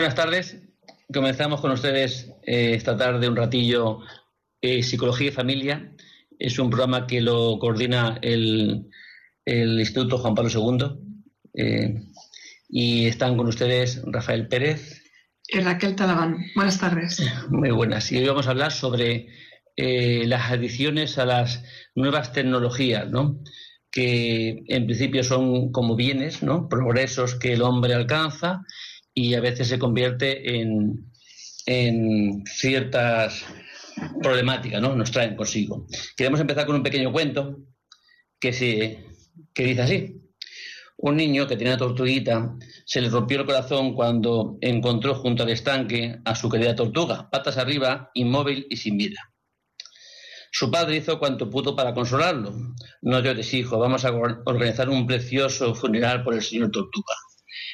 Buenas 0.00 0.14
tardes. 0.14 0.56
Comenzamos 1.12 1.60
con 1.60 1.72
ustedes 1.72 2.32
eh, 2.44 2.72
esta 2.72 2.96
tarde 2.96 3.28
un 3.28 3.36
ratillo 3.36 3.98
eh, 4.62 4.82
Psicología 4.82 5.28
y 5.28 5.30
Familia 5.30 5.92
es 6.38 6.58
un 6.58 6.70
programa 6.70 7.06
que 7.06 7.20
lo 7.20 7.58
coordina 7.58 8.18
el, 8.22 8.88
Instituto 9.44 10.16
Juan 10.16 10.34
Pablo 10.34 10.50
II. 10.50 10.86
Eh, 11.52 12.02
y 12.70 13.08
están 13.08 13.36
con 13.36 13.46
ustedes 13.48 14.00
Rafael 14.06 14.48
Pérez. 14.48 15.02
Y 15.46 15.60
Raquel 15.60 15.96
Talabán. 15.96 16.46
Buenas 16.54 16.80
tardes. 16.80 17.22
Muy 17.50 17.70
buenas. 17.70 18.10
Y 18.10 18.16
hoy 18.16 18.26
vamos 18.26 18.46
a 18.46 18.52
hablar 18.52 18.72
sobre 18.72 19.28
las 19.76 20.50
adiciones 20.50 21.18
a 21.18 21.26
las 21.26 21.62
nuevas 21.94 22.32
tecnologías, 22.32 23.10
¿no? 23.10 23.38
que 23.90 24.62
en 24.68 24.86
principio 24.86 25.22
son 25.24 25.72
como 25.72 25.94
bienes, 25.94 26.42
¿no? 26.42 26.70
progresos 26.70 27.34
que 27.34 27.52
el 27.52 27.60
hombre 27.60 27.92
alcanza 27.92 28.62
y 29.14 29.34
a 29.34 29.40
veces 29.40 29.68
se 29.68 29.78
convierte 29.78 30.60
en, 30.60 31.10
en 31.66 32.44
ciertas 32.46 33.44
problemática, 34.22 34.80
¿no? 34.80 34.94
Nos 34.94 35.10
traen 35.10 35.36
consigo. 35.36 35.86
Queremos 36.16 36.40
empezar 36.40 36.66
con 36.66 36.76
un 36.76 36.82
pequeño 36.82 37.12
cuento 37.12 37.58
que, 38.38 38.52
se, 38.52 39.04
que 39.52 39.64
dice 39.64 39.82
así. 39.82 40.16
Un 40.96 41.16
niño 41.16 41.46
que 41.46 41.56
tenía 41.56 41.78
tortuguita 41.78 42.56
se 42.84 43.00
le 43.00 43.08
rompió 43.08 43.40
el 43.40 43.46
corazón 43.46 43.94
cuando 43.94 44.58
encontró 44.60 45.14
junto 45.14 45.42
al 45.42 45.50
estanque 45.50 46.18
a 46.24 46.34
su 46.34 46.50
querida 46.50 46.74
tortuga, 46.74 47.30
patas 47.30 47.56
arriba, 47.56 48.10
inmóvil 48.14 48.66
y 48.68 48.76
sin 48.76 48.98
vida. 48.98 49.32
Su 50.52 50.70
padre 50.70 50.96
hizo 50.96 51.18
cuanto 51.18 51.48
pudo 51.48 51.76
para 51.76 51.94
consolarlo. 51.94 52.52
No 53.02 53.20
llores, 53.20 53.54
hijo, 53.54 53.78
vamos 53.78 54.04
a 54.04 54.10
organizar 54.10 54.90
un 54.90 55.06
precioso 55.06 55.74
funeral 55.74 56.22
por 56.22 56.34
el 56.34 56.42
señor 56.42 56.70
tortuga. 56.70 57.14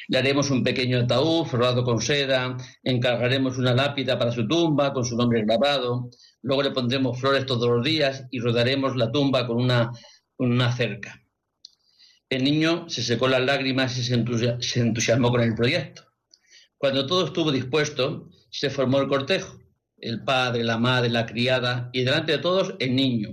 Le 0.07 0.17
haremos 0.17 0.49
un 0.49 0.63
pequeño 0.63 0.99
ataúd 0.99 1.45
forrado 1.45 1.83
con 1.83 2.01
seda, 2.01 2.57
encargaremos 2.83 3.57
una 3.57 3.73
lápida 3.73 4.17
para 4.17 4.31
su 4.31 4.47
tumba 4.47 4.93
con 4.93 5.05
su 5.05 5.15
nombre 5.17 5.43
grabado, 5.43 6.09
luego 6.41 6.63
le 6.63 6.71
pondremos 6.71 7.19
flores 7.19 7.45
todos 7.45 7.69
los 7.69 7.83
días 7.83 8.25
y 8.31 8.39
rodaremos 8.39 8.95
la 8.95 9.11
tumba 9.11 9.45
con 9.45 9.57
una, 9.57 9.91
una 10.37 10.71
cerca. 10.71 11.21
El 12.29 12.43
niño 12.43 12.89
se 12.89 13.03
secó 13.03 13.29
las 13.29 13.41
lágrimas 13.41 13.97
y 13.97 14.03
se, 14.03 14.79
entusiasmó 14.79 15.31
con 15.31 15.39
el 15.39 15.55
proyecto. 15.55 16.03
Cuando 16.77 17.07
todo 17.07 17.25
estuvo 17.25 17.53
dispuesto, 17.53 18.29
se 18.49 18.69
formó 18.69 18.99
el 18.99 19.07
cortejo, 19.07 19.57
el 19.97 20.25
padre, 20.25 20.65
la 20.65 20.77
madre, 20.77 21.09
la 21.09 21.25
criada 21.25 21.89
y 21.93 22.03
delante 22.03 22.33
de 22.33 22.37
todos 22.39 22.75
el 22.79 22.95
niño. 22.95 23.29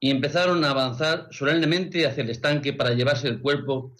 Y 0.00 0.10
empezaron 0.10 0.64
a 0.64 0.70
avanzar 0.70 1.28
solemnemente 1.30 2.06
hacia 2.06 2.22
el 2.22 2.30
estanque 2.30 2.72
para 2.72 2.94
llevarse 2.94 3.28
el 3.28 3.40
cuerpo 3.40 3.94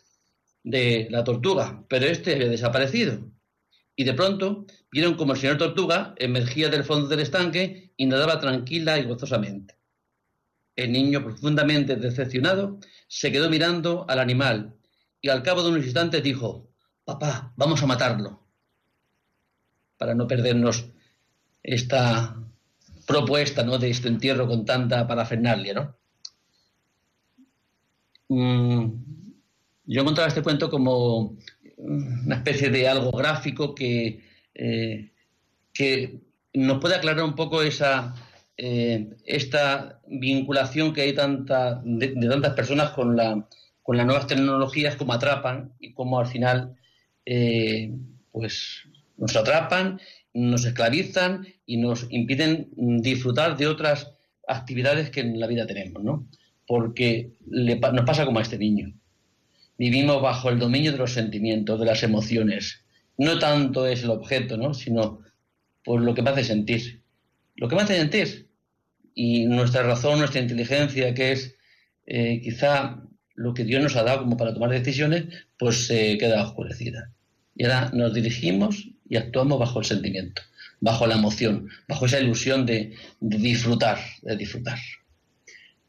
de 0.65 1.09
la 1.11 1.25
tortuga, 1.25 1.85
pero 1.89 2.07
este 2.07 2.35
había 2.35 2.49
desaparecido. 2.49 3.31
Y 3.97 4.05
de 4.05 4.15
pronto 4.15 4.67
vieron 4.91 5.15
como 5.15 5.33
el 5.33 5.39
señor 5.39 5.59
tortuga 5.59 6.15
emergía 6.17 6.69
del 6.69 6.85
fondo 6.85 7.09
del 7.09 7.21
estanque 7.21 7.93
y 7.97 8.07
nadaba 8.07 8.41
tranquila 8.41 8.99
y 8.99 9.05
gozosamente. 9.05 9.77
El 10.75 10.93
niño, 10.93 11.23
profundamente 11.23 11.97
decepcionado, 11.97 12.79
se 13.07 13.31
quedó 13.31 13.51
mirando 13.51 14.07
al 14.09 14.19
animal 14.19 14.75
y 15.21 15.29
al 15.29 15.43
cabo 15.43 15.63
de 15.63 15.71
unos 15.71 15.85
instantes 15.85 16.23
dijo, 16.23 16.71
papá, 17.05 17.53
vamos 17.57 17.83
a 17.83 17.87
matarlo, 17.87 18.43
para 19.99 20.15
no 20.15 20.27
perdernos 20.27 20.87
esta 21.63 22.37
propuesta 23.07 23.63
¿no? 23.63 23.79
de 23.79 23.91
este 23.91 24.09
entierro 24.09 24.49
con 24.49 24.65
tanta 24.65 25.07
parafernalia. 25.07 25.75
¿no? 25.75 25.97
Mm, 28.29 29.12
yo 29.85 30.03
encontraba 30.03 30.29
este 30.29 30.43
cuento 30.43 30.71
como 30.71 31.37
una 31.77 32.37
especie 32.37 32.71
de 32.71 32.89
algo 32.89 33.11
gráfico 33.13 33.75
que, 33.75 34.21
eh, 34.55 35.11
que 35.73 36.21
nos 36.55 36.81
puede 36.81 36.97
aclarar 36.97 37.25
un 37.25 37.35
poco 37.35 37.63
esa, 37.63 38.15
eh, 38.57 39.09
esta 39.25 40.01
vinculación 40.07 40.93
que 40.93 41.03
hay 41.03 41.15
tanta, 41.15 41.81
de, 41.85 42.09
tantas 42.09 42.55
personas 42.55 42.91
con, 42.91 43.17
la, 43.17 43.49
con 43.83 43.97
las 43.97 44.07
nuevas 44.07 44.27
tecnologías, 44.27 44.97
cómo 44.97 45.13
atrapan 45.13 45.73
y 45.81 45.93
cómo 45.93 46.21
al 46.21 46.27
final 46.27 46.77
eh, 47.27 47.93
pues 48.31 48.89
nos 49.17 49.35
atrapan, 49.37 50.01
nos 50.35 50.65
esclavizan 50.65 51.47
y 51.67 51.77
nos 51.77 52.07
impiden 52.11 52.69
disfrutar 52.77 53.57
de 53.57 53.67
otras 53.67 54.13
actividades 54.47 55.11
que 55.11 55.21
en 55.21 55.39
la 55.39 55.47
vida 55.47 55.67
tenemos, 55.67 56.03
¿no? 56.03 56.27
Porque 56.67 57.33
nos 57.47 58.05
pasa 58.05 58.25
como 58.25 58.39
a 58.39 58.43
este 58.43 58.59
niño 58.59 58.95
vivimos 59.83 60.23
bajo 60.23 60.49
el 60.49 60.61
dominio 60.61 60.93
de 60.93 60.99
los 60.99 61.13
sentimientos, 61.13 61.81
de 61.81 61.87
las 61.87 62.05
emociones. 62.05 62.85
No 63.19 63.41
tanto 63.41 63.85
es 63.85 64.05
el 64.05 64.11
objeto, 64.11 64.57
¿no? 64.57 64.75
sino 64.75 65.19
por 65.83 66.01
lo 66.01 66.15
que 66.15 66.23
me 66.23 66.31
hace 66.31 66.45
sentir. 66.45 67.03
Lo 67.57 67.69
que 67.69 67.75
me 67.75 67.83
hace 67.83 67.97
sentir. 67.97 68.49
Y 69.13 69.47
nuestra 69.47 69.83
razón, 69.83 70.21
nuestra 70.21 70.41
inteligencia, 70.41 71.13
que 71.15 71.33
es 71.33 71.57
eh, 72.07 72.41
quizá 72.45 73.03
lo 73.35 73.55
que 73.55 73.65
Dios 73.65 73.83
nos 73.83 73.97
ha 73.97 74.05
dado 74.05 74.21
como 74.21 74.37
para 74.37 74.55
tomar 74.55 74.71
decisiones, 74.71 75.25
pues 75.59 75.85
se 75.89 76.17
queda 76.17 76.45
oscurecida. 76.45 77.11
Y 77.57 77.65
ahora 77.65 77.91
nos 77.93 78.15
dirigimos 78.15 78.89
y 79.09 79.17
actuamos 79.17 79.59
bajo 79.59 79.81
el 79.81 79.85
sentimiento, 79.85 80.43
bajo 80.79 81.09
la 81.09 81.17
emoción, 81.17 81.69
bajo 81.89 82.07
esa 82.07 82.21
ilusión 82.21 82.67
de, 82.67 82.95
de 83.19 83.37
disfrutar, 83.37 83.99
de 84.23 84.37
disfrutar. 84.37 84.79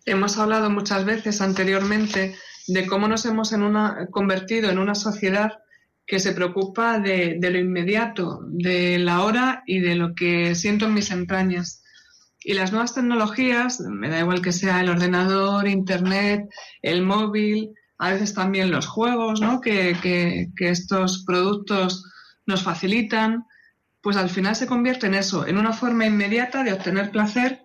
Hemos 0.08 0.40
hablado 0.40 0.72
muchas 0.72 1.06
veces 1.06 1.42
anteriormente 1.42 2.34
de 2.68 2.86
cómo 2.88 3.08
nos 3.08 3.26
hemos 3.26 3.52
en 3.54 3.64
una, 3.64 4.08
convertido 4.12 4.70
en 4.70 4.80
una 4.80 4.96
sociedad 4.96 5.60
que 6.06 6.20
se 6.20 6.34
preocupa 6.34 7.00
de, 7.00 7.38
lo 7.42 7.58
inmediato, 7.58 8.42
de 8.50 9.00
la 9.00 9.24
hora 9.24 9.64
y 9.66 9.80
de 9.80 9.96
lo 9.96 10.16
que 10.16 10.54
siento 10.56 10.86
en 10.86 10.94
mis 10.94 11.12
entrañas. 11.12 11.82
Y 12.44 12.54
las 12.54 12.72
nuevas 12.72 12.94
tecnologías, 12.94 13.80
me 13.80 14.10
da 14.10 14.20
igual 14.20 14.42
que 14.42 14.52
sea 14.52 14.82
el 14.82 14.90
ordenador, 14.90 15.68
internet, 15.68 16.50
el 16.82 17.04
móvil, 17.04 17.72
a 17.98 18.12
veces 18.12 18.34
también 18.34 18.70
los 18.70 18.86
juegos, 18.86 19.40
¿no? 19.40 19.62
que, 19.62 19.96
que 20.02 20.70
estos 20.70 21.24
productos 21.26 22.04
nos 22.46 22.64
facilitan, 22.64 23.46
pues 24.02 24.18
al 24.18 24.30
final 24.30 24.58
se 24.58 24.68
convierte 24.68 25.08
en 25.08 25.14
eso, 25.14 25.48
en 25.48 25.58
una 25.58 25.72
forma 25.72 26.06
inmediata 26.06 26.64
de 26.64 26.74
obtener 26.74 27.12
placer 27.12 27.63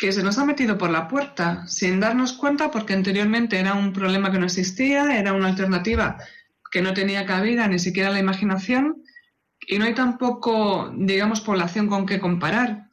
que 0.00 0.12
se 0.12 0.22
nos 0.22 0.38
ha 0.38 0.46
metido 0.46 0.78
por 0.78 0.88
la 0.88 1.08
puerta 1.08 1.66
sin 1.68 2.00
darnos 2.00 2.32
cuenta 2.32 2.70
porque 2.70 2.94
anteriormente 2.94 3.58
era 3.58 3.74
un 3.74 3.92
problema 3.92 4.32
que 4.32 4.38
no 4.38 4.46
existía, 4.46 5.18
era 5.18 5.34
una 5.34 5.48
alternativa 5.48 6.16
que 6.72 6.80
no 6.80 6.94
tenía 6.94 7.26
cabida 7.26 7.68
ni 7.68 7.78
siquiera 7.78 8.08
la 8.08 8.18
imaginación 8.18 9.04
y 9.60 9.78
no 9.78 9.84
hay 9.84 9.94
tampoco, 9.94 10.90
digamos, 10.96 11.42
población 11.42 11.86
con 11.86 12.06
qué 12.06 12.18
comparar. 12.18 12.88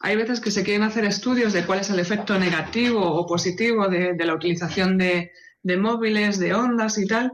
Hay 0.00 0.16
veces 0.16 0.40
que 0.40 0.50
se 0.50 0.64
quieren 0.64 0.82
hacer 0.82 1.04
estudios 1.04 1.52
de 1.52 1.66
cuál 1.66 1.80
es 1.80 1.90
el 1.90 1.98
efecto 1.98 2.38
negativo 2.38 3.02
o 3.04 3.26
positivo 3.26 3.88
de, 3.88 4.16
la 4.18 4.34
utilización 4.34 4.96
de, 4.96 5.32
de 5.62 5.76
móviles, 5.76 6.38
de 6.38 6.54
ondas 6.54 6.96
y 6.96 7.06
tal, 7.06 7.32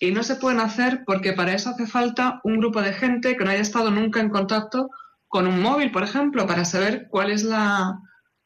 y 0.00 0.10
no 0.10 0.22
se 0.22 0.36
pueden 0.36 0.60
hacer 0.60 1.04
porque 1.06 1.32
para 1.32 1.54
eso 1.54 1.70
hace 1.70 1.86
falta 1.86 2.40
un 2.44 2.58
grupo 2.58 2.82
de 2.82 2.92
gente 2.92 3.38
que 3.38 3.44
no 3.44 3.52
haya 3.52 3.62
estado 3.62 3.90
nunca 3.90 4.20
en 4.20 4.28
contacto 4.28 4.90
con 5.28 5.46
un 5.46 5.62
móvil, 5.62 5.90
por 5.90 6.02
ejemplo, 6.02 6.46
para 6.46 6.66
saber 6.66 7.06
cuál 7.08 7.30
es 7.30 7.42
la, 7.42 7.98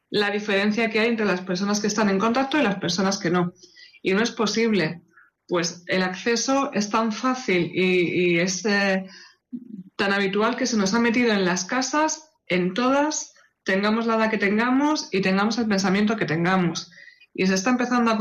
la 0.09 0.31
diferencia 0.31 0.89
que 0.89 0.99
hay 0.99 1.09
entre 1.09 1.25
las 1.25 1.41
personas 1.41 1.79
que 1.79 1.87
están 1.87 2.09
en 2.09 2.19
contacto 2.19 2.57
y 2.57 2.63
las 2.63 2.75
personas 2.75 3.17
que 3.17 3.29
no. 3.29 3.53
Y 4.01 4.13
no 4.13 4.21
es 4.21 4.31
posible, 4.31 5.01
pues 5.47 5.83
el 5.87 6.03
acceso 6.03 6.71
es 6.73 6.89
tan 6.89 7.11
fácil 7.11 7.71
y, 7.73 8.39
es 8.39 8.65
eh, 8.65 9.05
tan 9.95 10.13
habitual 10.13 10.55
que 10.55 10.67
se 10.67 10.77
nos 10.77 10.93
ha 10.93 10.99
metido 10.99 11.31
en 11.31 11.45
las 11.45 11.65
casas, 11.65 12.31
en 12.47 12.73
todas, 12.73 13.33
tengamos 13.63 14.05
la 14.05 14.15
edad 14.15 14.29
que 14.29 14.37
tengamos 14.37 15.09
y 15.11 15.21
tengamos 15.21 15.57
el 15.57 15.67
pensamiento 15.67 16.15
que 16.15 16.25
tengamos. 16.25 16.91
Y 17.33 17.47
se 17.47 17.55
está 17.55 17.71
empezando 17.71 18.11
a, 18.11 18.17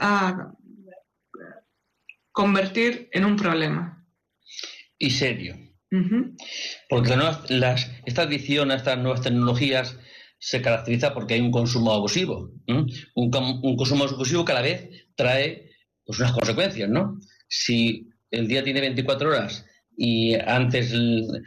a 0.00 0.52
convertir 2.32 3.08
en 3.12 3.24
un 3.24 3.36
problema. 3.36 4.04
Y 4.98 5.10
serio. 5.10 5.56
Porque 6.88 7.16
las, 7.48 7.90
esta 8.04 8.22
adicción 8.22 8.70
a 8.70 8.76
estas 8.76 8.98
nuevas 8.98 9.20
tecnologías 9.20 9.96
se 10.38 10.62
caracteriza 10.62 11.14
porque 11.14 11.34
hay 11.34 11.40
un 11.40 11.50
consumo 11.50 11.92
abusivo. 11.92 12.50
Un, 12.66 13.30
consumo 13.76 14.04
abusivo 14.04 14.44
cada 14.44 14.62
vez 14.62 14.88
trae 15.14 15.70
pues 16.04 16.20
unas 16.20 16.32
consecuencias, 16.32 16.88
¿no? 16.88 17.18
Si 17.48 18.08
el 18.30 18.46
día 18.48 18.62
tiene 18.62 18.80
24 18.80 19.28
horas 19.28 19.64
y 19.96 20.34
antes 20.34 20.92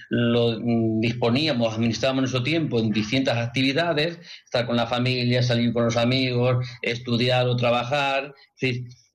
lo 0.09 0.59
disponíamos, 1.00 1.75
administrábamos 1.75 2.24
nuestro 2.24 2.44
tiempo 2.44 2.80
en 2.80 2.89
distintas 2.89 3.38
actividades, 3.38 4.19
estar 4.44 4.65
con 4.65 4.75
la 4.75 4.88
familia, 4.88 5.44
salir 5.44 5.71
con 5.71 5.86
los 5.86 5.97
amigos, 5.97 6.65
estudiar 6.81 7.47
o 7.47 7.56
trabajar, 7.56 8.33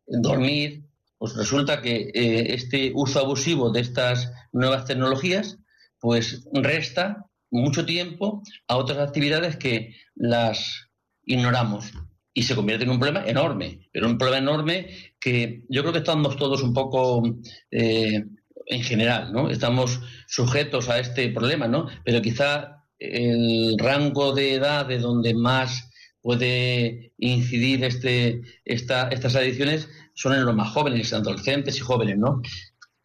dormir, 0.06 0.84
pues 1.18 1.34
resulta 1.36 1.82
que 1.82 2.10
eh, 2.14 2.54
este 2.54 2.92
uso 2.94 3.20
abusivo 3.20 3.70
de 3.70 3.80
estas 3.80 4.30
nuevas 4.52 4.84
tecnologías, 4.84 5.58
pues 5.98 6.46
resta 6.52 7.26
mucho 7.54 7.86
tiempo 7.86 8.42
a 8.68 8.76
otras 8.76 8.98
actividades 8.98 9.56
que 9.56 9.94
las 10.14 10.90
ignoramos 11.24 11.92
y 12.32 12.42
se 12.42 12.56
convierte 12.56 12.84
en 12.84 12.90
un 12.90 12.98
problema 12.98 13.26
enorme, 13.26 13.88
pero 13.92 14.08
un 14.08 14.18
problema 14.18 14.38
enorme 14.38 14.88
que 15.20 15.62
yo 15.68 15.82
creo 15.82 15.92
que 15.92 16.00
estamos 16.00 16.36
todos 16.36 16.62
un 16.62 16.74
poco 16.74 17.22
eh, 17.70 18.24
en 18.66 18.82
general, 18.82 19.32
¿no? 19.32 19.50
Estamos 19.50 20.00
sujetos 20.26 20.88
a 20.88 20.98
este 20.98 21.28
problema, 21.30 21.68
¿no? 21.68 21.86
Pero 22.04 22.20
quizá 22.20 22.84
el 22.98 23.76
rango 23.78 24.34
de 24.34 24.54
edad 24.54 24.86
de 24.86 24.98
donde 24.98 25.34
más 25.34 25.90
puede 26.20 27.12
incidir 27.18 27.84
este, 27.84 28.40
estas 28.64 29.36
adicciones 29.36 29.88
son 30.14 30.34
en 30.34 30.44
los 30.44 30.54
más 30.54 30.72
jóvenes, 30.72 31.12
adolescentes 31.12 31.76
y 31.76 31.80
jóvenes, 31.80 32.18
¿no? 32.18 32.42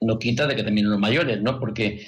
No 0.01 0.17
quita 0.17 0.47
de 0.47 0.55
que 0.55 0.63
también 0.63 0.87
en 0.87 0.91
los 0.91 0.99
mayores, 0.99 1.39
¿no? 1.41 1.59
Porque 1.59 2.07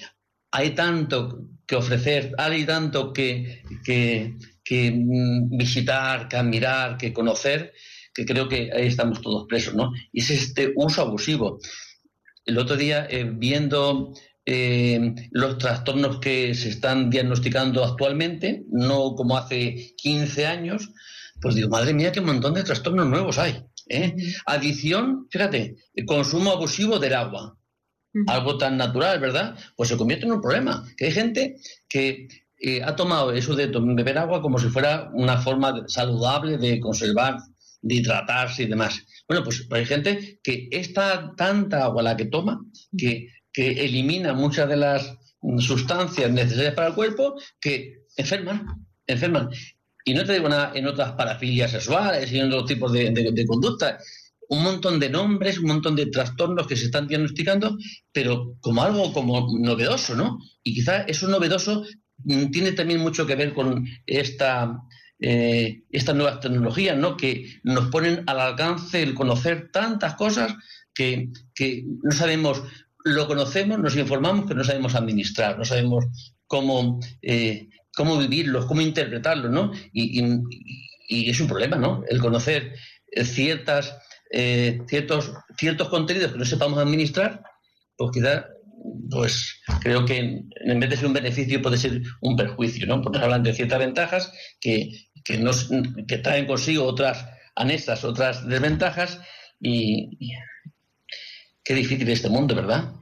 hay 0.51 0.71
tanto 0.71 1.45
que 1.71 1.77
ofrecer, 1.77 2.33
hay 2.38 2.65
tanto 2.65 3.13
que, 3.13 3.63
que, 3.85 4.35
que 4.62 4.91
mm, 4.91 5.56
visitar, 5.57 6.27
que 6.27 6.35
admirar, 6.35 6.97
que 6.97 7.13
conocer, 7.13 7.71
que 8.13 8.25
creo 8.25 8.50
que 8.50 8.69
ahí 8.75 8.88
estamos 8.88 9.21
todos 9.21 9.47
presos, 9.47 9.73
¿no? 9.73 9.94
Y 10.12 10.19
es 10.19 10.31
este 10.31 10.73
uso 10.75 11.01
abusivo 11.01 11.59
el 12.45 12.57
otro 12.57 12.75
día 12.75 13.07
eh, 13.09 13.23
viendo 13.23 14.13
eh, 14.45 15.15
los 15.31 15.57
trastornos 15.59 16.19
que 16.19 16.53
se 16.56 16.68
están 16.68 17.09
diagnosticando 17.09 17.85
actualmente, 17.85 18.65
no 18.69 19.15
como 19.15 19.38
hace 19.38 19.94
15 19.95 20.47
años, 20.47 20.89
pues 21.39 21.56
digo, 21.56 21.69
madre 21.69 21.94
mía, 21.94 22.12
qué 22.12 22.19
montón 22.19 22.53
de 22.53 22.63
trastornos 22.63 23.07
nuevos 23.07 23.38
hay. 23.38 23.63
¿eh? 23.88 24.13
Adición, 24.45 25.27
fíjate, 25.31 25.77
consumo 26.06 26.51
abusivo 26.51 27.00
del 27.00 27.13
agua. 27.13 27.57
Algo 28.27 28.57
tan 28.57 28.77
natural, 28.77 29.19
¿verdad? 29.19 29.57
Pues 29.75 29.89
se 29.89 29.97
convierte 29.97 30.25
en 30.25 30.33
un 30.33 30.41
problema. 30.41 30.83
Que 30.97 31.05
hay 31.05 31.11
gente 31.11 31.55
que 31.87 32.27
ha 32.83 32.95
tomado 32.95 33.31
eso 33.31 33.55
de 33.55 33.67
beber 33.67 34.17
agua 34.17 34.41
como 34.41 34.59
si 34.59 34.67
fuera 34.67 35.09
una 35.13 35.37
forma 35.37 35.83
saludable 35.87 36.57
de 36.57 36.79
conservar, 36.79 37.37
de 37.81 37.95
hidratarse 37.95 38.63
y 38.63 38.67
demás. 38.67 39.01
Bueno, 39.27 39.43
pues 39.43 39.65
hay 39.71 39.85
gente 39.85 40.39
que 40.43 40.67
esta 40.71 41.33
tanta 41.35 41.85
agua 41.85 42.03
la 42.03 42.17
que 42.17 42.25
toma 42.25 42.61
que, 42.97 43.29
elimina 43.53 44.33
muchas 44.33 44.69
de 44.69 44.77
las 44.77 45.17
sustancias 45.59 46.31
necesarias 46.31 46.73
para 46.73 46.89
el 46.89 46.93
cuerpo 46.93 47.35
que 47.59 48.05
enferman, 48.15 48.85
enferman. 49.07 49.49
Y 50.05 50.13
no 50.13 50.23
te 50.23 50.33
digo 50.33 50.49
nada 50.49 50.71
en 50.73 50.87
otras 50.87 51.13
parafilias 51.13 51.71
sexuales 51.71 52.31
y 52.31 52.39
en 52.39 52.47
otros 52.47 52.65
tipos 52.65 52.91
de, 52.91 53.11
de, 53.11 53.45
conducta. 53.45 53.99
Un 54.51 54.63
montón 54.63 55.00
de 55.00 55.09
nombres, 55.09 55.59
un 55.59 55.68
montón 55.68 55.95
de 55.95 56.07
trastornos 56.07 56.68
que 56.68 56.75
se 56.75 56.86
están 56.86 57.07
diagnosticando, 57.07 57.77
pero 58.12 58.57
como 58.59 58.83
algo 58.83 59.13
como 59.13 59.48
novedoso, 59.59 60.15
¿no? 60.15 60.39
Y 60.63 60.74
quizá 60.74 61.03
eso 61.03 61.27
novedoso 61.27 61.86
mm, 62.25 62.51
tiene 62.51 62.74
también 62.74 63.00
mucho 63.00 63.25
que 63.25 63.36
ver 63.36 63.53
con 63.53 63.86
esta 64.06 64.81
eh, 65.24 65.83
estas 65.92 66.15
nuevas 66.15 66.39
tecnologías, 66.39 66.98
¿no? 66.98 67.15
que 67.15 67.45
nos 67.62 67.92
ponen 67.92 68.24
al 68.25 68.39
alcance 68.39 69.03
el 69.03 69.13
conocer 69.13 69.69
tantas 69.71 70.15
cosas 70.15 70.56
que, 70.95 71.30
no 72.01 72.12
sabemos, 72.12 72.63
lo 73.06 73.27
conocemos, 73.27 73.77
nos 73.77 73.95
informamos, 73.95 74.45
pero 74.47 74.57
no 74.57 74.63
sabemos 74.63 74.95
administrar, 74.95 75.59
no 75.59 75.63
sabemos 75.63 76.06
cómo, 76.47 77.00
eh, 77.21 77.69
cómo 77.95 78.18
vivirlos, 78.18 78.65
cómo 78.65 78.81
interpretarlos, 78.81 79.51
¿no? 79.51 79.71
Y, 79.94 80.24
es 81.07 81.39
un 81.39 81.47
problema, 81.47 81.77
¿no? 81.77 82.04
El 82.09 82.19
conocer 82.19 82.74
ciertas, 83.24 83.95
eh, 84.31 84.81
ciertos, 84.88 85.33
ciertos 85.57 85.89
contenidos 85.89 86.31
que 86.31 86.38
no 86.38 86.45
sepamos 86.45 86.80
administrar, 86.80 87.44
pues 87.98 88.12
quizás 88.13 88.45
pues 89.10 89.62
creo 89.81 90.06
que 90.06 90.18
en 90.19 90.80
vez 90.80 90.89
de 90.89 90.98
ser 90.98 91.06
un 91.06 91.13
beneficio 91.13 91.62
puede 91.62 91.78
ser 91.78 92.01
un 92.22 92.36
perjuicio, 92.36 92.88
¿no? 92.88 93.01
Porque 93.01 93.19
hablan 93.19 93.44
de 93.44 93.54
ciertas 93.54 93.80
ventajas 93.80 94.33
que, 94.60 94.89
que, 95.24 95.44
que 96.07 96.18
traen 96.18 96.48
consigo 96.48 96.86
otras 96.86 97.28
anexas, 97.56 98.04
otras 98.04 98.48
desventajas 98.48 99.19
y, 99.60 100.18
qué 101.63 101.75
difícil 101.75 102.10
este 102.10 102.30
mundo, 102.30 102.56
¿verdad? 102.56 102.94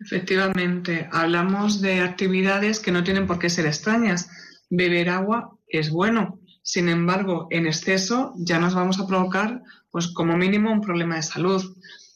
Efectivamente, 0.00 1.08
hablamos 1.12 1.80
de 1.80 2.00
actividades 2.00 2.80
que 2.80 2.90
no 2.90 3.04
tienen 3.04 3.26
por 3.26 3.38
qué 3.38 3.50
ser 3.50 3.66
extrañas. 3.66 4.28
Beber 4.70 5.10
agua 5.10 5.56
es 5.68 5.90
bueno, 5.90 6.40
sin 6.64 6.88
embargo, 6.88 7.46
en 7.50 7.66
exceso 7.66 8.32
ya 8.38 8.58
nos 8.58 8.74
vamos 8.74 8.98
a 8.98 9.06
provocar, 9.06 9.62
pues 9.90 10.08
como 10.08 10.34
mínimo, 10.34 10.72
un 10.72 10.80
problema 10.80 11.16
de 11.16 11.22
salud. 11.22 11.62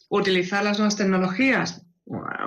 Utilizar 0.09 0.65
las 0.65 0.79
nuevas 0.79 0.97
tecnologías, 0.97 1.87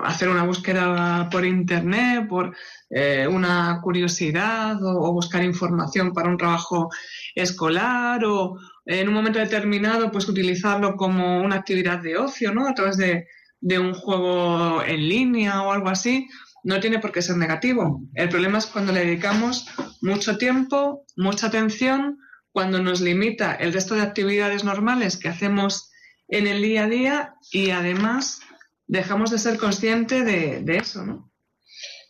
hacer 0.03 0.27
una 0.27 0.43
búsqueda 0.43 1.29
por 1.29 1.45
internet, 1.45 2.27
por 2.27 2.55
eh, 2.89 3.27
una 3.27 3.79
curiosidad 3.83 4.83
o, 4.83 5.13
buscar 5.13 5.43
información 5.43 6.11
para 6.11 6.29
un 6.29 6.37
trabajo 6.37 6.89
escolar 7.35 8.25
o 8.25 8.57
en 8.83 9.07
un 9.07 9.13
momento 9.13 9.37
determinado 9.37 10.11
pues 10.11 10.27
utilizarlo 10.27 10.95
como 10.95 11.39
una 11.43 11.57
actividad 11.57 11.99
de 11.99 12.17
ocio, 12.17 12.51
¿no? 12.51 12.67
A 12.67 12.73
través 12.73 12.97
de, 12.97 13.27
de 13.59 13.77
un 13.77 13.93
juego 13.93 14.81
en 14.81 15.07
línea 15.07 15.61
o 15.61 15.71
algo 15.71 15.89
así, 15.89 16.27
no 16.63 16.79
tiene 16.79 16.97
por 16.97 17.11
qué 17.11 17.21
ser 17.21 17.37
negativo. 17.37 18.01
El 18.15 18.29
problema 18.29 18.57
es 18.57 18.65
cuando 18.65 18.91
le 18.91 19.05
dedicamos 19.05 19.67
mucho 20.01 20.37
tiempo, 20.37 21.05
mucha 21.15 21.47
atención, 21.47 22.17
cuando 22.51 22.81
nos 22.81 23.01
limita 23.01 23.55
el 23.55 23.73
resto 23.73 23.95
de 23.95 24.01
actividades 24.01 24.63
normales 24.63 25.17
que 25.17 25.29
hacemos 25.29 25.91
en 26.27 26.47
el 26.47 26.61
día 26.61 26.83
a 26.83 26.89
día 26.89 27.35
y 27.51 27.71
además 27.71 28.41
dejamos 28.87 29.31
de 29.31 29.37
ser 29.37 29.57
conscientes 29.57 30.25
de, 30.25 30.77
eso, 30.77 31.05
¿no? 31.05 31.31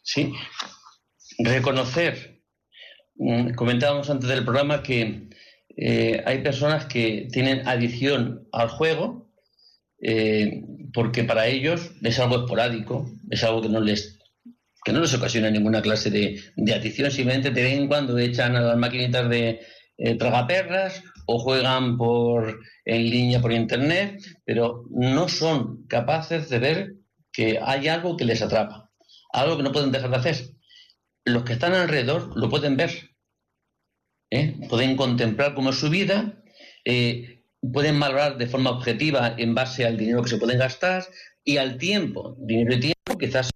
Sí, 0.04 0.34
reconocer. 1.38 2.42
Mm, 3.16 3.54
comentábamos 3.54 4.10
antes 4.10 4.30
del 4.30 4.44
programa 4.44 4.82
que 4.82 5.30
eh, 5.78 6.24
hay 6.26 6.42
personas 6.42 6.86
que 6.86 7.28
tienen 7.32 7.68
adicción 7.68 8.48
al 8.52 8.70
juego 8.70 9.32
eh, 10.02 10.64
porque 10.94 11.24
para 11.24 11.48
ellos 11.48 11.92
es 12.02 12.20
algo 12.20 12.38
esporádico, 12.38 13.10
es 13.30 13.44
algo 13.44 13.62
que 13.62 13.70
no 13.70 13.80
les 13.80 14.21
que 14.84 14.94
no 14.94 15.00
les 15.00 15.14
ocasiona 15.14 15.50
ninguna 15.50 15.82
clase 15.82 16.10
de, 16.10 16.42
de 16.56 16.74
adicción, 16.74 17.12
simplemente 17.12 17.52
de 17.52 17.64
vez 17.64 17.74
en 17.74 17.88
cuando 17.88 18.18
echan 18.18 18.56
a 18.56 18.62
las 18.62 18.78
maquinitas 18.78 19.30
de 19.30 19.62
eh, 19.98 20.16
tragaperras 20.16 21.04
o 21.28 21.38
juegan 21.40 21.98
por, 21.98 22.60
en 22.86 23.10
línea 23.10 23.40
por 23.40 23.52
internet, 23.52 24.20
pero 24.44 24.86
no 24.90 25.28
son 25.30 25.86
capaces 25.88 26.50
de 26.50 26.60
ver 26.60 26.94
que 27.32 27.60
hay 27.64 27.88
algo 27.88 28.18
que 28.18 28.26
les 28.26 28.42
atrapa, 28.42 28.90
algo 29.32 29.58
que 29.58 29.64
no 29.64 29.72
pueden 29.72 29.92
dejar 29.92 30.10
de 30.10 30.18
hacer. 30.18 30.50
Los 31.24 31.44
que 31.44 31.54
están 31.54 31.74
alrededor 31.74 32.36
lo 32.36 32.50
pueden 32.50 32.78
ver, 32.78 33.12
¿eh? 34.32 34.56
pueden 34.68 34.96
contemplar 34.96 35.54
cómo 35.54 35.70
es 35.70 35.76
su 35.76 35.90
vida, 35.90 36.44
eh, 36.84 37.44
pueden 37.72 38.00
valorar 38.00 38.40
de 38.40 38.48
forma 38.48 38.72
objetiva 38.72 39.36
en 39.38 39.54
base 39.54 39.86
al 39.86 39.98
dinero 39.98 40.24
que 40.24 40.30
se 40.30 40.38
pueden 40.38 40.58
gastar 40.58 41.06
y 41.44 41.58
al 41.58 41.78
tiempo, 41.78 42.36
dinero 42.40 42.74
y 42.74 42.80
tiempo, 42.80 43.18
quizás 43.20 43.52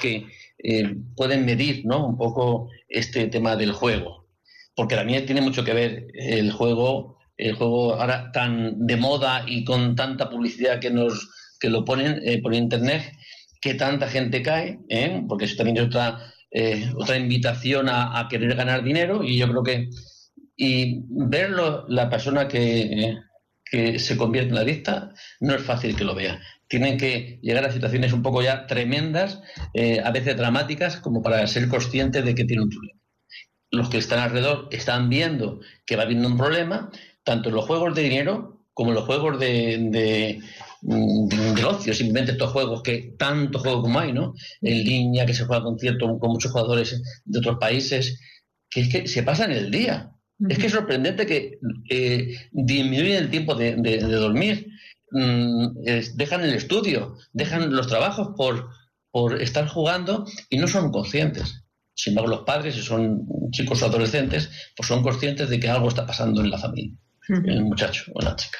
que 0.00 0.26
eh, 0.58 0.94
pueden 1.16 1.44
medir 1.44 1.84
¿no? 1.84 2.06
un 2.06 2.16
poco 2.16 2.70
este 2.88 3.26
tema 3.26 3.56
del 3.56 3.72
juego 3.72 4.24
porque 4.74 4.96
también 4.96 5.26
tiene 5.26 5.40
mucho 5.40 5.64
que 5.64 5.72
ver 5.72 6.06
el 6.14 6.52
juego, 6.52 7.18
el 7.36 7.54
juego 7.54 7.94
ahora 7.94 8.32
tan 8.32 8.86
de 8.86 8.96
moda 8.96 9.44
y 9.46 9.64
con 9.64 9.94
tanta 9.96 10.28
publicidad 10.30 10.80
que 10.80 10.90
nos 10.90 11.30
que 11.60 11.70
lo 11.70 11.84
ponen 11.84 12.20
eh, 12.24 12.42
por 12.42 12.54
internet, 12.54 13.02
que 13.60 13.74
tanta 13.74 14.08
gente 14.08 14.42
cae, 14.42 14.80
¿eh? 14.88 15.22
porque 15.26 15.46
eso 15.46 15.56
también 15.56 15.78
es 15.78 15.84
otra, 15.84 16.18
eh, 16.50 16.90
otra 16.96 17.16
invitación 17.16 17.88
a, 17.88 18.26
querer 18.28 18.54
ganar 18.54 18.82
dinero 18.82 19.22
y 19.22 19.38
yo 19.38 19.48
creo 19.48 19.62
que 19.62 19.88
y 20.56 21.00
verlo 21.08 21.86
la 21.88 22.10
persona 22.10 22.46
que, 22.46 23.16
que 23.64 23.98
se 23.98 24.16
convierte 24.16 24.50
en 24.50 24.54
la 24.56 24.60
adicta 24.60 25.12
no 25.40 25.54
es 25.54 25.62
fácil 25.62 25.96
que 25.96 26.04
lo 26.04 26.14
vea. 26.14 26.40
Tienen 26.74 26.98
que 26.98 27.38
llegar 27.40 27.64
a 27.64 27.72
situaciones 27.72 28.12
un 28.12 28.22
poco 28.22 28.42
ya 28.42 28.66
tremendas, 28.66 29.40
a 30.04 30.10
veces 30.10 30.36
dramáticas, 30.36 30.96
como 30.96 31.22
para 31.22 31.46
ser 31.46 31.68
conscientes 31.68 32.24
de 32.24 32.34
que 32.34 32.44
tiene 32.44 32.64
un 32.64 32.70
problema 32.70 33.00
los 33.74 33.88
que 33.88 33.98
están 33.98 34.20
alrededor 34.20 34.68
están 34.70 35.08
viendo 35.08 35.60
que 35.84 35.96
va 35.96 36.04
habiendo 36.04 36.28
un 36.28 36.36
problema, 36.36 36.90
tanto 37.24 37.48
en 37.48 37.56
los 37.56 37.66
juegos 37.66 37.94
de 37.94 38.02
dinero 38.02 38.66
como 38.72 38.90
en 38.90 38.96
los 38.96 39.04
juegos 39.04 39.38
de, 39.38 40.40
de, 40.82 41.64
ocio, 41.64 41.94
simplemente 41.94 42.32
estos 42.32 42.50
juegos 42.50 42.82
que 42.82 43.14
tanto 43.16 43.58
juego 43.60 43.82
como 43.82 44.00
hay, 44.00 44.12
¿no? 44.12 44.34
En 44.60 44.84
línea, 44.84 45.24
que 45.24 45.34
se 45.34 45.44
juega 45.44 45.62
con 45.62 45.78
cierto, 45.78 46.18
con 46.18 46.30
muchos 46.30 46.50
jugadores 46.50 47.00
de 47.24 47.38
otros 47.38 47.56
países, 47.58 48.20
que 48.68 48.80
es 48.80 48.88
que 48.88 49.06
se 49.06 49.22
pasan 49.22 49.52
el 49.52 49.70
día. 49.70 50.10
Es 50.48 50.58
que 50.58 50.66
es 50.66 50.72
sorprendente 50.72 51.24
que 51.26 51.58
eh, 51.88 52.36
disminuyen 52.50 53.16
el 53.22 53.30
tiempo 53.30 53.54
de, 53.54 53.76
dormir. 54.00 54.66
Mm, 55.14 55.82
dejan 56.14 56.42
el 56.42 56.54
estudio, 56.54 57.16
dejan 57.32 57.74
los 57.74 57.86
trabajos 57.86 58.34
por, 58.36 58.68
por 59.10 59.40
estar 59.40 59.66
jugando 59.68 60.26
y 60.50 60.58
no 60.58 60.68
son 60.68 60.90
conscientes. 60.90 61.64
Sin 61.94 62.10
embargo, 62.10 62.30
los 62.30 62.44
padres, 62.44 62.74
si 62.74 62.82
son 62.82 63.26
chicos 63.50 63.82
o 63.82 63.86
adolescentes, 63.86 64.50
pues 64.76 64.88
son 64.88 65.02
conscientes 65.02 65.48
de 65.48 65.60
que 65.60 65.70
algo 65.70 65.88
está 65.88 66.06
pasando 66.06 66.40
en 66.42 66.50
la 66.50 66.58
familia, 66.58 66.96
en 67.28 67.48
el 67.48 67.64
muchacho 67.64 68.10
o 68.14 68.20
la 68.20 68.34
chica. 68.36 68.58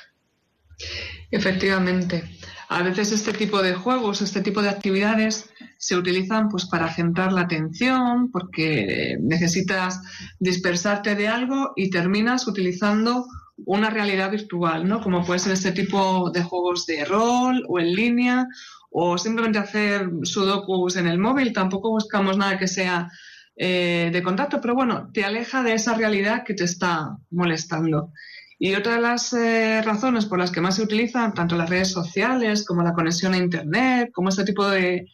Efectivamente. 1.31 2.25
A 2.69 2.83
veces 2.83 3.13
este 3.13 3.33
tipo 3.33 3.63
de 3.63 3.75
juegos, 3.75 4.23
este 4.23 4.41
tipo 4.41 4.63
de 4.63 4.71
actividades 4.71 5.51
se 5.79 5.97
utilizan 5.97 6.49
pues 6.49 6.65
para 6.67 6.93
centrar 6.93 7.33
la 7.33 7.43
atención, 7.43 8.31
porque 8.31 9.17
necesitas 9.21 10.01
dispersarte 10.39 11.15
de 11.15 11.29
algo 11.29 11.73
y 11.77 11.91
terminas 11.91 12.47
utilizando 12.47 13.27
una 13.57 13.91
realidad 13.91 14.31
virtual, 14.31 14.87
¿no? 14.87 15.01
Como 15.01 15.25
puede 15.25 15.39
ser 15.39 15.53
este 15.53 15.73
tipo 15.73 16.31
de 16.31 16.43
juegos 16.43 16.87
de 16.87 17.05
rol 17.05 17.65
o 17.69 17.79
en 17.79 17.95
línea 17.95 18.47
o 18.91 19.19
simplemente 19.19 19.59
hacer 19.59 20.09
sudokus 20.23 20.97
en 20.97 21.07
el 21.07 21.19
móvil. 21.19 21.53
Tampoco 21.53 21.91
buscamos 21.91 22.37
nada 22.37 22.59
que 22.59 22.69
sea 22.69 23.09
eh, 23.57 24.11
de 24.13 24.23
contacto, 24.23 24.61
pero 24.61 24.75
bueno, 24.75 25.11
te 25.13 25.25
aleja 25.25 25.63
de 25.63 25.75
esa 25.75 25.95
realidad 25.95 26.45
que 26.45 26.55
te 26.55 26.65
está 26.65 27.17
molestando. 27.31 28.13
Y 28.59 28.75
otra 28.75 28.95
de 28.95 29.01
las 29.01 29.33
eh, 29.33 29.83
razones 29.83 30.27
por 30.27 30.39
las 30.39 30.51
que 30.51 30.61
más 30.61 30.77
se 30.77 30.83
utilizan 30.83 31.35
tanto 31.35 31.57
las 31.57 31.69
redes 31.69 31.91
sociales 31.91 32.65
como 32.65 32.83
la 32.83 32.95
conexión 32.95 33.35
a 33.35 33.39
Internet, 33.39 34.11
como 34.13 34.29
este 34.29 34.45
tipo 34.45 34.69
de, 34.69 35.07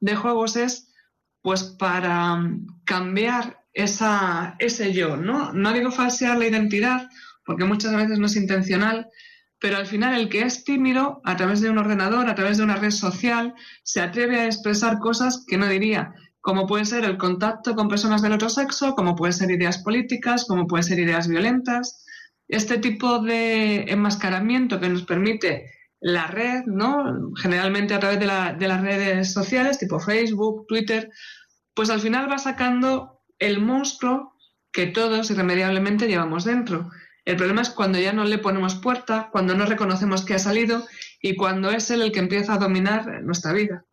de 0.00 0.16
juegos 0.16 0.56
es 0.56 0.92
pues 1.42 1.62
para 1.62 2.36
mm, 2.36 2.82
cambiar 2.84 3.64
esa, 3.72 4.56
ese 4.58 4.92
yo, 4.92 5.16
¿no? 5.16 5.52
No 5.52 5.72
digo 5.72 5.90
falsear 5.90 6.36
la 6.38 6.46
identidad, 6.46 7.08
porque 7.48 7.64
muchas 7.64 7.96
veces 7.96 8.18
no 8.18 8.26
es 8.26 8.36
intencional, 8.36 9.08
pero 9.58 9.78
al 9.78 9.86
final 9.86 10.14
el 10.14 10.28
que 10.28 10.42
es 10.42 10.64
tímido, 10.64 11.22
a 11.24 11.34
través 11.34 11.62
de 11.62 11.70
un 11.70 11.78
ordenador, 11.78 12.28
a 12.28 12.34
través 12.34 12.58
de 12.58 12.64
una 12.64 12.76
red 12.76 12.90
social, 12.90 13.54
se 13.82 14.02
atreve 14.02 14.38
a 14.38 14.44
expresar 14.44 14.98
cosas 14.98 15.46
que 15.48 15.56
no 15.56 15.66
diría, 15.66 16.12
como 16.42 16.66
puede 16.66 16.84
ser 16.84 17.06
el 17.06 17.16
contacto 17.16 17.74
con 17.74 17.88
personas 17.88 18.20
del 18.20 18.34
otro 18.34 18.50
sexo, 18.50 18.94
como 18.94 19.16
puede 19.16 19.32
ser 19.32 19.50
ideas 19.50 19.78
políticas, 19.78 20.44
como 20.46 20.66
puede 20.66 20.82
ser 20.82 20.98
ideas 20.98 21.26
violentas. 21.26 22.04
Este 22.48 22.76
tipo 22.76 23.18
de 23.20 23.84
enmascaramiento 23.92 24.78
que 24.78 24.90
nos 24.90 25.04
permite 25.04 25.72
la 26.00 26.26
red, 26.26 26.64
¿no? 26.66 27.32
Generalmente 27.40 27.94
a 27.94 28.00
través 28.00 28.20
de 28.20 28.26
las 28.68 28.80
redes 28.82 29.32
sociales, 29.32 29.78
tipo 29.78 29.98
Facebook, 29.98 30.66
Twitter, 30.68 31.08
pues 31.72 31.88
al 31.88 32.00
final 32.00 32.30
va 32.30 32.36
sacando 32.36 33.22
el 33.38 33.58
monstruo 33.62 34.34
que 34.70 34.86
todos 34.86 35.30
irremediablemente 35.30 36.08
llevamos 36.08 36.44
dentro. 36.44 36.90
El 37.28 37.36
problema 37.36 37.60
es 37.60 37.68
cuando 37.68 37.98
ya 37.98 38.14
no 38.14 38.24
le 38.24 38.38
ponemos 38.38 38.76
puerta, 38.76 39.28
cuando 39.30 39.54
no 39.54 39.66
reconocemos 39.66 40.24
que 40.24 40.32
ha 40.32 40.38
salido 40.38 40.86
y 41.20 41.36
cuando 41.36 41.70
es 41.70 41.90
él 41.90 42.00
el 42.00 42.10
que 42.10 42.20
empieza 42.20 42.54
a 42.54 42.58
dominar 42.58 43.22
nuestra 43.22 43.52
vida. 43.52 43.84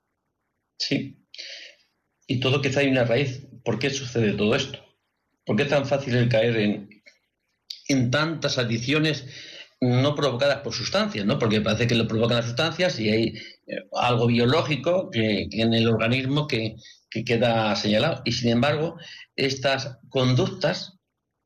Sí. 0.80 1.18
Y 2.28 2.40
todo 2.40 2.62
quizá 2.62 2.80
hay 2.80 2.88
una 2.88 3.04
raíz. 3.04 3.46
¿Por 3.66 3.78
qué 3.78 3.90
sucede 3.90 4.32
todo 4.32 4.56
esto? 4.56 4.80
¿Por 5.46 5.58
qué 5.58 5.64
es 5.64 5.70
tan 5.70 5.86
fácil 5.86 6.16
el 6.16 6.30
caer 6.30 6.56
en, 6.56 7.04
en 7.90 8.10
tantas 8.10 8.58
adicciones 8.58 9.26
no 9.82 10.16
provocadas 10.16 10.60
por 10.60 10.74
sustancias, 10.74 11.26
¿no? 11.26 11.38
Porque 11.38 11.60
parece 11.60 11.88
que 11.88 11.96
lo 11.96 12.08
provocan 12.08 12.38
las 12.38 12.46
sustancias 12.46 12.98
y 13.02 13.10
hay 13.10 13.26
eh, 13.68 13.84
algo 14.00 14.28
biológico 14.28 15.10
que, 15.12 15.50
en 15.52 15.74
el 15.74 15.90
organismo 15.90 16.48
que, 16.48 16.78
queda 17.26 17.76
señalado. 17.76 18.22
Y 18.24 18.32
sin 18.32 18.50
embargo, 18.50 18.98
estas 19.36 20.00
conductas, 20.10 21.00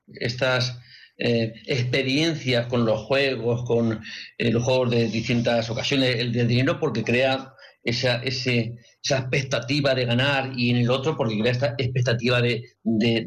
estas 0.07 0.79
eh, 1.21 1.53
experiencias 1.65 2.67
con 2.67 2.85
los 2.85 3.01
juegos, 3.01 3.65
con 3.65 4.01
eh, 4.37 4.51
los 4.51 4.63
juegos 4.63 4.91
de 4.91 5.09
distintas 5.09 5.69
ocasiones, 5.69 6.15
el 6.15 6.31
del 6.31 6.47
dinero, 6.47 6.79
porque 6.79 7.03
crea 7.03 7.53
esa, 7.83 8.23
ese, 8.23 8.77
esa 9.03 9.17
expectativa 9.17 9.93
de 9.93 10.05
ganar 10.05 10.53
y 10.55 10.69
en 10.69 10.77
el 10.77 10.89
otro 10.89 11.17
porque 11.17 11.37
crea 11.37 11.51
esta 11.51 11.75
expectativa 11.77 12.41
de, 12.41 12.63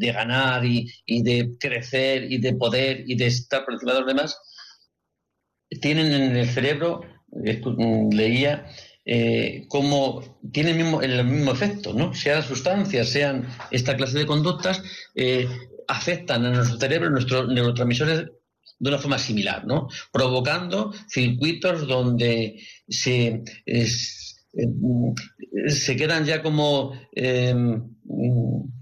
ganar 0.00 0.64
y, 0.64 0.90
de 1.06 1.50
crecer 1.60 2.32
y 2.32 2.38
de 2.38 2.54
poder 2.54 3.04
y 3.06 3.14
de 3.14 3.26
estar 3.26 3.62
por 3.62 3.74
encima 3.74 3.92
de 3.92 3.98
los 3.98 4.08
demás, 4.08 4.38
tienen 5.82 6.12
en 6.12 6.34
el 6.34 6.48
cerebro, 6.48 7.02
leía, 8.10 8.66
eh, 9.04 9.66
como 9.68 10.38
tienen 10.50 10.78
el 10.78 10.82
mismo, 10.84 11.02
el 11.02 11.24
mismo 11.24 11.52
efecto, 11.52 11.92
¿no? 11.92 12.14
Sean 12.14 12.42
sustancias, 12.42 13.10
sean 13.10 13.48
esta 13.70 13.96
clase 13.96 14.18
de 14.18 14.26
conductas, 14.26 14.82
afectan 15.92 16.44
a 16.46 16.50
nuestro 16.50 16.78
cerebro, 16.78 17.10
nuestros 17.10 17.48
neurotransmisores 17.48 18.26
de 18.78 18.88
una 18.88 18.98
forma 18.98 19.18
similar, 19.18 19.64
¿no? 19.66 19.88
Provocando 20.12 20.92
circuitos 21.08 21.86
donde 21.86 22.60
se, 22.88 23.42
eh, 23.66 23.88
quedan 25.96 26.24
ya 26.24 26.42
como 26.42 26.92
em, 27.12 27.82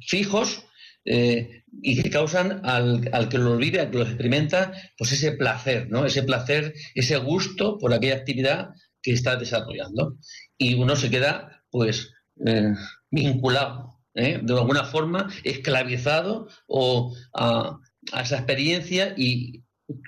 fijos 0.06 0.64
eh, 1.04 1.64
y 1.82 2.02
que 2.02 2.10
causan 2.10 2.60
al, 2.64 3.08
al, 3.12 3.28
que 3.28 3.38
lo 3.38 3.56
vive, 3.56 3.80
al 3.80 3.90
que 3.90 3.98
lo 3.98 4.04
experimenta, 4.04 4.72
pues 4.96 5.12
ese 5.12 5.32
placer, 5.32 5.90
¿no? 5.90 6.06
Ese 6.06 6.22
placer, 6.22 6.74
ese 6.94 7.16
gusto 7.16 7.76
por 7.78 7.92
aquella 7.92 8.16
actividad 8.16 8.70
que 9.02 9.12
está 9.12 9.36
desarrollando. 9.36 10.16
Y 10.56 10.74
uno 10.74 10.96
se 10.96 11.10
queda, 11.10 11.62
pues, 11.70 12.12
eh, 12.46 12.74
vinculado, 13.10 14.00
de 14.14 14.52
alguna 14.52 14.84
forma, 14.84 15.28
esclavizado 15.44 16.48
o 16.66 17.14
a, 17.34 17.78
esa 18.20 18.36
experiencia 18.36 19.14
y 19.16 19.62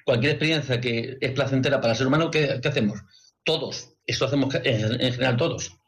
cualquier 0.04 0.32
experiencia 0.32 0.80
que 0.80 1.18
es 1.20 1.32
placentera 1.32 1.80
para 1.80 1.92
el 1.92 1.98
ser 1.98 2.06
humano, 2.06 2.30
¿qué, 2.30 2.60
hacemos? 2.64 3.00
Todos 3.44 3.92
eso 4.06 4.24
hacemos 4.24 4.54
en, 4.54 5.12
general 5.12 5.36
todos, 5.36 5.78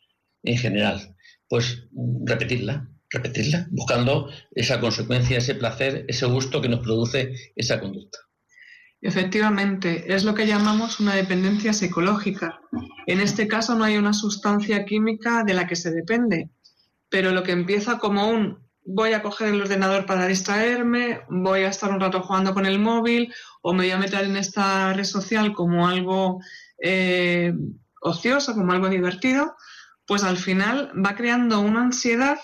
en 0.42 0.58
general. 0.58 1.16
Pues 1.48 1.86
repetirla, 2.24 2.88
repetirla, 3.10 3.66
buscando 3.70 4.30
esa 4.52 4.80
consecuencia, 4.80 5.38
ese 5.38 5.54
placer, 5.54 6.04
ese 6.08 6.26
gusto 6.26 6.60
que 6.60 6.68
nos 6.68 6.80
produce 6.80 7.34
esa 7.56 7.80
conducta. 7.80 8.18
Efectivamente, 9.00 10.14
es 10.14 10.24
lo 10.24 10.34
que 10.34 10.46
llamamos 10.46 10.98
una 10.98 11.14
dependencia 11.14 11.74
psicológica. 11.74 12.60
En 13.06 13.20
este 13.20 13.46
caso 13.46 13.74
no 13.74 13.84
hay 13.84 13.98
una 13.98 14.14
sustancia 14.14 14.86
química 14.86 15.44
de 15.44 15.52
la 15.52 15.66
que 15.66 15.76
se 15.76 15.90
depende, 15.90 16.48
pero 17.14 17.30
lo 17.30 17.44
que 17.44 17.52
empieza 17.52 17.98
como 17.98 18.26
un 18.26 18.58
voy 18.84 19.12
a 19.12 19.22
coger 19.22 19.54
el 19.54 19.62
ordenador 19.62 20.04
para 20.04 20.26
distraerme, 20.26 21.20
voy 21.28 21.60
a 21.60 21.68
estar 21.68 21.92
un 21.92 22.00
rato 22.00 22.20
jugando 22.22 22.52
con 22.54 22.66
el 22.66 22.80
móvil 22.80 23.32
o 23.62 23.72
me 23.72 23.84
voy 23.84 23.92
a 23.92 23.98
meter 23.98 24.24
en 24.24 24.36
esta 24.36 24.92
red 24.92 25.04
social 25.04 25.52
como 25.52 25.86
algo 25.86 26.40
eh, 26.82 27.54
ocioso, 28.00 28.56
como 28.56 28.72
algo 28.72 28.88
divertido, 28.88 29.54
pues 30.08 30.24
al 30.24 30.38
final 30.38 30.90
va 31.06 31.14
creando 31.14 31.60
una 31.60 31.82
ansiedad 31.82 32.40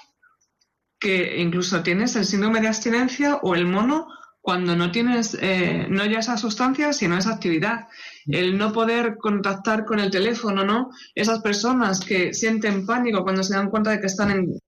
que 1.01 1.41
incluso 1.41 1.83
tienes 1.83 2.15
el 2.15 2.25
síndrome 2.25 2.61
de 2.61 2.69
abstinencia 2.69 3.41
o 3.43 3.57
el 3.57 3.67
mono 3.67 4.07
cuando 4.41 4.77
no 4.77 4.93
tienes 4.93 5.37
eh, 5.41 5.89
no 5.91 6.07
ya 6.07 6.21
esa 6.21 6.37
sustancia, 6.37 6.93
sino 6.93 7.19
esa 7.19 7.33
actividad. 7.33 7.89
El 8.27 8.59
no 8.59 8.73
poder 8.73 9.17
contactar 9.17 9.85
con 9.85 10.01
el 10.01 10.11
teléfono, 10.11 10.65
¿no? 10.65 10.91
Esas 11.15 11.41
personas 11.41 12.01
que 12.01 12.35
sienten 12.35 12.87
pánico 12.87 13.23
cuando 13.23 13.43
se 13.43 13.55
dan 13.55 13.71
cuenta 13.71 13.91
de 13.91 14.01
que 14.01 14.07
están 14.07 14.31
en 14.31 14.59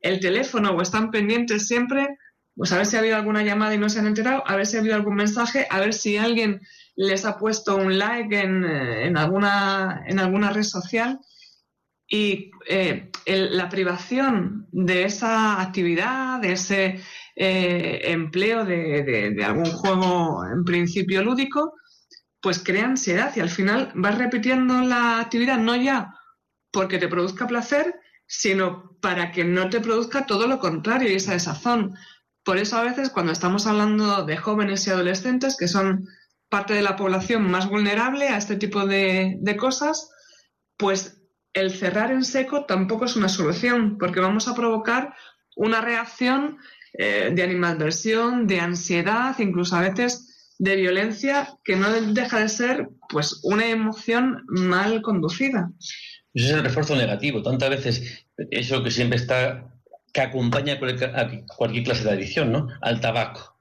el 0.00 0.20
teléfono 0.20 0.70
o 0.72 0.82
están 0.82 1.10
pendientes 1.10 1.66
siempre, 1.66 2.18
pues 2.54 2.72
a 2.72 2.76
ver 2.76 2.86
si 2.86 2.96
ha 2.96 3.00
habido 3.00 3.16
alguna 3.16 3.42
llamada 3.42 3.74
y 3.74 3.78
no 3.78 3.88
se 3.88 4.00
han 4.00 4.06
enterado, 4.06 4.42
a 4.46 4.56
ver 4.56 4.66
si 4.66 4.76
ha 4.76 4.80
habido 4.80 4.94
algún 4.94 5.14
mensaje, 5.14 5.66
a 5.70 5.80
ver 5.80 5.94
si 5.94 6.16
alguien 6.16 6.60
les 6.96 7.24
ha 7.24 7.38
puesto 7.38 7.76
un 7.76 7.98
like 7.98 8.38
en, 8.38 8.64
eh, 8.64 9.12
alguna, 9.16 10.04
en 10.06 10.18
alguna 10.18 10.50
red 10.50 10.64
social 10.64 11.18
y 12.06 12.50
eh, 12.68 13.10
la 13.26 13.68
privación 13.68 14.66
de 14.70 15.04
esa 15.04 15.62
actividad, 15.62 16.40
de 16.40 16.52
ese 16.52 17.00
eh, 17.36 18.00
empleo 18.04 18.64
de, 18.64 19.36
algún 19.44 19.70
juego 19.70 20.44
en 20.44 20.64
principio 20.64 21.22
lúdico, 21.22 21.74
pues 22.40 22.58
crea 22.58 22.86
ansiedad 22.86 23.32
y 23.36 23.40
al 23.40 23.50
final 23.50 23.92
vas 23.94 24.18
repitiendo 24.18 24.80
la 24.82 25.20
actividad 25.20 25.58
no 25.58 25.76
ya 25.76 26.14
porque 26.72 26.98
te 26.98 27.08
produzca 27.08 27.46
placer, 27.46 27.94
sino 28.26 28.96
para 29.00 29.30
que 29.30 29.44
no 29.44 29.68
te 29.68 29.80
produzca 29.80 30.26
todo 30.26 30.46
lo 30.46 30.58
contrario 30.58 31.10
y 31.10 31.14
esa 31.14 31.34
desazón. 31.34 31.94
Por 32.42 32.56
eso 32.56 32.76
a 32.76 32.82
veces 32.82 33.10
cuando 33.10 33.30
estamos 33.30 33.66
hablando 33.66 34.24
de 34.24 34.36
jóvenes 34.36 34.86
y 34.86 34.90
adolescentes, 34.90 35.56
que 35.56 35.68
son 35.68 36.08
parte 36.48 36.74
de 36.74 36.82
la 36.82 36.96
población 36.96 37.50
más 37.50 37.68
vulnerable 37.68 38.28
a 38.28 38.36
este 38.36 38.56
tipo 38.56 38.86
de, 38.86 39.38
cosas, 39.58 40.10
pues 40.76 41.22
el 41.52 41.70
cerrar 41.70 42.10
en 42.10 42.24
seco 42.24 42.64
tampoco 42.64 43.04
es 43.04 43.16
una 43.16 43.28
solución, 43.28 43.96
porque 43.98 44.20
vamos 44.20 44.48
a 44.48 44.54
provocar 44.54 45.14
una 45.54 45.80
reacción 45.80 46.58
eh, 46.94 47.30
de 47.34 47.42
animadversión, 47.42 48.46
de 48.46 48.60
ansiedad, 48.60 49.38
incluso 49.38 49.76
a 49.76 49.80
veces 49.80 50.54
de 50.58 50.76
violencia, 50.76 51.54
que 51.64 51.76
no 51.76 51.90
deja 51.90 52.40
de 52.40 52.48
ser 52.48 52.88
pues 53.08 53.40
una 53.42 53.66
emoción 53.66 54.44
mal 54.46 55.02
conducida. 55.02 55.70
Ese 56.34 56.46
es 56.46 56.52
el 56.52 56.64
refuerzo 56.64 56.94
negativo. 56.96 57.42
Tantas 57.42 57.70
veces 57.70 58.26
eso 58.50 58.82
que 58.82 58.90
siempre 58.90 59.18
está, 59.18 59.74
que 60.12 60.20
acompaña 60.20 60.74
a 60.74 61.30
cualquier 61.56 61.84
clase 61.84 62.04
de 62.04 62.12
adicción, 62.12 62.52
¿no? 62.52 62.68
Al 62.80 63.00
tabaco 63.00 63.52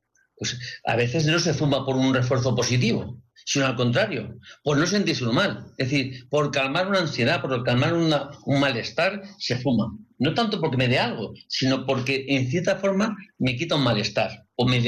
pues 0.42 0.60
a 0.86 0.96
veces 0.96 1.28
no 1.28 1.38
se 1.38 1.54
fuma 1.54 1.86
por 1.86 1.96
un 1.96 2.16
refuerzo 2.16 2.56
positivo, 2.56 3.22
sino 3.46 3.68
al 3.68 3.76
contrario, 3.76 4.40
por 4.64 4.76
no 4.76 4.88
sentirse 4.88 5.24
mal. 5.26 5.68
Es 5.78 5.92
decir, 5.92 6.28
por 6.30 6.50
calmar 6.50 6.88
una 6.88 6.98
ansiedad, 6.98 7.42
por 7.42 7.64
calmar 7.64 7.94
un 7.94 8.60
malestar, 8.60 9.22
se 9.38 9.60
fuma. 9.60 9.96
No 10.22 10.36
tanto 10.36 10.62
porque 10.62 10.78
me 10.78 10.88
dé 10.88 11.00
algo, 11.00 11.34
sino 11.48 11.84
porque 11.84 12.26
en 12.30 12.48
cierta 12.48 12.76
forma 12.76 13.18
me 13.40 13.56
quita 13.56 13.76
un 13.76 13.84
malestar 13.84 14.46
o 14.56 14.68
me, 14.68 14.80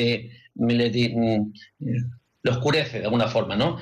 me 0.54 0.74
le, 0.76 1.10
mm, 1.10 1.54
lo 2.44 2.52
oscurece 2.52 3.00
de 3.00 3.06
alguna 3.06 3.28
forma, 3.28 3.56
¿no? 3.56 3.80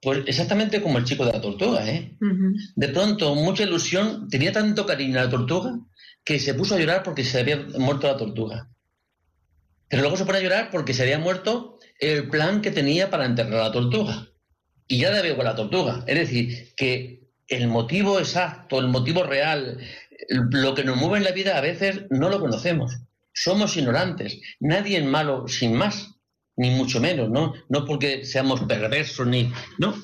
Pues 0.00 0.20
exactamente 0.26 0.80
como 0.80 0.96
el 0.96 1.04
chico 1.04 1.26
de 1.26 1.32
la 1.34 1.42
tortuga, 1.42 1.86
¿eh? 1.90 2.16
De 2.74 2.88
pronto, 2.88 3.34
mucha 3.34 3.64
ilusión, 3.64 4.26
tenía 4.30 4.50
tanto 4.50 4.86
cariño 4.86 5.20
a 5.20 5.24
la 5.24 5.30
tortuga 5.30 5.78
que 6.24 6.38
se 6.38 6.54
puso 6.54 6.74
a 6.74 6.78
llorar 6.78 7.02
porque 7.02 7.22
se 7.22 7.40
había 7.40 7.58
muerto 7.78 8.06
la 8.06 8.16
tortuga. 8.16 8.70
Pero 9.88 10.00
luego 10.00 10.16
se 10.16 10.24
pone 10.24 10.38
a 10.38 10.42
llorar 10.42 10.70
porque 10.70 10.94
se 10.94 11.02
había 11.02 11.18
muerto 11.18 11.78
el 12.00 12.30
plan 12.30 12.62
que 12.62 12.70
tenía 12.70 13.10
para 13.10 13.26
enterrar 13.26 13.60
a 13.60 13.64
la 13.64 13.72
tortuga. 13.72 14.26
Y 14.88 15.00
ya 15.00 15.10
debe 15.10 15.36
con 15.36 15.44
la 15.44 15.54
tortuga. 15.54 16.02
Es 16.06 16.18
decir, 16.18 16.72
que 16.76 17.24
el 17.48 17.68
motivo 17.68 18.18
exacto, 18.18 18.78
el 18.78 18.88
motivo 18.88 19.22
real, 19.22 19.78
lo 20.28 20.74
que 20.74 20.84
nos 20.84 20.96
mueve 20.96 21.18
en 21.18 21.24
la 21.24 21.32
vida 21.32 21.56
a 21.56 21.60
veces 21.60 22.02
no 22.10 22.28
lo 22.28 22.40
conocemos. 22.40 22.96
Somos 23.32 23.76
ignorantes. 23.76 24.40
Nadie 24.60 24.98
es 24.98 25.04
malo 25.04 25.48
sin 25.48 25.74
más 25.74 26.14
ni 26.56 26.70
mucho 26.70 27.00
menos, 27.00 27.30
¿no? 27.30 27.52
No 27.68 27.84
porque 27.84 28.24
seamos 28.24 28.60
perversos, 28.62 29.26
ni. 29.26 29.52
No, 29.78 29.94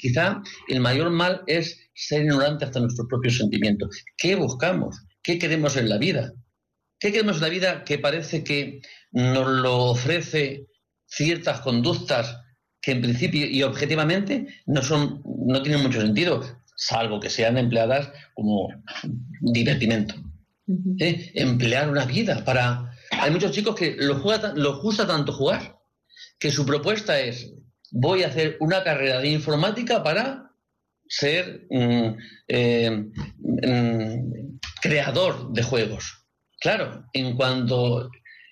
quizá 0.00 0.42
el 0.68 0.80
mayor 0.80 1.10
mal 1.10 1.42
es 1.46 1.90
ser 1.94 2.22
ignorante 2.22 2.64
hasta 2.64 2.80
nuestros 2.80 3.06
propios 3.08 3.38
sentimientos. 3.38 4.04
¿Qué 4.16 4.34
buscamos? 4.34 4.96
¿Qué 5.22 5.38
queremos 5.38 5.76
en 5.76 5.88
la 5.88 5.98
vida? 5.98 6.32
¿Qué 6.98 7.12
queremos 7.12 7.36
en 7.36 7.42
la 7.42 7.48
vida 7.48 7.84
que 7.84 7.98
parece 7.98 8.42
que 8.42 8.80
nos 9.12 9.46
lo 9.48 9.84
ofrece 9.84 10.66
ciertas 11.06 11.60
conductas 11.60 12.36
que 12.80 12.92
en 12.92 13.02
principio 13.02 13.46
y 13.46 13.62
objetivamente 13.62 14.46
no 14.66 14.82
son, 14.82 15.22
no 15.24 15.62
tienen 15.62 15.82
mucho 15.82 16.00
sentido, 16.00 16.42
salvo 16.76 17.18
que 17.18 17.30
sean 17.30 17.58
empleadas 17.58 18.10
como 18.34 18.68
divertimento. 19.40 20.14
¿Eh? 20.98 21.32
Emplear 21.34 21.88
una 21.88 22.04
vida 22.04 22.44
para. 22.44 22.92
Hay 23.12 23.30
muchos 23.30 23.52
chicos 23.52 23.76
que 23.76 23.96
lo, 23.98 24.16
juega, 24.16 24.52
lo 24.54 24.80
gusta 24.80 25.06
tanto 25.06 25.32
jugar 25.32 25.76
que 26.38 26.50
su 26.50 26.66
propuesta 26.66 27.18
es, 27.18 27.52
voy 27.90 28.22
a 28.22 28.28
hacer 28.28 28.56
una 28.60 28.82
carrera 28.82 29.20
de 29.20 29.28
informática 29.28 30.02
para 30.02 30.50
ser 31.08 31.66
mm, 31.70 32.16
eh, 32.48 32.90
mm, 32.90 34.58
creador 34.82 35.52
de 35.52 35.62
juegos. 35.62 36.26
Claro, 36.60 37.04
en 37.12 37.36
cuanto 37.36 38.10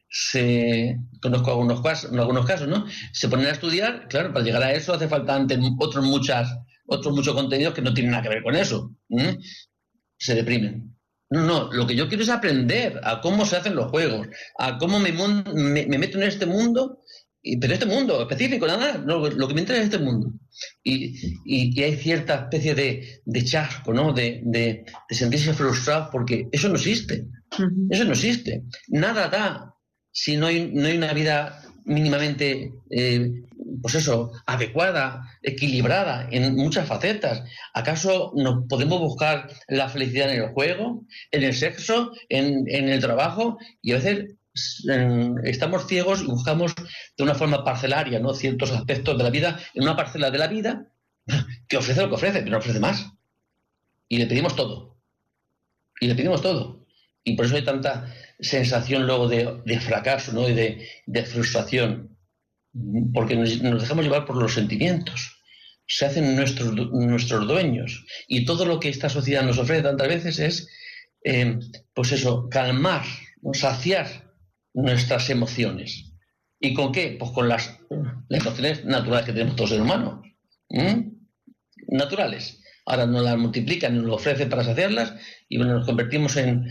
se 0.09 0.97
conozco 1.21 1.51
algunos 1.51 1.83
casos, 1.83 2.13
en 2.13 2.21
algunos 2.21 2.47
casos, 2.47 2.69
¿no? 2.69 2.87
Se 3.13 3.29
ponen 3.29 3.47
a 3.47 3.51
estudiar, 3.51 4.07
claro, 4.09 4.33
para 4.33 4.45
llegar 4.45 4.63
a 4.63 4.73
eso 4.73 4.95
hace 4.95 5.09
falta 5.09 5.35
antes 5.35 5.59
otros 5.81 6.05
muchas, 6.05 6.49
otros 6.87 7.15
muchos 7.15 7.35
contenidos 7.35 7.75
que 7.75 7.83
no 7.83 7.95
tienen 7.95 8.13
nada 8.13 8.23
que 8.23 8.29
ver 8.29 8.43
con 8.43 8.57
eso. 8.57 8.93
Se 10.17 10.35
deprimen. 10.35 10.97
No, 11.31 11.43
no, 11.43 11.73
lo 11.73 11.87
que 11.87 11.97
yo 11.97 12.09
quiero 12.09 12.23
es 12.23 12.29
aprender 12.29 13.01
a 13.03 13.21
cómo 13.21 13.45
se 13.45 13.57
hacen 13.57 13.75
los 13.75 13.91
juegos, 13.91 14.29
a 14.59 14.79
cómo 14.79 15.01
me, 15.01 15.13
me 15.13 15.99
meto 15.99 16.19
en 16.19 16.25
este 16.25 16.47
mundo 16.47 17.01
pero 17.61 17.75
este 17.75 17.87
mundo 17.87 18.23
específico, 18.23 18.67
nada 18.67 18.79
más, 18.79 19.05
lo, 19.05 19.49
que 19.49 19.55
me 19.55 19.61
interesa 19.61 19.87
es 19.87 19.93
este 19.93 19.99
mundo. 19.99 20.33
Y, 20.83 21.83
hay 21.83 21.97
cierta 21.97 22.35
especie 22.37 22.75
de, 22.75 23.21
de 23.25 23.45
chasco, 23.45 23.93
¿no? 23.93 24.13
De, 24.15 24.85
sentirse 25.11 25.53
frustrado 25.53 26.09
porque 26.11 26.49
eso 26.53 26.69
no 26.69 26.77
existe. 26.77 27.27
Eso 27.91 28.05
no 28.05 28.13
existe. 28.13 28.63
Nada 28.89 29.29
da 29.29 29.75
si 30.11 30.37
no 30.37 30.47
hay, 30.47 30.71
no 30.73 30.87
hay 30.87 30.97
una 30.97 31.13
vida 31.13 31.61
mínimamente, 31.85 32.73
eh, 32.91 33.43
pues 33.83 33.95
eso, 33.95 34.33
adecuada, 34.47 35.23
equilibrada 35.43 36.29
en 36.31 36.55
muchas 36.57 36.89
facetas. 36.89 37.43
¿Acaso 37.73 38.33
no 38.35 38.67
podemos 38.67 39.01
buscar 39.01 39.51
la 39.69 39.89
felicidad 39.89 40.33
en 40.33 40.43
el 40.43 40.49
juego, 40.51 41.05
en 41.31 41.43
el 41.43 41.55
sexo, 41.55 42.13
en, 42.29 42.65
en 42.69 42.89
el 42.89 43.01
trabajo? 43.01 43.59
Y 43.83 43.93
a 43.93 43.97
veces 43.97 44.35
estamos 45.45 45.87
ciegos 45.87 46.23
y 46.23 46.27
buscamos 46.27 46.75
de 47.17 47.25
una 47.25 47.35
forma 47.35 47.65
parcelaria 47.65 48.21
¿no? 48.21 48.35
ciertos 48.35 48.71
aspectos 48.71 49.19
de 49.19 49.25
la 49.25 49.31
vida 49.31 49.59
en 49.75 49.83
una 49.83 49.97
parcela 49.97 50.31
de 50.31 50.39
la 50.39 50.47
vida 50.47 50.87
que 51.69 51.77
ofrece 51.77 52.03
lo 52.03 52.09
que 52.09 52.15
ofrece, 52.15 52.39
pero 52.41 52.53
no 52.53 52.59
ofrece 52.59 52.81
más. 52.81 53.11
Y 54.09 54.19
le 54.19 54.27
pedimos 54.27 54.55
todo. 54.55 54.97
Y 56.01 56.07
le 56.07 56.15
pedimos 56.15 56.43
todo. 56.43 56.87
Y 57.25 57.37
por 57.37 57.47
eso 57.47 57.57
hay 57.57 57.65
tanta 57.65 58.13
sensación 58.41 59.07
luego 59.07 59.29
de, 59.29 59.81
fracaso 59.81 60.33
¿no? 60.33 60.49
y 60.49 60.55
de, 60.55 61.25
frustración. 61.25 62.17
Porque 63.13 63.37
nos, 63.37 63.61
dejamos 63.61 64.05
llevar 64.05 64.27
por 64.27 64.37
los 64.37 64.55
sentimientos. 64.55 65.43
Se 65.87 66.07
hacen 66.07 66.35
nuestros, 66.35 66.75
nuestros 66.93 67.47
dueños. 67.47 68.05
Y 68.27 68.45
todo 68.45 68.65
lo 68.65 68.81
que 68.81 68.89
esta 68.89 69.09
sociedad 69.09 69.43
nos 69.43 69.59
ofrece 69.59 69.83
tantas 69.83 70.09
veces 70.09 70.39
es, 70.39 70.69
eh, 71.25 71.59
pues 71.95 72.13
eso, 72.13 72.49
calmar, 72.49 73.05
saciar 73.53 74.35
nuestras 74.73 75.31
emociones. 75.31 76.13
¿Y 76.59 76.75
con 76.75 76.93
qué? 76.93 77.17
Pues 77.19 77.31
con 77.33 77.49
las, 77.49 77.79
emociones 78.31 78.85
naturales 78.85 79.27
que 79.27 79.33
tenemos 79.33 79.57
todos 79.57 79.71
seres 79.71 79.85
humanos. 79.85 80.21
Naturales. 81.89 82.61
Ahora 82.87 83.07
nos 83.07 83.23
las 83.23 83.39
multiplican, 83.39 83.97
nos 83.97 84.05
lo 84.05 84.15
ofrecen 84.15 84.49
para 84.49 84.65
saciarlas 84.65 85.15
y 85.49 85.57
bueno, 85.57 85.75
nos 85.75 85.87
convertimos 85.87 86.37
en, 86.37 86.67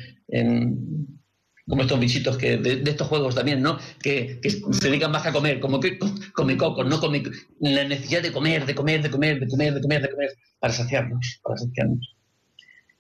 como 1.68 1.82
estos 1.82 2.00
bichitos 2.00 2.38
que 2.38 2.58
de, 2.58 2.84
estos 2.90 3.08
juegos 3.08 3.36
también, 3.36 3.62
¿no? 3.62 3.78
Que, 4.02 4.40
se 4.44 4.88
dedican 4.88 5.12
más 5.12 5.26
a 5.26 5.32
comer, 5.32 5.60
como 5.60 5.80
que 5.80 5.98
come 6.34 6.58
cocos, 6.58 6.86
no 6.88 7.00
come 7.00 7.24
la 7.60 7.86
necesidad 7.86 8.22
de 8.22 8.32
comer, 8.32 8.66
de 8.66 8.76
comer, 8.76 9.02
de 9.02 9.10
comer, 9.10 9.40
de 9.40 9.48
comer, 9.48 9.74
de 9.74 9.82
comer, 9.82 10.02
de 10.02 10.10
comer, 10.10 10.30
para 10.60 10.74
saciarnos, 10.74 11.40
para 11.44 11.58
saciarnos. 11.58 12.16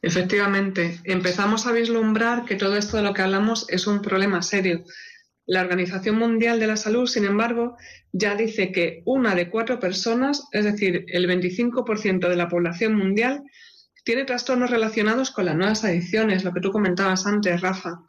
Efectivamente, 0.02 0.99
empezamos 1.06 1.65
a 1.65 1.71
vislumbrar 1.71 2.45
que 2.45 2.56
todo 2.56 2.76
esto 2.76 2.97
de 2.97 3.04
lo 3.04 3.13
que 3.13 3.21
hablamos 3.21 3.65
es 3.69 3.88
un 3.88 4.02
problema 4.02 4.41
serio. 4.41 4.84
La 5.45 5.62
Organización 5.62 6.17
Mundial 6.17 6.60
de 6.60 6.67
la 6.67 6.78
Salud, 6.78 7.06
sin 7.06 7.26
embargo, 7.26 7.78
ya 8.12 8.36
dice 8.36 8.71
que 8.71 9.02
una 9.06 9.36
de 9.36 9.49
cuatro 9.49 9.80
personas, 9.80 10.47
es 10.52 10.65
decir, 10.65 11.06
el 11.08 11.28
25% 11.28 12.30
de 12.30 12.36
la 12.36 12.47
población 12.47 12.95
mundial, 12.95 13.43
tiene 14.04 14.26
trastornos 14.26 14.69
relacionados 14.69 15.32
con 15.32 15.45
las 15.45 15.56
nuevas 15.56 15.84
adicciones, 15.84 16.43
lo 16.43 16.54
que 16.54 16.62
tú 16.62 16.71
comentabas 16.71 17.26
antes, 17.26 17.62
Rafa. 17.62 18.02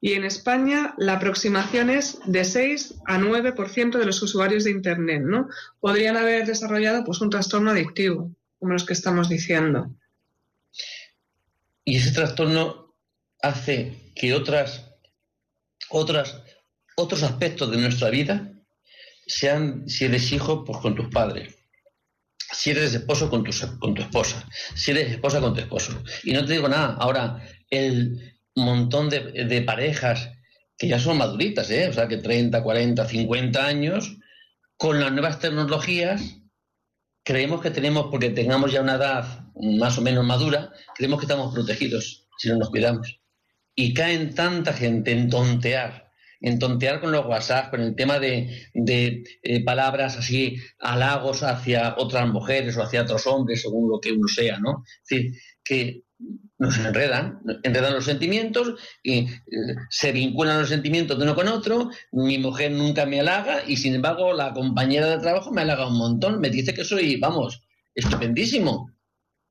Y 0.00 0.12
en 0.12 0.24
España 0.24 0.94
la 0.98 1.14
aproximación 1.14 1.90
es 1.90 2.18
de 2.26 2.44
6 2.44 2.96
a 3.06 3.18
9% 3.18 3.98
de 3.98 4.06
los 4.06 4.22
usuarios 4.22 4.64
de 4.64 4.70
Internet, 4.70 5.22
¿no? 5.24 5.48
Podrían 5.80 6.16
haber 6.16 6.46
desarrollado 6.46 7.04
pues, 7.04 7.20
un 7.20 7.30
trastorno 7.30 7.70
adictivo, 7.70 8.30
como 8.58 8.72
los 8.72 8.84
que 8.84 8.92
estamos 8.92 9.28
diciendo. 9.28 9.90
Y 11.84 11.96
ese 11.96 12.12
trastorno 12.12 12.94
hace 13.42 14.12
que 14.14 14.34
otras, 14.34 14.92
otras, 15.88 16.42
otros 16.96 17.22
aspectos 17.22 17.70
de 17.70 17.78
nuestra 17.78 18.10
vida 18.10 18.52
sean, 19.26 19.88
si 19.88 20.04
eres 20.04 20.30
hijo, 20.32 20.64
pues 20.64 20.78
con 20.78 20.94
tus 20.94 21.08
padres. 21.08 21.54
Si 22.52 22.70
eres 22.70 22.94
esposo, 22.94 23.28
con 23.28 23.42
tu, 23.44 23.50
con 23.78 23.94
tu 23.94 24.02
esposa. 24.02 24.46
Si 24.74 24.90
eres 24.90 25.10
esposa, 25.10 25.40
con 25.40 25.54
tu 25.54 25.60
esposo. 25.60 26.02
Y 26.22 26.32
no 26.32 26.44
te 26.44 26.52
digo 26.52 26.68
nada, 26.68 26.94
ahora 26.94 27.42
el 27.70 28.35
montón 28.64 29.10
de, 29.10 29.62
parejas 29.66 30.30
que 30.76 30.88
ya 30.88 30.98
son 30.98 31.18
maduritas, 31.18 31.70
¿eh? 31.70 31.88
o 31.88 31.92
sea, 31.92 32.08
que 32.08 32.18
30, 32.18 32.62
40, 32.62 33.06
50 33.06 33.66
años, 33.66 34.16
con 34.76 35.00
las 35.00 35.12
nuevas 35.12 35.38
tecnologías, 35.38 36.40
creemos 37.22 37.60
que 37.60 37.70
tenemos, 37.70 38.06
porque 38.10 38.30
tengamos 38.30 38.72
ya 38.72 38.82
una 38.82 38.94
edad 38.94 39.46
más 39.78 39.98
o 39.98 40.02
menos 40.02 40.24
madura, 40.24 40.72
creemos 40.94 41.18
que 41.18 41.26
estamos 41.26 41.52
protegidos 41.54 42.26
si 42.38 42.48
no 42.48 42.56
nos 42.56 42.70
cuidamos. 42.70 43.20
Y 43.74 43.94
caen 43.94 44.34
tanta 44.34 44.72
gente 44.72 45.12
en 45.12 45.28
tontear, 45.28 46.10
en 46.40 46.58
tontear 46.58 47.00
con 47.00 47.12
los 47.12 47.26
WhatsApp, 47.26 47.70
con 47.70 47.80
el 47.80 47.94
tema 47.94 48.18
de, 48.18 48.70
eh, 48.74 49.64
palabras 49.64 50.16
así, 50.16 50.56
halagos 50.78 51.42
hacia 51.42 51.94
otras 51.98 52.28
mujeres 52.28 52.76
o 52.76 52.82
hacia 52.82 53.02
otros 53.02 53.26
hombres, 53.26 53.62
según 53.62 53.90
lo 53.90 54.00
que 54.00 54.12
uno 54.12 54.28
sea, 54.28 54.58
¿no? 54.58 54.84
Es 54.86 55.08
decir, 55.08 55.32
que 55.64 56.05
nos 56.58 56.78
enredan, 56.78 57.40
enredan 57.62 57.94
los 57.94 58.04
sentimientos 58.04 58.74
y 59.02 59.18
eh, 59.18 59.28
se 59.90 60.12
vinculan 60.12 60.60
los 60.60 60.68
sentimientos 60.68 61.18
de 61.18 61.24
uno 61.24 61.34
con 61.34 61.48
otro. 61.48 61.90
Mi 62.12 62.38
mujer 62.38 62.72
nunca 62.72 63.04
me 63.06 63.20
halaga 63.20 63.62
y 63.66 63.76
sin 63.76 63.94
embargo 63.94 64.32
la 64.32 64.52
compañera 64.52 65.06
de 65.06 65.18
trabajo 65.18 65.52
me 65.52 65.62
halaga 65.62 65.88
un 65.88 65.98
montón, 65.98 66.40
me 66.40 66.50
dice 66.50 66.72
que 66.72 66.84
soy, 66.84 67.16
vamos, 67.16 67.62
estupendísimo. 67.94 68.90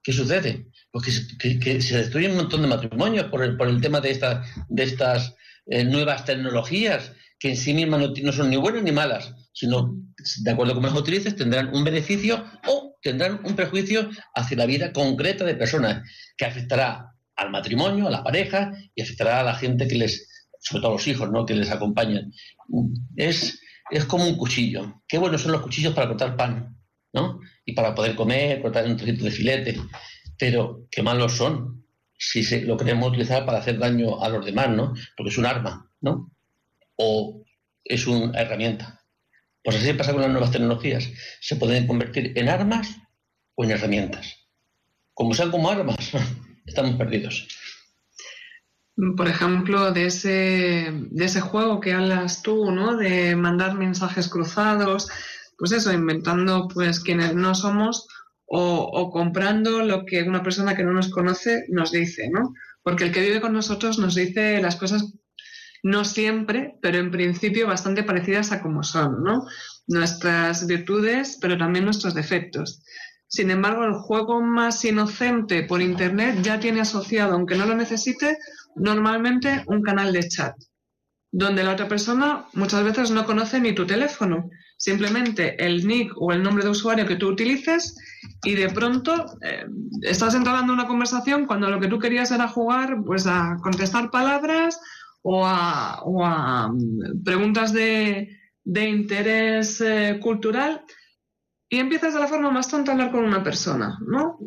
¿Qué 0.01 0.13
sucede? 0.13 0.67
Pues 0.91 1.27
que, 1.39 1.81
se 1.81 1.97
destruyen 1.97 2.31
un 2.31 2.37
montón 2.37 2.61
de 2.61 2.67
matrimonios 2.67 3.25
por 3.25 3.43
el, 3.43 3.57
por 3.57 3.67
el 3.67 3.81
tema 3.81 4.01
de, 4.01 4.11
esta, 4.11 4.43
de 4.69 4.83
estas 4.83 5.35
eh, 5.65 5.83
nuevas 5.83 6.25
tecnologías 6.25 7.11
que 7.39 7.49
en 7.49 7.57
sí 7.57 7.73
mismas 7.73 8.01
no, 8.21 8.31
son 8.31 8.49
ni 8.49 8.57
buenas 8.57 8.83
ni 8.83 8.91
malas, 8.91 9.33
sino, 9.53 9.95
de 10.43 10.51
acuerdo 10.51 10.73
con 10.73 10.83
cómo 10.83 10.93
las 10.93 11.01
utilices, 11.01 11.35
tendrán 11.35 11.75
un 11.75 11.83
beneficio 11.83 12.45
o 12.67 12.84
tendrán 13.05 13.39
un 13.43 13.55
prejuicio 13.55 14.09
hacia 14.33 14.57
la 14.57 14.65
vida 14.65 14.91
concreta 14.91 15.45
de 15.45 15.53
personas, 15.53 16.01
que 16.35 16.45
afectará 16.45 17.13
al 17.35 17.51
matrimonio, 17.51 18.07
a 18.07 18.09
la 18.09 18.23
pareja 18.23 18.71
y 18.95 19.03
afectará 19.03 19.41
a 19.41 19.43
la 19.43 19.53
gente 19.53 19.87
que 19.87 19.95
les 19.95 20.27
sobre 20.59 20.81
todo 20.81 20.93
los 20.93 21.07
hijos, 21.07 21.29
¿no? 21.29 21.45
Que 21.45 21.53
les 21.53 21.69
acompañan. 21.69 22.31
Es, 23.15 23.61
es 23.91 24.05
como 24.05 24.27
un 24.27 24.35
cuchillo. 24.35 25.03
Qué 25.07 25.19
buenos 25.19 25.41
son 25.41 25.51
los 25.51 25.61
cuchillos 25.61 25.93
para 25.93 26.07
cortar 26.07 26.35
pan, 26.35 26.75
¿no? 27.13 27.39
Y 27.63 27.73
para 27.73 27.93
poder 27.93 28.15
comer, 28.15 28.63
cortar 28.63 28.87
un 28.87 28.97
trocito 28.97 29.25
de 29.25 29.31
filete. 29.31 29.79
Pero 30.39 30.87
qué 30.89 31.03
malos 31.03 31.33
son 31.33 31.85
si 32.17 32.43
se, 32.43 32.61
lo 32.61 32.77
queremos 32.77 33.09
utilizar 33.09 33.45
para 33.45 33.59
hacer 33.59 33.77
daño 33.77 34.23
a 34.23 34.29
los 34.29 34.43
demás, 34.43 34.69
¿no? 34.69 34.93
Porque 35.15 35.29
es 35.29 35.37
un 35.37 35.45
arma, 35.45 35.91
¿no? 36.01 36.31
O 36.95 37.43
es 37.83 38.07
una 38.07 38.41
herramienta. 38.41 39.04
Pues 39.65 39.77
así 39.77 39.93
pasa 39.93 40.13
con 40.13 40.21
las 40.21 40.29
nuevas 40.29 40.51
tecnologías. 40.51 41.11
Se 41.41 41.55
pueden 41.55 41.87
convertir 41.87 42.33
en 42.35 42.49
armas 42.49 42.97
o 43.55 43.63
en 43.63 43.71
herramientas. 43.71 44.47
Como 45.11 45.33
sean 45.33 45.49
como 45.49 45.71
armas, 45.71 46.11
estamos 46.67 46.95
perdidos. 46.95 47.47
Por 49.17 49.27
ejemplo, 49.27 49.91
de 49.91 50.05
ese, 50.05 50.93
de 51.09 51.25
ese 51.25 51.41
juego 51.41 51.79
que 51.79 51.93
hablas 51.93 52.43
tú, 52.43 52.71
¿no? 52.71 52.95
De 52.95 53.35
mandar 53.35 53.73
mensajes 53.73 54.29
cruzados, 54.29 55.09
pues 55.57 55.71
eso, 55.71 55.91
inventando 55.91 56.67
pues 56.67 56.99
quienes 56.99 57.33
no 57.33 57.55
somos 57.55 58.07
o, 58.45 59.09
comprando 59.11 59.83
lo 59.83 60.05
que 60.05 60.21
una 60.21 60.43
persona 60.43 60.75
que 60.75 60.83
no 60.83 60.93
nos 60.93 61.09
conoce 61.09 61.65
nos 61.69 61.91
dice, 61.91 62.29
¿no? 62.29 62.53
Porque 62.83 63.05
el 63.05 63.11
que 63.11 63.21
vive 63.21 63.41
con 63.41 63.53
nosotros 63.53 63.97
nos 63.97 64.13
dice 64.13 64.61
las 64.61 64.75
cosas 64.75 65.15
no 65.85 66.03
siempre, 66.03 66.79
pero 66.81 66.97
en 66.97 67.11
principio 67.11 67.67
bastante 67.67 68.01
parecidas 68.01 68.51
a 68.51 68.59
como 68.59 68.81
son, 68.81 69.23
¿no? 69.23 69.45
Nuestras 69.85 70.65
virtudes, 70.65 71.37
pero 71.39 71.59
también 71.59 71.85
nuestros 71.85 72.15
defectos. 72.15 72.81
Sin 73.27 73.51
embargo, 73.51 73.85
el 73.85 73.93
juego 73.93 74.41
más 74.41 74.83
inocente 74.83 75.61
por 75.61 75.83
Internet 75.83 76.39
ya 76.41 76.59
tiene 76.59 76.81
asociado, 76.81 77.33
aunque 77.33 77.55
no 77.55 77.67
lo 77.67 77.75
necesite, 77.75 78.39
normalmente 78.75 79.63
un 79.67 79.83
canal 79.83 80.11
de 80.11 80.27
chat, 80.27 80.55
donde 81.31 81.63
la 81.63 81.73
otra 81.73 81.87
persona 81.87 82.45
muchas 82.53 82.83
veces 82.83 83.11
no 83.11 83.23
conoce 83.23 83.59
ni 83.59 83.73
tu 83.73 83.85
teléfono, 83.85 84.49
simplemente 84.77 85.63
el 85.63 85.85
nick 85.85 86.13
o 86.15 86.31
el 86.31 86.41
nombre 86.41 86.63
de 86.63 86.71
usuario 86.71 87.05
que 87.05 87.15
tú 87.15 87.27
utilices 87.27 87.95
y 88.43 88.55
de 88.55 88.69
pronto 88.69 89.27
eh, 89.43 89.67
estás 90.01 90.33
entablando 90.33 90.73
una 90.73 90.87
conversación 90.87 91.45
cuando 91.45 91.69
lo 91.69 91.79
que 91.79 91.89
tú 91.89 91.99
querías 91.99 92.31
era 92.31 92.47
jugar 92.47 92.97
pues 93.05 93.27
a 93.27 93.57
contestar 93.61 94.09
palabras 94.09 94.79
o 95.27 95.43
a, 95.45 96.69
mm, 96.71 97.23
preguntas 97.23 97.73
de, 97.73 98.29
interés 98.65 99.81
eh, 99.81 100.19
cultural 100.21 100.83
y 101.69 101.79
empiezas 101.79 102.13
de 102.13 102.19
la 102.19 102.27
forma 102.27 102.51
más 102.51 102.69
tonta 102.69 102.91
a 102.91 102.93
hablar 102.93 103.11
con 103.11 103.25
una 103.25 103.43
persona, 103.43 103.97
¿no? 104.07 104.37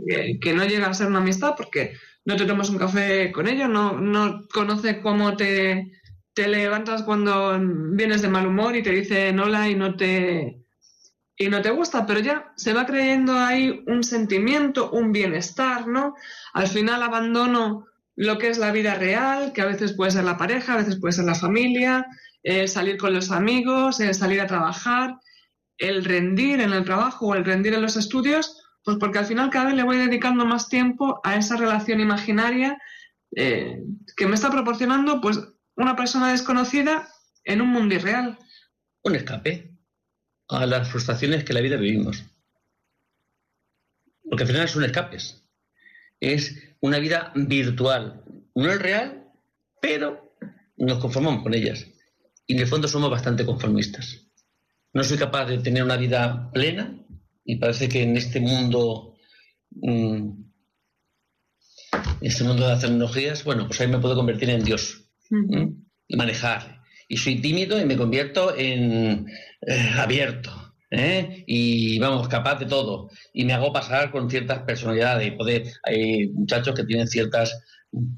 que 0.41 0.55
no 0.55 0.65
llega 0.65 0.87
a 0.87 0.95
ser 0.95 1.09
una 1.09 1.19
amistad 1.19 1.55
porque 1.57 1.95
no 2.25 2.37
te 2.37 2.45
tomas 2.45 2.69
un 2.69 2.79
café 2.79 3.33
con 3.33 3.49
ella, 3.49 3.67
no, 3.69 3.99
no 4.01 4.47
conoce 4.53 5.01
cómo 5.01 5.37
te, 5.37 5.91
levantas 6.37 7.03
cuando 7.03 7.59
vienes 7.93 8.23
de 8.23 8.29
mal 8.29 8.47
humor 8.47 8.77
y 8.77 8.83
te 8.83 8.91
dice 8.91 9.31
hola 9.31 9.69
y 9.69 9.75
no 9.75 9.97
te 9.97 10.63
y 11.37 11.49
no 11.49 11.63
te 11.63 11.71
gusta, 11.71 12.07
pero 12.07 12.21
ya 12.21 12.53
se 12.55 12.73
va 12.73 12.87
creyendo 12.87 13.33
ahí 13.33 13.83
un 13.87 14.05
sentimiento, 14.05 14.91
un 14.91 15.11
bienestar, 15.11 15.89
¿no? 15.89 16.15
Al 16.53 16.69
final 16.69 17.03
abandono 17.03 17.87
lo 18.19 18.37
que 18.37 18.49
es 18.49 18.59
la 18.59 18.73
vida 18.73 18.97
real, 18.97 19.53
que 19.53 19.63
a 19.63 19.67
veces 19.67 19.93
puede 19.93 20.11
ser 20.11 20.25
la 20.25 20.37
pareja, 20.37 20.75
a 20.75 20.79
veces 20.79 20.99
puede 20.99 21.13
ser 21.13 21.25
la 21.25 21.37
familia, 21.37 22.05
eh, 22.43 22.67
salir 22.67 22.99
con 22.99 23.15
los 23.15 23.31
amigos, 23.31 24.01
eh, 24.01 24.13
salir 24.13 24.41
a 24.41 24.49
trabajar, 24.49 25.21
el 25.79 26.05
rendir 26.05 26.61
en 26.61 26.73
el 26.73 26.85
trabajo 26.85 27.29
o 27.29 27.35
el 27.37 27.45
rendir 27.45 27.75
en 27.75 27.83
los 27.83 27.97
estudios, 27.97 28.61
pues 28.83 28.97
porque 28.99 29.21
al 29.21 29.27
final 29.27 29.51
cada 29.51 29.67
vez 29.67 29.77
le 29.77 29.85
voy 29.85 29.99
dedicando 29.99 30.45
más 30.45 30.69
tiempo 30.69 31.21
a 31.23 31.37
esa 31.37 31.57
relación 31.57 32.01
imaginaria 32.01 32.77
eh, 33.37 33.85
que 34.17 34.27
me 34.27 34.35
está 34.35 34.51
proporcionando 34.51 35.21
pues 35.21 35.39
una 35.77 35.95
persona 35.95 36.33
desconocida 36.33 37.09
en 37.45 37.61
un 37.61 37.69
mundo 37.69 37.95
irreal. 37.95 38.37
Un 39.05 39.15
escape 39.15 39.71
a 40.49 40.67
las 40.67 40.91
frustraciones 40.91 41.45
que 41.45 41.53
la 41.53 41.61
vida 41.61 41.77
vivimos. 41.77 42.25
Porque 44.29 44.43
al 44.43 44.49
final 44.49 44.69
son 44.69 44.83
escapes. 44.83 45.48
Es 46.21 46.57
una 46.81 46.99
vida 46.99 47.33
virtual. 47.35 48.23
No 48.55 48.71
es 48.71 48.79
real, 48.81 49.25
pero 49.81 50.35
nos 50.77 50.99
conformamos 50.99 51.43
con 51.43 51.55
ellas. 51.55 51.87
Y 52.47 52.55
en 52.55 52.61
el 52.61 52.67
fondo 52.67 52.89
somos 52.89 53.11
bastante 53.11 53.45
conformistas. 53.45 54.27
No 54.93 55.05
soy 55.05 55.19
capaz 55.19 55.47
de 55.47 55.59
tener 55.59 55.83
una 55.83 55.97
vida 55.97 56.51
plena 56.53 56.99
y 57.45 57.57
parece 57.57 57.89
que 57.89 58.03
en 58.03 58.17
este 58.17 58.41
mundo, 58.41 59.15
mm, 59.71 60.31
en 61.93 62.27
este 62.27 62.45
mundo 62.45 62.65
de 62.65 62.71
las 62.71 62.81
tecnologías, 62.81 63.45
bueno, 63.45 63.67
pues 63.67 63.81
ahí 63.81 63.89
me 63.89 63.99
puedo 63.99 64.15
convertir 64.15 64.51
en 64.51 64.65
Dios 64.65 65.05
y 66.09 66.17
manejar. 66.17 66.83
Y 67.09 67.17
soy 67.17 67.41
tímido 67.41 67.81
y 67.81 67.85
me 67.85 67.97
convierto 67.97 68.57
en 68.57 69.29
eh, 69.67 69.91
abierto. 69.97 70.68
¿Eh? 70.91 71.45
Y 71.47 71.99
vamos, 71.99 72.29
capaz 72.29 72.57
de 72.57 72.67
todo. 72.67 73.11
Y 73.33 73.45
me 73.45 73.53
hago 73.53 73.73
pasar 73.73 74.11
con 74.11 74.31
ciertas 74.31 74.63
personalidades. 74.63 75.33
Y 75.33 75.63
hay 75.85 76.29
muchachos 76.29 76.75
que 76.75 76.85
tienen 76.85 77.09
ciertos 77.09 77.53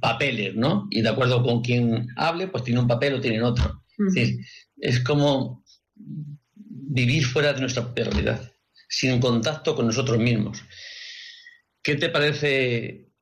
papeles, 0.01 0.55
¿no? 0.57 0.87
Y 0.91 1.03
de 1.03 1.09
acuerdo 1.09 1.43
con 1.43 1.63
quien 1.63 2.09
hable, 2.17 2.49
pues 2.49 2.65
tiene 2.65 2.81
un 2.81 2.89
papel 2.89 3.15
o 3.15 3.21
tienen 3.21 3.43
otro. 3.43 3.83
es, 4.77 5.01
como 5.01 5.65
vivir 6.55 7.25
fuera 7.25 7.53
de 7.53 7.61
nuestra 7.61 7.93
realidad, 7.95 8.53
sin 8.89 9.21
contacto 9.21 9.75
con 9.75 9.87
nosotros 9.87 10.19
mismos. 10.19 10.63
¿Qué 11.83 11.97
te 11.97 12.09
parece, 12.09 13.13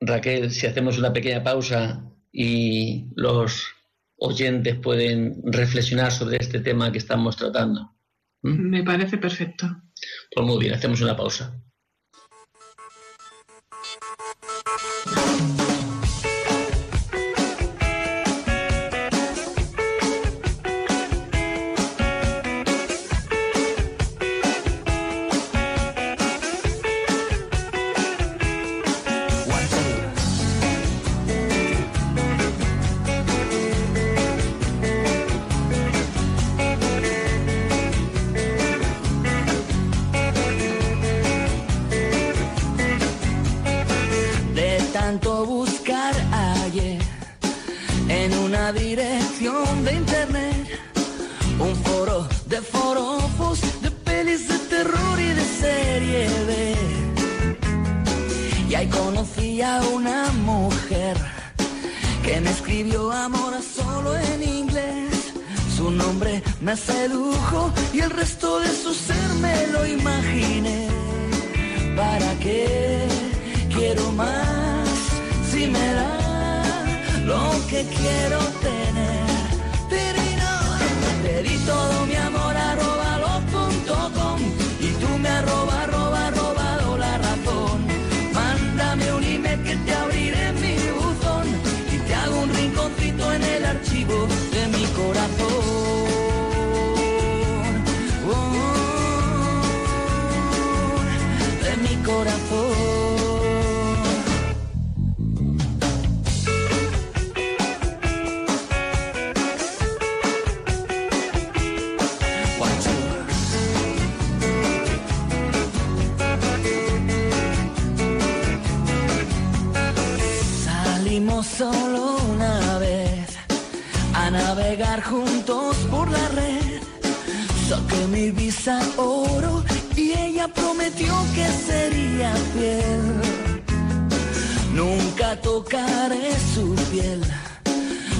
Raquel, 0.00 0.50
si 0.50 0.66
hacemos 0.66 0.98
una 0.98 1.12
pequeña 1.12 1.42
pausa 1.42 2.10
y 2.32 3.06
los 3.14 3.64
oyentes 4.18 4.76
pueden 4.76 5.40
reflexionar 5.44 6.10
sobre 6.12 6.38
este 6.38 6.60
tema 6.60 6.90
que 6.90 6.98
estamos 6.98 7.36
tratando. 7.36 7.95
¿Mm? 8.46 8.68
Me 8.70 8.84
parece 8.84 9.18
perfecto. 9.18 9.66
Pues 10.30 10.46
muy 10.46 10.58
bien, 10.58 10.74
hacemos 10.74 11.00
una 11.00 11.16
pausa. 11.16 11.60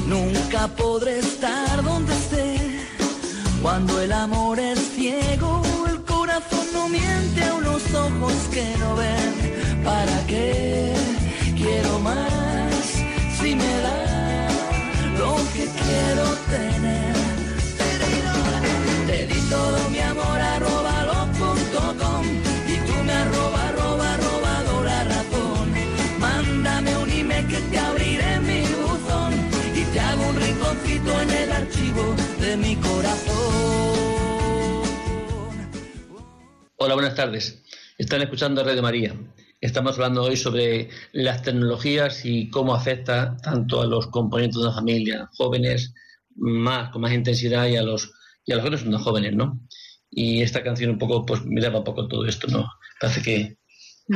Nunca 0.06 0.68
podré 0.68 1.18
estar 1.18 1.82
donde 1.82 2.12
esté. 2.12 2.56
Cuando 3.62 4.00
el 4.00 4.12
amor 4.12 4.58
es 4.58 4.78
ciego, 4.94 5.62
el 5.88 6.02
corazón 6.04 6.66
no 6.72 6.88
miente 6.88 7.44
a 7.44 7.54
unos 7.54 7.82
ojos 7.94 8.34
que 8.52 8.66
no 8.78 8.96
ven. 8.96 9.84
¿Para 9.84 10.26
qué 10.26 10.94
quiero 11.56 11.98
más 12.00 12.74
si 13.40 13.54
me 13.54 13.72
da 13.86 14.48
lo 15.18 15.36
que 15.54 15.64
quiero 15.82 16.24
tener? 16.50 16.75
Hola, 36.86 36.94
buenas 36.94 37.16
tardes. 37.16 37.64
Están 37.98 38.22
escuchando 38.22 38.62
Red 38.62 38.76
de 38.76 38.80
María. 38.80 39.12
Estamos 39.60 39.94
hablando 39.94 40.22
hoy 40.22 40.36
sobre 40.36 40.88
las 41.10 41.42
tecnologías 41.42 42.24
y 42.24 42.48
cómo 42.48 42.76
afecta 42.76 43.36
tanto 43.38 43.82
a 43.82 43.86
los 43.86 44.06
componentes 44.06 44.60
de 44.60 44.66
la 44.66 44.72
familia, 44.72 45.28
jóvenes, 45.36 45.92
más, 46.36 46.90
con 46.90 47.02
más 47.02 47.12
intensidad, 47.12 47.66
y 47.66 47.74
a 47.74 47.82
los, 47.82 48.12
y 48.44 48.52
a 48.52 48.54
los 48.54 48.64
jóvenes 48.64 48.86
no 48.86 49.00
jóvenes, 49.00 49.34
¿no? 49.34 49.60
Y 50.08 50.42
esta 50.42 50.62
canción 50.62 50.92
un 50.92 50.98
poco, 50.98 51.26
pues 51.26 51.44
miraba 51.44 51.78
un 51.78 51.84
poco 51.84 52.06
todo 52.06 52.24
esto, 52.24 52.46
¿no? 52.46 52.70
Parece 53.00 53.20
que 53.20 53.56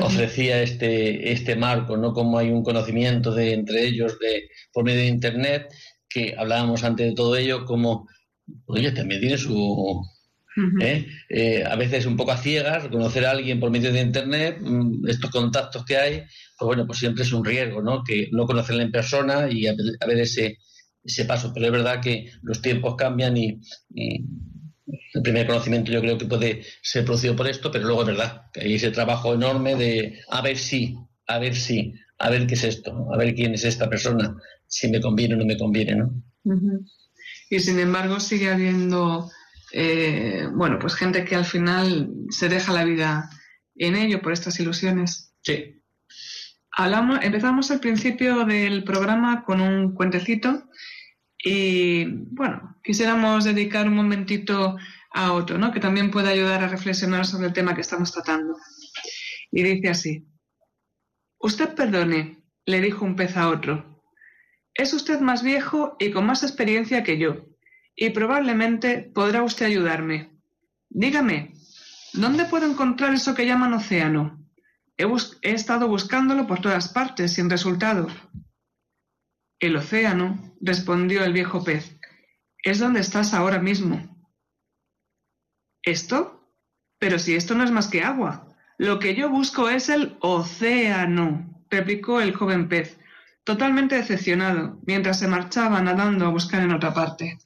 ofrecía 0.00 0.62
este, 0.62 1.32
este 1.32 1.56
marco, 1.56 1.96
¿no? 1.96 2.12
Como 2.12 2.38
hay 2.38 2.50
un 2.50 2.62
conocimiento 2.62 3.34
de 3.34 3.52
entre 3.52 3.84
ellos 3.84 4.16
de, 4.20 4.48
por 4.72 4.84
medio 4.84 5.00
de 5.00 5.08
Internet, 5.08 5.74
que 6.08 6.36
hablábamos 6.38 6.84
antes 6.84 7.08
de 7.08 7.14
todo 7.16 7.34
ello, 7.34 7.64
como, 7.64 8.06
oye, 8.66 8.92
también 8.92 9.20
tiene 9.20 9.38
su, 9.38 10.04
¿eh? 10.80 11.06
Eh, 11.28 11.64
a 11.64 11.76
veces 11.76 12.06
un 12.06 12.16
poco 12.16 12.32
a 12.32 12.36
ciegas, 12.36 12.88
conocer 12.88 13.24
a 13.26 13.30
alguien 13.30 13.60
por 13.60 13.70
medio 13.70 13.92
de 13.92 14.00
Internet, 14.00 14.58
mm, 14.60 15.08
estos 15.08 15.30
contactos 15.30 15.84
que 15.84 15.96
hay, 15.96 16.22
pues 16.58 16.66
bueno, 16.66 16.86
pues 16.86 16.98
siempre 16.98 17.22
es 17.22 17.32
un 17.32 17.44
riesgo, 17.44 17.82
¿no? 17.82 18.02
Que 18.02 18.28
no 18.32 18.46
conocerla 18.46 18.82
en 18.82 18.92
persona 18.92 19.48
y 19.50 19.66
a, 19.66 19.74
ver 20.06 20.18
ese, 20.18 20.58
ese 21.02 21.24
paso. 21.24 21.52
Pero 21.54 21.66
es 21.66 21.72
verdad 21.72 22.00
que 22.00 22.30
los 22.42 22.60
tiempos 22.60 22.96
cambian 22.96 23.36
y, 23.36 23.60
el 25.14 25.22
primer 25.22 25.46
conocimiento 25.46 25.92
yo 25.92 26.00
creo 26.00 26.18
que 26.18 26.26
puede 26.26 26.62
ser 26.82 27.04
producido 27.04 27.36
por 27.36 27.46
esto, 27.46 27.70
pero 27.70 27.84
luego 27.84 28.02
es 28.02 28.08
verdad 28.08 28.42
que 28.52 28.60
hay 28.60 28.74
ese 28.74 28.90
trabajo 28.90 29.34
enorme 29.34 29.76
de 29.76 30.20
a 30.28 30.40
ver 30.40 30.56
si, 30.56 30.96
a 31.28 31.38
ver 31.38 31.54
si, 31.54 31.94
a 32.18 32.28
ver 32.28 32.46
qué 32.46 32.54
es 32.54 32.64
esto, 32.64 33.06
a 33.12 33.16
ver 33.16 33.34
quién 33.34 33.54
es 33.54 33.64
esta 33.64 33.88
persona, 33.88 34.34
si 34.66 34.88
me 34.88 35.00
conviene 35.00 35.34
o 35.34 35.36
no 35.36 35.44
me 35.44 35.56
conviene, 35.56 35.94
¿no? 35.94 36.10
Y 37.50 37.60
sin 37.60 37.78
embargo 37.78 38.18
sigue 38.18 38.50
habiendo 38.50 39.30
eh, 39.72 40.48
bueno, 40.52 40.78
pues 40.78 40.94
gente 40.94 41.24
que 41.24 41.36
al 41.36 41.44
final 41.44 42.10
se 42.30 42.48
deja 42.48 42.72
la 42.72 42.84
vida 42.84 43.30
en 43.76 43.96
ello 43.96 44.20
por 44.20 44.32
estas 44.32 44.58
ilusiones. 44.60 45.34
Sí. 45.42 45.82
Hablamos, 46.72 47.20
empezamos 47.22 47.70
al 47.70 47.80
principio 47.80 48.44
del 48.44 48.84
programa 48.84 49.44
con 49.44 49.60
un 49.60 49.94
cuentecito 49.94 50.68
y 51.42 52.04
bueno, 52.06 52.78
quisiéramos 52.82 53.44
dedicar 53.44 53.88
un 53.88 53.96
momentito 53.96 54.76
a 55.12 55.32
otro, 55.32 55.58
¿no? 55.58 55.72
Que 55.72 55.80
también 55.80 56.10
puede 56.10 56.30
ayudar 56.30 56.62
a 56.62 56.68
reflexionar 56.68 57.26
sobre 57.26 57.48
el 57.48 57.52
tema 57.52 57.74
que 57.74 57.80
estamos 57.80 58.12
tratando. 58.12 58.56
Y 59.50 59.62
dice 59.62 59.88
así: 59.88 60.26
Usted 61.38 61.74
perdone, 61.74 62.44
le 62.66 62.80
dijo 62.80 63.04
un 63.04 63.16
pez 63.16 63.36
a 63.36 63.48
otro. 63.48 64.04
Es 64.74 64.94
usted 64.94 65.20
más 65.20 65.42
viejo 65.42 65.96
y 65.98 66.12
con 66.12 66.26
más 66.26 66.42
experiencia 66.44 67.02
que 67.02 67.18
yo 67.18 67.49
y 67.94 68.10
probablemente 68.10 69.10
podrá 69.14 69.42
usted 69.42 69.66
ayudarme. 69.66 70.30
Dígame, 70.88 71.54
¿dónde 72.12 72.44
puedo 72.46 72.66
encontrar 72.70 73.14
eso 73.14 73.34
que 73.34 73.46
llaman 73.46 73.74
océano? 73.74 74.40
He, 74.96 75.06
estado 75.54 75.88
buscándolo 75.88 76.46
por 76.46 76.60
todas 76.60 76.88
partes 76.88 77.32
sin 77.34 77.48
resultado. 77.48 78.08
El 79.58 79.76
océano, 79.76 80.56
respondió 80.60 81.24
el 81.24 81.32
viejo 81.32 81.64
pez, 81.64 81.98
es 82.62 82.78
donde 82.78 83.00
estás 83.00 83.32
ahora 83.32 83.58
mismo. 83.58 84.26
¿Esto? 85.82 86.50
Pero 86.98 87.18
si 87.18 87.34
esto 87.34 87.54
no 87.54 87.64
es 87.64 87.70
más 87.70 87.88
que 87.88 88.02
agua. 88.02 88.46
Lo 88.76 88.98
que 88.98 89.14
yo 89.14 89.30
busco 89.30 89.68
es 89.68 89.88
el 89.88 90.16
océano, 90.20 91.64
replicó 91.70 92.20
el 92.20 92.34
joven 92.34 92.68
pez, 92.68 92.98
totalmente 93.44 93.94
decepcionado, 93.94 94.80
mientras 94.86 95.18
se 95.18 95.28
marchaba 95.28 95.80
nadando 95.82 96.26
a 96.26 96.30
buscar 96.30 96.62
en 96.62 96.72
otra 96.72 96.92
parte. 96.92 97.38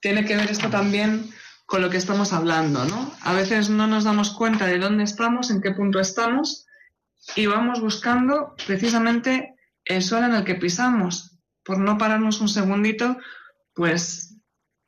Tiene 0.00 0.24
que 0.24 0.36
ver 0.36 0.50
esto 0.50 0.70
también 0.70 1.30
con 1.66 1.82
lo 1.82 1.90
que 1.90 1.96
estamos 1.96 2.32
hablando, 2.32 2.84
¿no? 2.86 3.12
A 3.22 3.34
veces 3.34 3.68
no 3.68 3.86
nos 3.86 4.04
damos 4.04 4.30
cuenta 4.30 4.66
de 4.66 4.78
dónde 4.78 5.04
estamos, 5.04 5.50
en 5.50 5.60
qué 5.60 5.72
punto 5.72 6.00
estamos, 6.00 6.66
y 7.36 7.46
vamos 7.46 7.80
buscando 7.80 8.54
precisamente 8.66 9.54
el 9.84 10.02
suelo 10.02 10.26
en 10.26 10.34
el 10.34 10.44
que 10.44 10.54
pisamos, 10.54 11.38
por 11.62 11.78
no 11.78 11.98
pararnos 11.98 12.40
un 12.40 12.48
segundito, 12.48 13.18
pues, 13.74 14.36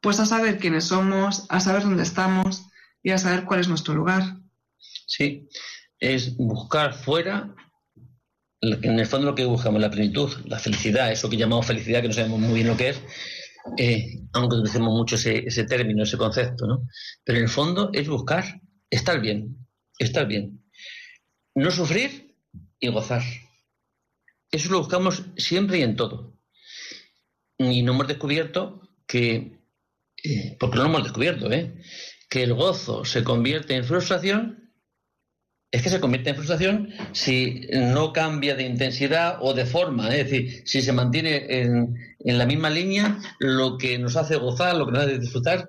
pues 0.01 0.21
a 0.21 0.27
saber 0.27 0.59
quiénes 0.59 0.85
somos, 0.85 1.45
a 1.51 1.61
saber 1.61 1.83
dónde 1.83 2.03
estamos 2.03 2.64
y 3.03 3.11
a 3.11 3.19
saber 3.19 3.45
cuál 3.45 3.61
es 3.61 3.69
nuestro 3.69 3.95
lugar. 3.95 4.38
Sí, 4.79 5.49
es 5.99 6.37
buscar 6.37 6.95
fuera, 6.95 7.55
en 8.62 8.99
el 8.99 9.07
fondo 9.07 9.27
lo 9.27 9.35
que 9.35 9.45
buscamos, 9.45 9.81
la 9.81 9.90
plenitud, 9.90 10.31
la 10.47 10.59
felicidad, 10.59 11.12
eso 11.12 11.29
que 11.29 11.37
llamamos 11.37 11.66
felicidad, 11.66 12.01
que 12.01 12.09
no 12.09 12.14
sabemos 12.14 12.40
muy 12.40 12.55
bien 12.55 12.69
lo 12.69 12.77
que 12.77 12.90
es, 12.90 13.01
eh, 13.77 14.20
aunque 14.33 14.57
utilicemos 14.57 14.92
mucho 14.92 15.16
ese, 15.16 15.38
ese, 15.46 15.64
término, 15.64 16.03
ese 16.03 16.16
concepto, 16.16 16.66
¿no? 16.66 16.87
Pero 17.25 17.38
en 17.38 17.44
el 17.44 17.51
fondo 17.51 17.90
es 17.92 18.09
buscar 18.09 18.61
estar 18.88 19.20
bien, 19.20 19.66
estar 19.99 20.27
bien. 20.27 20.64
No 21.55 21.70
sufrir 21.70 22.37
y 22.79 22.88
gozar. 22.88 23.23
Eso 24.51 24.70
lo 24.70 24.79
buscamos 24.79 25.25
siempre 25.37 25.79
y 25.79 25.83
en 25.83 25.96
todo. 25.96 26.37
Y 27.59 27.83
no 27.83 27.92
hemos 27.92 28.09
descubierto 28.09 28.81
que, 29.07 29.61
eh, 30.25 30.57
porque 30.59 30.77
no 30.77 30.85
lo 30.85 30.88
hemos 30.90 31.05
descubierto, 31.05 31.51
¿eh? 31.53 31.83
que 32.29 32.42
el 32.44 32.55
gozo 32.55 33.05
se 33.05 33.25
convierte 33.25 33.75
en 33.75 33.85
frustración 33.85 34.69
es 35.70 35.83
que 35.83 35.88
se 35.88 36.00
convierte 36.00 36.30
en 36.30 36.37
frustración 36.37 36.92
si 37.12 37.68
no 37.72 38.12
cambia 38.12 38.56
de 38.56 38.64
intensidad 38.64 39.38
o 39.40 39.54
de 39.54 39.66
forma. 39.66 40.09
Es 40.09 40.30
decir, 40.30 40.62
si 40.66 40.83
se 40.83 40.92
mantiene 40.92 41.46
en, 41.48 41.94
la 42.18 42.46
misma 42.46 42.70
línea, 42.70 43.18
lo 43.38 43.78
que 43.78 43.98
nos 43.98 44.16
hace 44.16 44.37
gozar, 44.37 44.76
lo 44.76 44.87
que 44.87 44.92
nos 44.92 45.04
hace 45.04 45.18
disfrutar, 45.18 45.68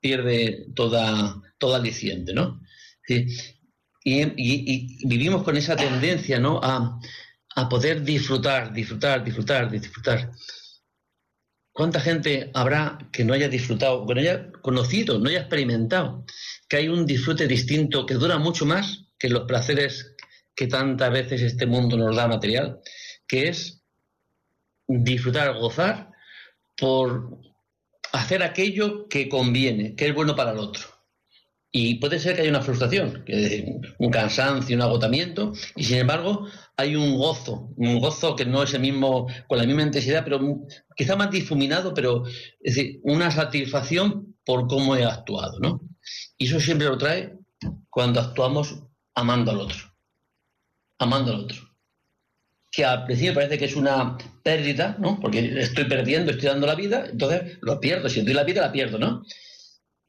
pierde 0.00 0.66
toda, 0.74 1.42
toda 1.58 1.78
aliciente, 1.78 2.32
¿no? 2.32 2.60
y, 4.02 5.06
vivimos 5.06 5.42
con 5.42 5.56
esa 5.56 5.76
tendencia, 5.76 6.38
¿no? 6.38 6.60
A, 6.62 6.98
a 7.56 7.68
poder 7.68 8.02
disfrutar, 8.02 8.72
disfrutar, 8.72 9.22
disfrutar, 9.22 9.70
disfrutar. 9.70 10.30
¿Cuánta 11.70 12.00
gente 12.00 12.50
habrá 12.54 12.98
que 13.12 13.24
no 13.24 13.34
haya 13.34 13.48
disfrutado, 13.48 14.06
que 14.06 14.14
no 14.14 14.20
haya 14.20 14.52
conocido, 14.62 15.18
no 15.18 15.28
haya 15.28 15.40
experimentado, 15.40 16.24
que 16.68 16.76
hay 16.76 16.88
un 16.88 17.04
disfrute 17.04 17.46
distinto 17.46 18.06
que 18.06 18.14
dura 18.14 18.38
mucho 18.38 18.64
más 18.64 19.03
que 19.18 19.28
los 19.28 19.44
placeres 19.44 20.14
que 20.54 20.66
tantas 20.66 21.10
veces 21.10 21.42
este 21.42 21.66
mundo 21.66 21.96
nos 21.96 22.16
da 22.16 22.28
material, 22.28 22.80
que 23.26 23.48
es 23.48 23.82
disfrutar, 24.86 25.54
gozar 25.58 26.10
por 26.76 27.38
hacer 28.12 28.42
aquello 28.42 29.08
que 29.08 29.28
conviene, 29.28 29.96
que 29.96 30.08
es 30.08 30.14
bueno 30.14 30.36
para 30.36 30.52
el 30.52 30.58
otro. 30.58 30.82
Y 31.76 31.96
puede 31.96 32.20
ser 32.20 32.36
que 32.36 32.42
haya 32.42 32.50
una 32.50 32.62
frustración, 32.62 33.24
un 33.98 34.10
cansancio, 34.10 34.76
un 34.76 34.82
agotamiento, 34.82 35.52
y 35.74 35.82
sin 35.82 35.98
embargo 35.98 36.46
hay 36.76 36.94
un 36.94 37.16
gozo, 37.16 37.72
un 37.76 37.98
gozo 37.98 38.36
que 38.36 38.46
no 38.46 38.62
es 38.62 38.74
el 38.74 38.80
mismo, 38.80 39.26
con 39.48 39.58
la 39.58 39.66
misma 39.66 39.82
intensidad, 39.82 40.22
pero 40.22 40.64
quizá 40.96 41.16
más 41.16 41.32
difuminado, 41.32 41.92
pero 41.92 42.24
es 42.60 42.76
decir, 42.76 43.00
una 43.02 43.32
satisfacción 43.32 44.36
por 44.44 44.68
cómo 44.68 44.94
he 44.94 45.04
actuado, 45.04 45.58
¿no? 45.58 45.80
Y 46.38 46.46
eso 46.46 46.60
siempre 46.60 46.86
lo 46.86 46.96
trae 46.96 47.36
cuando 47.90 48.20
actuamos 48.20 48.84
amando 49.14 49.50
al 49.50 49.60
otro. 49.60 49.78
Amando 50.98 51.32
al 51.32 51.40
otro. 51.40 51.56
Que 52.70 52.84
al 52.84 53.04
principio 53.04 53.34
parece 53.34 53.58
que 53.58 53.66
es 53.66 53.76
una 53.76 54.16
pérdida, 54.42 54.96
¿no? 54.98 55.20
Porque 55.20 55.60
estoy 55.60 55.84
perdiendo, 55.84 56.32
estoy 56.32 56.48
dando 56.48 56.66
la 56.66 56.74
vida, 56.74 57.06
entonces 57.10 57.58
lo 57.62 57.80
pierdo. 57.80 58.08
Si 58.08 58.22
doy 58.22 58.34
la 58.34 58.44
vida, 58.44 58.62
la 58.62 58.72
pierdo, 58.72 58.98
¿no? 58.98 59.22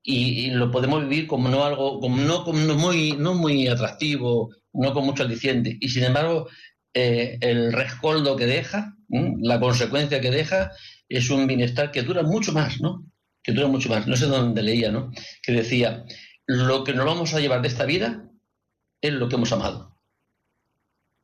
Y, 0.07 0.51
lo 0.51 0.69
podemos 0.69 1.01
vivir 1.01 1.25
como 1.25 1.49
no 1.49 1.63
algo, 1.63 1.99
como 1.99 2.17
no, 2.17 2.45
muy, 2.75 3.13
no 3.13 3.33
muy 3.33 3.67
atractivo, 3.67 4.53
no 4.73 4.93
con 4.93 5.05
mucho 5.05 5.23
aliciente. 5.23 5.77
Y 5.79 5.89
sin 5.89 6.03
embargo, 6.03 6.47
eh, 6.93 7.37
el 7.41 7.73
rescoldo 7.73 8.35
que 8.35 8.45
deja, 8.45 8.95
la 9.41 9.59
consecuencia 9.59 10.21
que 10.21 10.29
deja, 10.29 10.71
es 11.09 11.29
un 11.29 11.47
bienestar 11.47 11.91
que 11.91 12.03
dura 12.03 12.21
mucho 12.21 12.51
más, 12.51 12.79
¿no? 12.81 13.03
Que 13.43 13.51
dura 13.51 13.67
mucho 13.67 13.89
más. 13.89 14.05
No 14.05 14.15
sé 14.15 14.25
dónde 14.25 14.61
leía, 14.61 14.91
¿no? 14.91 15.11
Que 15.41 15.53
decía, 15.53 16.03
lo 16.45 16.83
que 16.83 16.93
nos 16.93 17.05
vamos 17.05 17.33
a 17.33 17.39
llevar 17.39 17.61
de 17.61 17.67
esta 17.67 17.85
vida 17.85 18.29
es 19.07 19.13
lo 19.13 19.29
que 19.29 19.35
hemos 19.35 19.51
amado. 19.51 19.95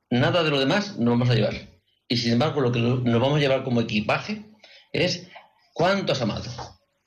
Nada 0.09 0.43
de 0.43 0.51
lo 0.51 0.59
demás 0.59 0.97
nos 0.97 1.09
vamos 1.13 1.29
a 1.29 1.35
llevar. 1.35 1.53
Y 2.07 2.17
sin 2.17 2.33
embargo, 2.33 2.61
lo 2.61 2.71
que 2.71 2.79
nos 2.79 3.21
vamos 3.21 3.37
a 3.37 3.39
llevar 3.39 3.63
como 3.63 3.81
equipaje 3.81 4.45
es 4.91 5.29
cuánto 5.73 6.11
has 6.11 6.21
amado, 6.21 6.51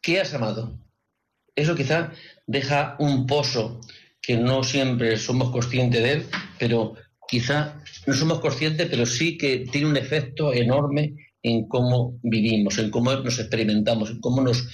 qué 0.01 0.21
has 0.21 0.33
amado. 0.33 0.79
Eso 1.55 1.77
quizá 1.77 2.13
deja 2.47 2.97
un 2.99 3.27
pozo 3.27 3.81
que 4.21 4.37
no 4.37 4.65
siempre 4.65 5.19
somos 5.19 5.51
conscientes 5.51 6.03
de 6.03 6.13
él, 6.13 6.27
pero 6.59 6.95
quizá 7.29 7.83
no 8.07 8.15
somos 8.15 8.41
conscientes, 8.41 8.89
pero 8.91 9.05
sí 9.05 9.37
que 9.37 9.67
tiene 9.71 9.87
un 9.87 9.97
efecto 9.97 10.53
enorme 10.55 11.15
en 11.43 11.69
cómo 11.69 12.19
vivimos, 12.23 12.79
en 12.79 12.91
cómo 12.91 13.13
nos 13.13 13.39
experimentamos, 13.39 14.11
en 14.11 14.21
cómo 14.21 14.41
nos, 14.41 14.67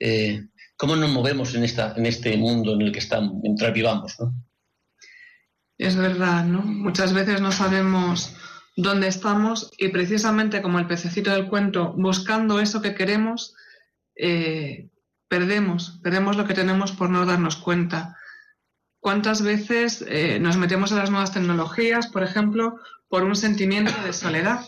eh, 0.00 0.42
cómo 0.76 0.96
nos 0.96 1.10
movemos 1.10 1.54
en, 1.54 1.62
esta, 1.62 1.94
en 1.96 2.06
este 2.06 2.36
mundo 2.36 2.74
en 2.74 2.82
el 2.82 2.92
que 2.92 2.98
estamos, 2.98 3.34
mientras 3.40 3.72
vivamos. 3.72 4.16
¿no? 4.18 4.34
Es 5.78 5.96
verdad, 5.96 6.44
¿no? 6.44 6.62
Muchas 6.62 7.12
veces 7.12 7.40
no 7.40 7.52
sabemos 7.52 8.34
dónde 8.76 9.08
estamos 9.08 9.70
y 9.78 9.88
precisamente 9.88 10.62
como 10.62 10.78
el 10.78 10.86
pececito 10.86 11.30
del 11.30 11.48
cuento, 11.48 11.92
buscando 11.96 12.60
eso 12.60 12.80
que 12.80 12.94
queremos, 12.94 13.54
eh, 14.16 14.88
perdemos, 15.28 16.00
perdemos 16.02 16.36
lo 16.36 16.46
que 16.46 16.54
tenemos 16.54 16.92
por 16.92 17.10
no 17.10 17.26
darnos 17.26 17.56
cuenta. 17.56 18.16
¿Cuántas 19.00 19.42
veces 19.42 20.04
eh, 20.08 20.38
nos 20.40 20.56
metemos 20.56 20.92
en 20.92 20.98
las 20.98 21.10
nuevas 21.10 21.32
tecnologías, 21.32 22.08
por 22.08 22.22
ejemplo, 22.22 22.80
por 23.08 23.22
un 23.24 23.36
sentimiento 23.36 23.92
de 24.04 24.12
soledad? 24.12 24.64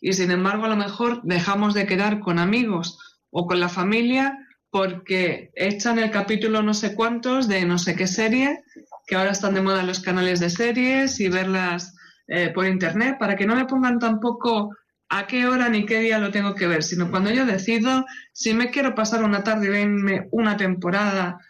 Y 0.00 0.12
sin 0.14 0.30
embargo, 0.30 0.64
a 0.64 0.68
lo 0.68 0.76
mejor 0.76 1.20
dejamos 1.24 1.74
de 1.74 1.86
quedar 1.86 2.20
con 2.20 2.38
amigos 2.38 2.98
o 3.30 3.46
con 3.46 3.60
la 3.60 3.68
familia 3.68 4.38
porque 4.70 5.50
echan 5.56 5.98
el 5.98 6.10
capítulo 6.10 6.62
no 6.62 6.74
sé 6.74 6.94
cuántos 6.94 7.48
de 7.48 7.64
no 7.64 7.76
sé 7.76 7.96
qué 7.96 8.06
serie, 8.06 8.62
que 9.10 9.16
ahora 9.16 9.32
están 9.32 9.54
de 9.54 9.60
moda 9.60 9.82
los 9.82 9.98
canales 9.98 10.38
de 10.38 10.50
series 10.50 11.18
y 11.18 11.28
verlas 11.28 11.96
eh, 12.28 12.52
por 12.54 12.64
internet, 12.64 13.16
para 13.18 13.34
que 13.34 13.44
no 13.44 13.56
me 13.56 13.64
pongan 13.64 13.98
tampoco 13.98 14.70
a 15.08 15.26
qué 15.26 15.48
hora 15.48 15.68
ni 15.68 15.84
qué 15.84 15.98
día 15.98 16.20
lo 16.20 16.30
tengo 16.30 16.54
que 16.54 16.68
ver, 16.68 16.84
sino 16.84 17.10
cuando 17.10 17.32
yo 17.32 17.44
decido 17.44 18.06
si 18.32 18.54
me 18.54 18.70
quiero 18.70 18.94
pasar 18.94 19.24
una 19.24 19.42
tarde 19.42 19.66
y 19.66 19.70
verme 19.70 20.28
una 20.30 20.56
temporada 20.56 21.40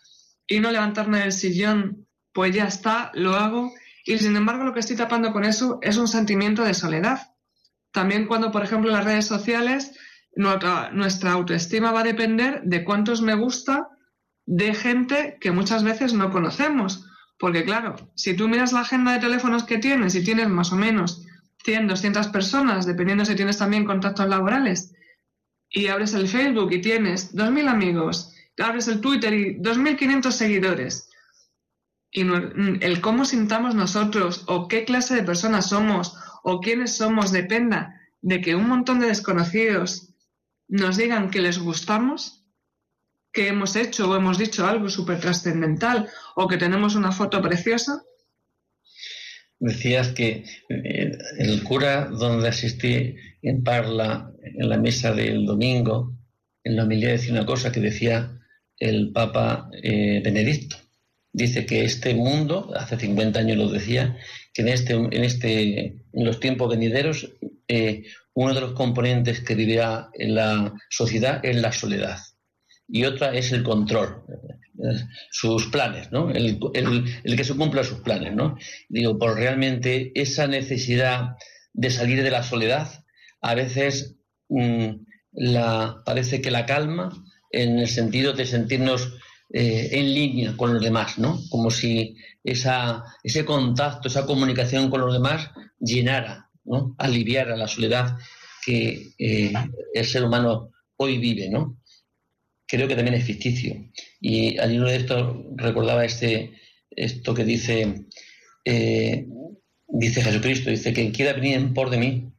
y 0.46 0.58
no 0.60 0.70
levantarme 0.70 1.18
del 1.18 1.32
sillón, 1.32 2.06
pues 2.32 2.54
ya 2.54 2.64
está, 2.64 3.10
lo 3.12 3.34
hago. 3.34 3.74
Y 4.06 4.16
sin 4.16 4.36
embargo, 4.36 4.64
lo 4.64 4.72
que 4.72 4.80
estoy 4.80 4.96
tapando 4.96 5.30
con 5.30 5.44
eso 5.44 5.80
es 5.82 5.98
un 5.98 6.08
sentimiento 6.08 6.64
de 6.64 6.72
soledad. 6.72 7.34
También 7.92 8.26
cuando, 8.26 8.50
por 8.50 8.64
ejemplo, 8.64 8.90
las 8.90 9.04
redes 9.04 9.26
sociales, 9.26 9.98
nuestra, 10.34 11.32
autoestima 11.32 11.92
va 11.92 12.00
a 12.00 12.04
depender 12.04 12.62
de 12.62 12.84
cuántos 12.84 13.20
me 13.20 13.34
gusta 13.34 13.90
de 14.46 14.72
gente 14.72 15.36
que 15.42 15.50
muchas 15.50 15.84
veces 15.84 16.14
no 16.14 16.30
conocemos. 16.30 17.04
Porque 17.40 17.64
claro, 17.64 17.96
si 18.14 18.34
tú 18.34 18.48
miras 18.48 18.74
la 18.74 18.82
agenda 18.82 19.12
de 19.12 19.18
teléfonos 19.18 19.64
que 19.64 19.78
tienes 19.78 20.14
y 20.14 20.22
tienes 20.22 20.50
más 20.50 20.72
o 20.72 20.76
menos 20.76 21.26
100, 21.64 21.88
200 21.88 22.28
personas, 22.28 22.84
dependiendo 22.84 23.24
si 23.24 23.34
tienes 23.34 23.56
también 23.56 23.86
contactos 23.86 24.28
laborales, 24.28 24.94
y 25.70 25.86
abres 25.86 26.12
el 26.12 26.28
Facebook 26.28 26.70
y 26.70 26.82
tienes 26.82 27.34
2.000 27.34 27.68
amigos, 27.68 28.34
abres 28.58 28.88
el 28.88 29.00
Twitter 29.00 29.32
y 29.32 29.56
2.500 29.58 30.30
seguidores. 30.30 31.08
Y 32.12 32.22
el 32.22 33.00
cómo 33.00 33.24
sintamos 33.24 33.74
nosotros 33.74 34.44
o 34.46 34.68
qué 34.68 34.84
clase 34.84 35.14
de 35.14 35.22
personas 35.22 35.70
somos 35.70 36.18
o 36.42 36.60
quiénes 36.60 36.96
somos 36.96 37.32
dependa 37.32 38.00
de 38.20 38.42
que 38.42 38.54
un 38.54 38.68
montón 38.68 39.00
de 39.00 39.06
desconocidos 39.06 40.12
nos 40.68 40.98
digan 40.98 41.30
que 41.30 41.40
les 41.40 41.58
gustamos, 41.58 42.39
que 43.32 43.48
hemos 43.48 43.76
hecho 43.76 44.10
o 44.10 44.16
hemos 44.16 44.38
dicho 44.38 44.66
algo 44.66 44.88
súper 44.88 45.20
trascendental 45.20 46.08
o 46.34 46.48
que 46.48 46.56
tenemos 46.56 46.94
una 46.94 47.12
foto 47.12 47.40
preciosa. 47.40 48.02
Decías 49.58 50.08
que 50.08 50.44
eh, 50.68 51.18
el 51.38 51.62
cura 51.62 52.06
donde 52.06 52.48
asistí 52.48 53.14
en 53.42 53.62
Parla, 53.62 54.32
en 54.42 54.68
la 54.68 54.78
mesa 54.78 55.12
del 55.12 55.44
domingo, 55.44 56.16
en 56.64 56.76
la 56.76 56.84
homilía 56.84 57.10
decía 57.10 57.32
una 57.32 57.46
cosa 57.46 57.70
que 57.70 57.80
decía 57.80 58.40
el 58.78 59.12
Papa 59.12 59.70
eh, 59.82 60.20
Benedicto. 60.24 60.76
Dice 61.32 61.66
que 61.66 61.84
este 61.84 62.14
mundo, 62.14 62.72
hace 62.74 62.98
50 62.98 63.38
años 63.38 63.58
lo 63.58 63.68
decía, 63.68 64.16
que 64.52 64.62
en, 64.62 64.68
este, 64.68 64.94
en, 64.94 65.24
este, 65.24 65.84
en 66.12 66.24
los 66.24 66.40
tiempos 66.40 66.70
venideros 66.70 67.30
eh, 67.68 68.04
uno 68.34 68.54
de 68.54 68.60
los 68.60 68.72
componentes 68.72 69.40
que 69.40 69.54
vivirá 69.54 70.08
en 70.14 70.34
la 70.34 70.74
sociedad 70.88 71.44
es 71.44 71.56
la 71.56 71.70
soledad 71.70 72.18
y 72.92 73.04
otra 73.04 73.34
es 73.34 73.52
el 73.52 73.62
control, 73.62 74.22
sus 75.30 75.66
planes, 75.66 76.10
¿no? 76.10 76.30
el, 76.30 76.58
que 77.36 77.44
se 77.44 77.54
cumpla 77.54 77.84
sus 77.84 78.00
planes. 78.00 78.34
¿no? 78.34 78.56
Digo, 78.88 79.18
por 79.18 79.36
realmente 79.36 80.12
esa 80.14 80.46
necesidad 80.46 81.36
de 81.72 81.90
salir 81.90 82.22
de 82.22 82.30
la 82.30 82.42
soledad 82.42 82.88
a 83.40 83.54
veces 83.54 84.16
mm, 84.48 84.90
la, 85.32 86.02
parece 86.04 86.40
que 86.40 86.50
la 86.50 86.66
calma 86.66 87.10
en 87.50 87.78
el 87.78 87.88
sentido 87.88 88.32
de 88.32 88.46
sentirnos 88.46 89.12
eh, 89.52 89.88
en 89.92 90.14
línea 90.14 90.56
con 90.56 90.74
los 90.74 90.82
demás, 90.82 91.18
¿no? 91.18 91.40
Como 91.50 91.72
si 91.72 92.16
esa, 92.44 93.02
ese 93.24 93.44
contacto, 93.44 94.06
esa 94.06 94.24
comunicación 94.24 94.90
con 94.90 95.00
los 95.00 95.12
demás 95.12 95.50
llenara, 95.80 96.48
¿no? 96.64 96.94
aliviara 96.98 97.56
la 97.56 97.66
soledad 97.66 98.16
que 98.64 99.12
eh, 99.18 99.52
el 99.92 100.04
ser 100.04 100.24
humano 100.24 100.70
hoy 100.96 101.18
vive, 101.18 101.48
¿no? 101.50 101.78
Creo 102.70 102.86
que 102.86 102.94
también 102.94 103.16
es 103.16 103.24
ficticio. 103.24 103.74
Y 104.20 104.56
al 104.58 104.72
hilo 104.72 104.86
de 104.88 104.96
esto 104.96 105.44
recordaba 105.56 106.04
este, 106.04 106.52
esto 106.90 107.34
que 107.34 107.44
dice, 107.44 108.06
eh, 108.64 109.26
dice 109.88 110.22
Jesucristo, 110.22 110.70
dice, 110.70 110.92
quien 110.92 111.10
quiera 111.10 111.32
venir 111.32 111.56
en 111.56 111.74
por 111.74 111.90
de 111.90 111.98
mí, 111.98 112.32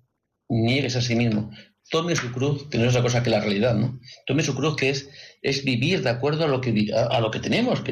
niegues 0.48 0.96
a 0.96 1.02
sí 1.02 1.16
mismo, 1.16 1.52
tome 1.90 2.16
su 2.16 2.32
cruz, 2.32 2.70
que 2.70 2.78
no 2.78 2.86
es 2.86 2.92
otra 2.92 3.02
cosa 3.02 3.22
que 3.22 3.30
la 3.30 3.42
realidad, 3.42 3.76
¿no? 3.76 4.00
Tome 4.26 4.42
su 4.42 4.56
cruz, 4.56 4.78
que 4.78 4.90
es, 4.90 5.10
es 5.42 5.66
vivir 5.66 6.02
de 6.02 6.10
acuerdo 6.10 6.46
a 6.46 6.48
lo 6.48 6.62
que, 6.62 6.92
a, 6.94 7.20
lo 7.20 7.30
que 7.30 7.40
tenemos. 7.40 7.84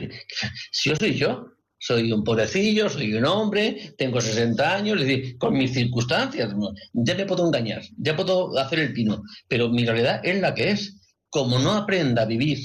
Si 0.72 0.90
yo 0.90 0.96
soy 0.96 1.16
yo, 1.16 1.46
soy 1.78 2.12
un 2.12 2.24
pobrecillo, 2.24 2.90
soy 2.90 3.14
un 3.14 3.26
hombre, 3.26 3.94
tengo 3.98 4.22
60 4.22 4.76
años, 4.76 5.02
es 5.02 5.08
decir, 5.08 5.38
con 5.38 5.58
mis 5.58 5.74
circunstancias, 5.74 6.54
ya 6.94 7.16
me 7.16 7.26
puedo 7.26 7.46
engañar, 7.46 7.82
ya 7.98 8.16
puedo 8.16 8.58
hacer 8.58 8.80
el 8.80 8.94
pino, 8.94 9.24
pero 9.48 9.70
mi 9.70 9.86
realidad 9.86 10.22
es 10.24 10.40
la 10.40 10.54
que 10.54 10.72
es. 10.72 10.96
Como 11.30 11.60
no 11.60 11.74
aprenda 11.74 12.24
a 12.24 12.26
vivir 12.26 12.60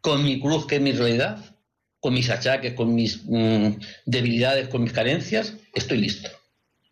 con 0.00 0.24
mi 0.24 0.40
cruz, 0.40 0.66
que 0.66 0.76
es 0.76 0.82
mi 0.82 0.92
realidad, 0.92 1.56
con 2.00 2.14
mis 2.14 2.30
achaques, 2.30 2.74
con 2.74 2.94
mis 2.94 3.24
mm, 3.24 3.78
debilidades, 4.04 4.68
con 4.68 4.82
mis 4.82 4.92
carencias, 4.92 5.54
estoy 5.74 5.98
listo 5.98 6.28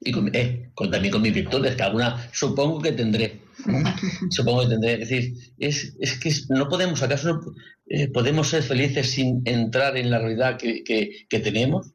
y 0.04 0.37
eh, 0.37 0.70
con, 0.74 0.90
también 0.90 1.12
con 1.12 1.22
mis 1.22 1.33
virtudes, 1.33 1.76
que 1.76 1.83
alguna 1.83 2.28
supongo 2.33 2.80
que 2.80 2.92
tendré. 2.92 3.40
supongo 4.30 4.62
que 4.62 4.68
tendré. 4.68 4.92
Es 4.94 5.09
decir, 5.09 5.35
es, 5.59 5.96
es 5.98 6.18
que 6.18 6.33
no 6.50 6.68
podemos, 6.68 7.02
¿acaso 7.02 7.35
no 7.35 7.54
eh, 7.87 8.09
podemos 8.09 8.48
ser 8.48 8.62
felices 8.62 9.11
sin 9.11 9.42
entrar 9.44 9.96
en 9.96 10.11
la 10.11 10.18
realidad 10.18 10.59
que, 10.59 10.85
que, 10.85 11.38
tenemos? 11.40 11.92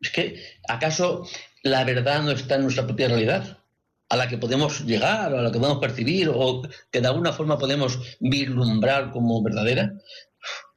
Es 0.00 0.10
que, 0.10 0.42
¿acaso 0.68 1.26
la 1.62 1.84
verdad 1.84 2.22
no 2.22 2.30
está 2.30 2.56
en 2.56 2.62
nuestra 2.62 2.86
propia 2.86 3.08
realidad? 3.08 3.58
A 4.14 4.16
la 4.16 4.28
que 4.28 4.38
podemos 4.38 4.84
llegar, 4.84 5.32
o 5.32 5.38
a 5.38 5.42
la 5.42 5.52
que 5.52 5.58
podemos 5.58 5.80
percibir, 5.80 6.30
o 6.32 6.62
que 6.90 7.00
de 7.00 7.08
alguna 7.08 7.32
forma 7.32 7.58
podemos 7.58 7.98
vislumbrar 8.20 9.10
como 9.10 9.42
verdadera, 9.42 9.92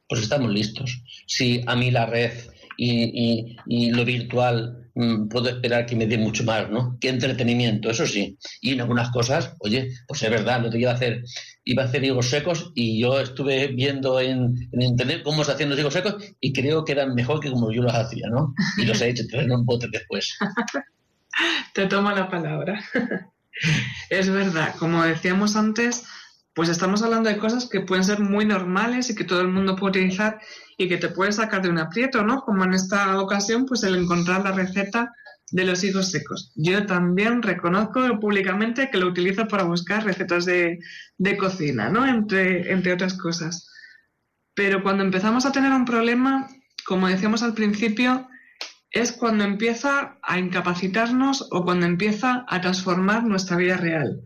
pues 0.08 0.22
estamos 0.22 0.50
listos. 0.50 1.02
Si 1.26 1.62
a 1.66 1.76
mí 1.76 1.90
la 1.90 2.06
red 2.06 2.32
y, 2.76 3.56
y 3.66 3.90
lo 3.90 4.04
virtual 4.04 4.88
Mm, 5.00 5.28
puedo 5.28 5.48
esperar 5.48 5.86
que 5.86 5.94
me 5.94 6.08
dé 6.08 6.18
mucho 6.18 6.42
más, 6.42 6.68
¿no? 6.68 6.98
Que 7.00 7.08
entretenimiento, 7.08 7.88
eso 7.88 8.04
sí. 8.04 8.36
Y 8.60 8.72
en 8.72 8.80
algunas 8.80 9.10
cosas, 9.10 9.54
oye, 9.60 9.90
pues 10.08 10.24
es 10.24 10.28
verdad, 10.28 10.60
no 10.60 10.70
te 10.70 10.78
iba 10.80 10.90
a 10.90 10.94
hacer, 10.94 11.22
iba 11.64 11.84
a 11.84 11.86
hacer 11.86 12.02
higos 12.02 12.28
secos 12.28 12.72
y 12.74 13.00
yo 13.00 13.20
estuve 13.20 13.68
viendo 13.68 14.18
en, 14.18 14.56
internet 14.72 15.22
cómo 15.22 15.44
se 15.44 15.52
hacían 15.52 15.70
los 15.70 15.78
higos 15.78 15.92
secos 15.94 16.16
y 16.40 16.52
creo 16.52 16.84
que 16.84 16.92
eran 16.92 17.14
mejor 17.14 17.38
que 17.38 17.48
como 17.48 17.70
yo 17.70 17.82
los 17.82 17.94
hacía, 17.94 18.26
¿no? 18.28 18.52
Y 18.76 18.86
los 18.86 19.00
he 19.00 19.10
hecho 19.10 19.22
en 19.34 19.52
un 19.52 19.64
bote 19.64 19.86
después. 19.88 20.36
te 21.74 21.86
tomo 21.86 22.10
la 22.10 22.28
palabra. 22.28 22.80
es 24.10 24.30
verdad, 24.30 24.74
como 24.78 25.02
decíamos 25.02 25.56
antes, 25.56 26.04
pues 26.54 26.68
estamos 26.68 27.02
hablando 27.02 27.28
de 27.28 27.38
cosas 27.38 27.68
que 27.68 27.80
pueden 27.80 28.04
ser 28.04 28.20
muy 28.20 28.44
normales 28.44 29.10
y 29.10 29.14
que 29.14 29.24
todo 29.24 29.40
el 29.40 29.48
mundo 29.48 29.76
puede 29.76 30.00
utilizar 30.00 30.40
y 30.76 30.88
que 30.88 30.96
te 30.96 31.08
puede 31.08 31.32
sacar 31.32 31.62
de 31.62 31.68
un 31.68 31.78
aprieto, 31.78 32.24
¿no? 32.24 32.40
Como 32.42 32.64
en 32.64 32.74
esta 32.74 33.20
ocasión, 33.20 33.64
pues 33.64 33.84
el 33.84 33.94
encontrar 33.94 34.42
la 34.42 34.52
receta 34.52 35.12
de 35.50 35.64
los 35.64 35.82
higos 35.84 36.10
secos. 36.10 36.52
Yo 36.56 36.84
también 36.86 37.42
reconozco 37.42 38.18
públicamente 38.20 38.90
que 38.90 38.98
lo 38.98 39.06
utilizo 39.06 39.46
para 39.48 39.62
buscar 39.64 40.04
recetas 40.04 40.44
de, 40.44 40.80
cocina, 41.38 41.90
¿no? 41.90 42.06
Entre, 42.06 42.72
entre 42.72 42.92
otras 42.92 43.14
cosas. 43.14 43.70
Pero 44.54 44.82
cuando 44.82 45.04
empezamos 45.04 45.46
a 45.46 45.52
tener 45.52 45.72
un 45.72 45.84
problema, 45.84 46.48
como 46.84 47.08
decíamos 47.08 47.42
al 47.42 47.54
principio, 47.54 48.28
es 48.98 49.12
cuando 49.12 49.44
empieza 49.44 50.18
a 50.22 50.38
incapacitarnos 50.38 51.48
o 51.50 51.64
cuando 51.64 51.86
empieza 51.86 52.44
a 52.48 52.60
transformar 52.60 53.24
nuestra 53.24 53.56
vida 53.56 53.76
real. 53.76 54.22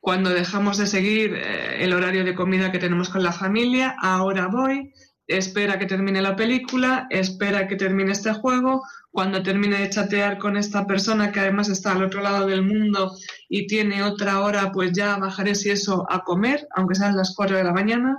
Cuando 0.00 0.30
dejamos 0.30 0.78
de 0.78 0.86
seguir 0.86 1.34
eh, 1.34 1.84
el 1.84 1.92
horario 1.92 2.24
de 2.24 2.34
comida 2.34 2.72
que 2.72 2.78
tenemos 2.78 3.08
con 3.08 3.22
la 3.22 3.32
familia, 3.32 3.96
ahora 4.00 4.48
voy, 4.48 4.92
espera 5.26 5.78
que 5.78 5.86
termine 5.86 6.20
la 6.22 6.34
película, 6.34 7.06
espera 7.10 7.68
que 7.68 7.76
termine 7.76 8.12
este 8.12 8.32
juego, 8.32 8.82
cuando 9.12 9.42
termine 9.42 9.78
de 9.78 9.90
chatear 9.90 10.38
con 10.38 10.56
esta 10.56 10.86
persona 10.86 11.30
que 11.30 11.40
además 11.40 11.68
está 11.68 11.92
al 11.92 12.02
otro 12.02 12.20
lado 12.20 12.46
del 12.46 12.62
mundo 12.62 13.12
y 13.48 13.66
tiene 13.66 14.02
otra 14.02 14.40
hora, 14.40 14.72
pues 14.72 14.92
ya 14.92 15.16
bajaré 15.18 15.54
si 15.54 15.70
eso 15.70 16.06
a 16.10 16.24
comer, 16.24 16.66
aunque 16.74 16.94
sean 16.94 17.16
las 17.16 17.34
4 17.34 17.56
de 17.56 17.64
la 17.64 17.72
mañana 17.72 18.16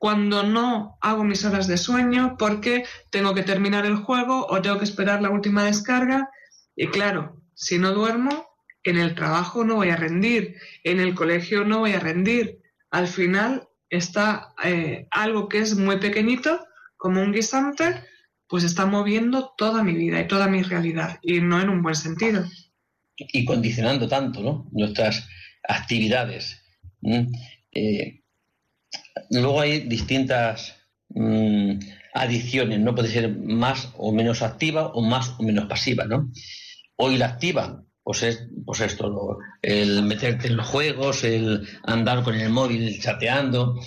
cuando 0.00 0.42
no 0.42 0.96
hago 1.02 1.24
mis 1.24 1.44
horas 1.44 1.66
de 1.66 1.76
sueño 1.76 2.36
porque 2.38 2.84
tengo 3.10 3.34
que 3.34 3.42
terminar 3.42 3.84
el 3.84 3.96
juego 3.96 4.46
o 4.48 4.62
tengo 4.62 4.78
que 4.78 4.84
esperar 4.84 5.20
la 5.20 5.28
última 5.28 5.62
descarga. 5.62 6.30
Y 6.74 6.86
claro, 6.86 7.42
si 7.52 7.78
no 7.78 7.92
duermo, 7.92 8.48
en 8.82 8.96
el 8.96 9.14
trabajo 9.14 9.62
no 9.62 9.74
voy 9.74 9.90
a 9.90 9.96
rendir, 9.96 10.56
en 10.84 11.00
el 11.00 11.14
colegio 11.14 11.64
no 11.64 11.80
voy 11.80 11.92
a 11.92 12.00
rendir. 12.00 12.62
Al 12.90 13.08
final 13.08 13.68
está 13.90 14.54
eh, 14.64 15.06
algo 15.10 15.50
que 15.50 15.58
es 15.58 15.76
muy 15.76 15.98
pequeñito, 15.98 16.66
como 16.96 17.20
un 17.20 17.32
guisante, 17.32 18.02
pues 18.48 18.64
está 18.64 18.86
moviendo 18.86 19.52
toda 19.58 19.84
mi 19.84 19.92
vida 19.92 20.18
y 20.18 20.26
toda 20.26 20.48
mi 20.48 20.62
realidad, 20.62 21.18
y 21.20 21.42
no 21.42 21.60
en 21.60 21.68
un 21.68 21.82
buen 21.82 21.94
sentido. 21.94 22.42
Y 23.18 23.44
condicionando 23.44 24.08
tanto 24.08 24.40
¿no? 24.40 24.66
nuestras 24.72 25.28
actividades. 25.68 26.58
Luego 29.30 29.60
hay 29.60 29.80
distintas 29.80 30.76
mm, 31.10 31.78
adiciones, 32.14 32.80
¿no? 32.80 32.94
Puede 32.94 33.08
ser 33.08 33.36
más 33.38 33.92
o 33.96 34.12
menos 34.12 34.42
activa 34.42 34.88
o 34.88 35.02
más 35.02 35.34
o 35.38 35.42
menos 35.42 35.66
pasiva, 35.66 36.04
¿no? 36.04 36.30
Hoy 36.96 37.16
la 37.16 37.26
activa, 37.26 37.84
pues 38.02 38.22
es 38.22 38.48
pues 38.64 38.80
esto, 38.80 39.38
el 39.62 40.02
meterte 40.02 40.48
en 40.48 40.56
los 40.56 40.66
juegos, 40.66 41.24
el 41.24 41.66
andar 41.84 42.22
con 42.24 42.34
el 42.34 42.50
móvil 42.50 43.00
chateando, 43.00 43.78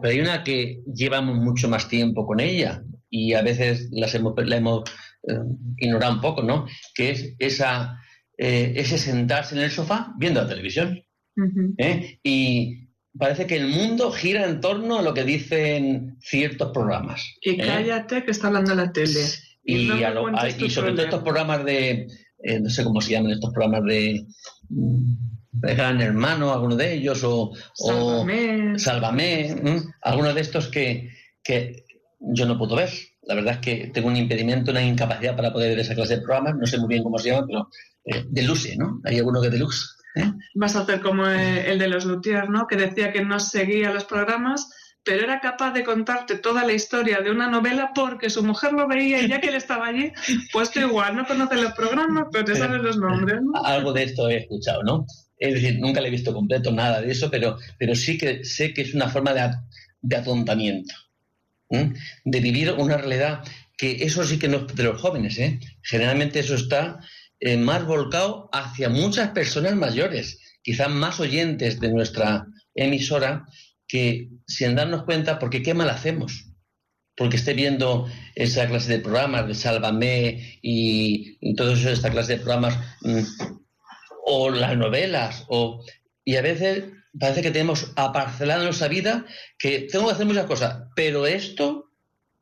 pero 0.00 0.12
hay 0.12 0.20
una 0.20 0.44
que 0.44 0.82
llevamos 0.86 1.36
mucho 1.36 1.68
más 1.68 1.88
tiempo 1.88 2.26
con 2.26 2.40
ella 2.40 2.82
y 3.10 3.34
a 3.34 3.42
veces 3.42 3.88
las 3.90 4.14
hemos, 4.14 4.34
la 4.36 4.56
hemos 4.56 4.84
eh, 5.28 5.34
ignorado 5.76 6.14
un 6.14 6.20
poco, 6.20 6.42
¿no? 6.42 6.66
Que 6.94 7.10
es 7.10 7.34
esa, 7.38 7.98
eh, 8.36 8.72
ese 8.76 8.98
sentarse 8.98 9.54
en 9.54 9.62
el 9.62 9.70
sofá 9.70 10.14
viendo 10.18 10.40
la 10.42 10.48
televisión. 10.48 11.02
¿eh? 11.78 12.18
Y 12.22 12.88
parece 13.18 13.46
que 13.46 13.56
el 13.56 13.68
mundo 13.68 14.10
gira 14.10 14.44
en 14.44 14.60
torno 14.60 14.98
a 14.98 15.02
lo 15.02 15.14
que 15.14 15.24
dicen 15.24 16.16
ciertos 16.20 16.70
programas. 16.72 17.22
Y 17.40 17.60
¿eh? 17.60 17.64
cállate 17.66 18.24
que 18.24 18.30
está 18.30 18.48
hablando 18.48 18.74
la 18.74 18.92
tele. 18.92 19.20
Y, 19.64 19.88
sobre 20.70 20.92
todo 20.92 21.02
estos 21.02 21.22
programas 21.22 21.64
de, 21.64 22.08
eh, 22.42 22.60
no 22.60 22.68
sé 22.68 22.82
cómo 22.82 23.00
se 23.00 23.12
llaman 23.12 23.32
estos 23.32 23.52
programas 23.52 23.84
de, 23.84 24.26
mm, 24.68 25.14
de 25.52 25.74
Gran 25.74 26.00
Hermano, 26.00 26.52
alguno 26.52 26.74
de 26.74 26.94
ellos, 26.94 27.22
o 27.22 27.52
Sálvame, 27.74 28.78
Sálvame 28.78 29.54
algunos 30.02 30.34
de 30.34 30.40
estos 30.40 30.68
que, 30.68 31.10
que 31.44 31.84
yo 32.18 32.46
no 32.46 32.58
puedo 32.58 32.76
ver. 32.76 32.90
La 33.22 33.36
verdad 33.36 33.54
es 33.54 33.60
que 33.60 33.90
tengo 33.94 34.08
un 34.08 34.16
impedimento, 34.16 34.72
una 34.72 34.82
incapacidad 34.82 35.36
para 35.36 35.52
poder 35.52 35.70
ver 35.70 35.80
esa 35.80 35.94
clase 35.94 36.16
de 36.16 36.22
programas, 36.22 36.56
no 36.56 36.66
sé 36.66 36.78
muy 36.78 36.88
bien 36.88 37.04
cómo 37.04 37.18
se 37.18 37.30
llama, 37.30 37.46
pero 37.46 37.68
eh, 38.04 38.24
deluxe, 38.28 38.76
¿no? 38.76 39.00
Hay 39.04 39.18
alguno 39.18 39.40
que 39.40 39.50
deluxe. 39.50 39.96
¿Eh? 40.14 40.30
Vas 40.54 40.76
a 40.76 40.80
hacer 40.80 41.00
como 41.00 41.26
el 41.26 41.78
de 41.78 41.88
los 41.88 42.04
Luthiers, 42.04 42.48
¿no? 42.48 42.66
Que 42.66 42.76
decía 42.76 43.12
que 43.12 43.24
no 43.24 43.40
seguía 43.40 43.92
los 43.92 44.04
programas, 44.04 44.68
pero 45.04 45.24
era 45.24 45.40
capaz 45.40 45.72
de 45.72 45.84
contarte 45.84 46.36
toda 46.36 46.64
la 46.64 46.72
historia 46.72 47.20
de 47.20 47.30
una 47.30 47.48
novela 47.48 47.92
porque 47.94 48.30
su 48.30 48.42
mujer 48.42 48.72
lo 48.72 48.86
veía 48.86 49.22
y 49.22 49.28
ya 49.28 49.40
que 49.40 49.48
él 49.48 49.54
estaba 49.54 49.88
allí, 49.88 50.12
pues 50.52 50.70
tú 50.70 50.80
igual 50.80 51.16
no 51.16 51.26
conoces 51.26 51.60
los 51.60 51.72
programas, 51.72 52.26
pero 52.30 52.44
te 52.44 52.56
sabes 52.56 52.82
los 52.82 52.98
nombres, 52.98 53.40
Algo 53.64 53.92
de 53.92 54.04
esto 54.04 54.28
he 54.28 54.38
escuchado, 54.38 54.82
¿no? 54.82 55.06
Es 55.38 55.54
decir, 55.54 55.80
nunca 55.80 56.00
le 56.00 56.08
he 56.08 56.12
visto 56.12 56.32
completo 56.32 56.70
nada 56.70 57.00
de 57.00 57.10
eso, 57.10 57.30
pero, 57.30 57.58
pero 57.78 57.94
sí 57.96 58.16
que 58.16 58.44
sé 58.44 58.72
que 58.72 58.82
es 58.82 58.94
una 58.94 59.08
forma 59.08 59.32
de, 59.32 60.16
atontamiento, 60.16 60.94
de 61.68 62.40
vivir 62.40 62.70
una 62.72 62.96
realidad 62.96 63.42
que 63.76 64.04
eso 64.04 64.22
sí 64.22 64.38
que 64.38 64.46
no 64.46 64.58
es 64.58 64.74
de 64.76 64.84
los 64.84 65.00
jóvenes, 65.00 65.36
¿eh? 65.40 65.58
Generalmente 65.82 66.38
eso 66.38 66.54
está 66.54 67.00
eh, 67.00 67.04
más 67.58 67.84
volcado 67.84 68.48
hacia 68.52 68.88
muchas 68.88 69.30
personas 69.30 69.74
mayores, 69.74 70.38
quizás 70.62 70.88
más 70.90 71.20
oyentes 71.20 71.80
de 71.80 71.92
nuestra 71.92 72.46
emisora, 72.74 73.46
que 73.86 74.30
sin 74.46 74.74
darnos 74.74 75.04
cuenta, 75.04 75.38
porque 75.38 75.62
qué 75.62 75.74
mal 75.74 75.90
hacemos, 75.90 76.46
porque 77.16 77.36
esté 77.36 77.54
viendo 77.54 78.08
esa 78.34 78.66
clase 78.66 78.92
de 78.92 78.98
programas 79.00 79.46
de 79.46 79.54
Sálvame 79.54 80.58
y, 80.62 81.36
y 81.40 81.54
eso, 81.60 81.90
esta 81.90 82.10
clase 82.10 82.36
de 82.36 82.42
programas, 82.42 82.78
mm, 83.02 83.20
o 84.24 84.50
las 84.50 84.76
novelas, 84.76 85.44
o, 85.48 85.84
y 86.24 86.36
a 86.36 86.42
veces 86.42 86.84
parece 87.18 87.42
que 87.42 87.50
tenemos 87.50 87.92
aparcelado 87.96 88.60
en 88.60 88.66
nuestra 88.66 88.88
vida 88.88 89.26
que 89.58 89.80
tengo 89.90 90.06
que 90.06 90.12
hacer 90.12 90.26
muchas 90.26 90.46
cosas, 90.46 90.84
pero 90.94 91.26
esto 91.26 91.90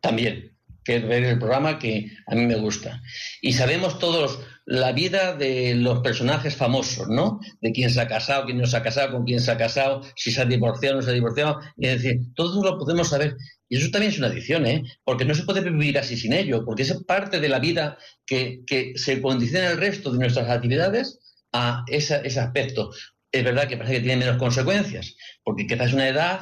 también, 0.00 0.56
que 0.84 0.96
es 0.96 1.08
ver 1.08 1.24
el 1.24 1.38
programa 1.38 1.78
que 1.78 2.10
a 2.26 2.34
mí 2.34 2.46
me 2.46 2.56
gusta. 2.56 3.02
Y 3.40 3.54
sabemos 3.54 3.98
todos 3.98 4.40
la 4.70 4.92
vida 4.92 5.34
de 5.34 5.74
los 5.74 5.98
personajes 5.98 6.54
famosos, 6.54 7.08
¿no? 7.08 7.40
De 7.60 7.72
quién 7.72 7.90
se 7.90 8.00
ha 8.00 8.06
casado, 8.06 8.44
quién 8.44 8.58
no 8.58 8.66
se 8.66 8.76
ha 8.76 8.82
casado, 8.84 9.10
con 9.10 9.24
quién 9.24 9.40
se 9.40 9.50
ha 9.50 9.58
casado, 9.58 10.02
si 10.14 10.30
se 10.30 10.40
ha 10.40 10.44
divorciado 10.44 10.96
no 10.96 11.02
se 11.02 11.10
ha 11.10 11.12
divorciado. 11.12 11.58
Es 11.76 12.00
decir, 12.00 12.20
todo 12.36 12.62
lo 12.62 12.78
podemos 12.78 13.08
saber. 13.08 13.36
Y 13.68 13.78
eso 13.78 13.90
también 13.90 14.12
es 14.12 14.18
una 14.18 14.28
adicción, 14.28 14.66
¿eh? 14.66 14.84
Porque 15.02 15.24
no 15.24 15.34
se 15.34 15.42
puede 15.42 15.60
vivir 15.60 15.98
así 15.98 16.16
sin 16.16 16.32
ello, 16.32 16.64
porque 16.64 16.82
es 16.82 17.04
parte 17.04 17.40
de 17.40 17.48
la 17.48 17.58
vida 17.58 17.98
que, 18.24 18.62
se 18.94 19.20
condiciona 19.20 19.70
el 19.70 19.76
resto 19.76 20.12
de 20.12 20.18
nuestras 20.18 20.48
actividades 20.48 21.18
a 21.52 21.82
ese 21.88 22.38
aspecto. 22.38 22.92
Es 23.32 23.42
verdad 23.42 23.66
que 23.66 23.76
parece 23.76 23.94
que 23.94 24.02
tiene 24.02 24.24
menos 24.24 24.38
consecuencias, 24.38 25.16
porque 25.42 25.66
quizás 25.66 25.88
es 25.88 25.94
una 25.94 26.08
edad 26.08 26.40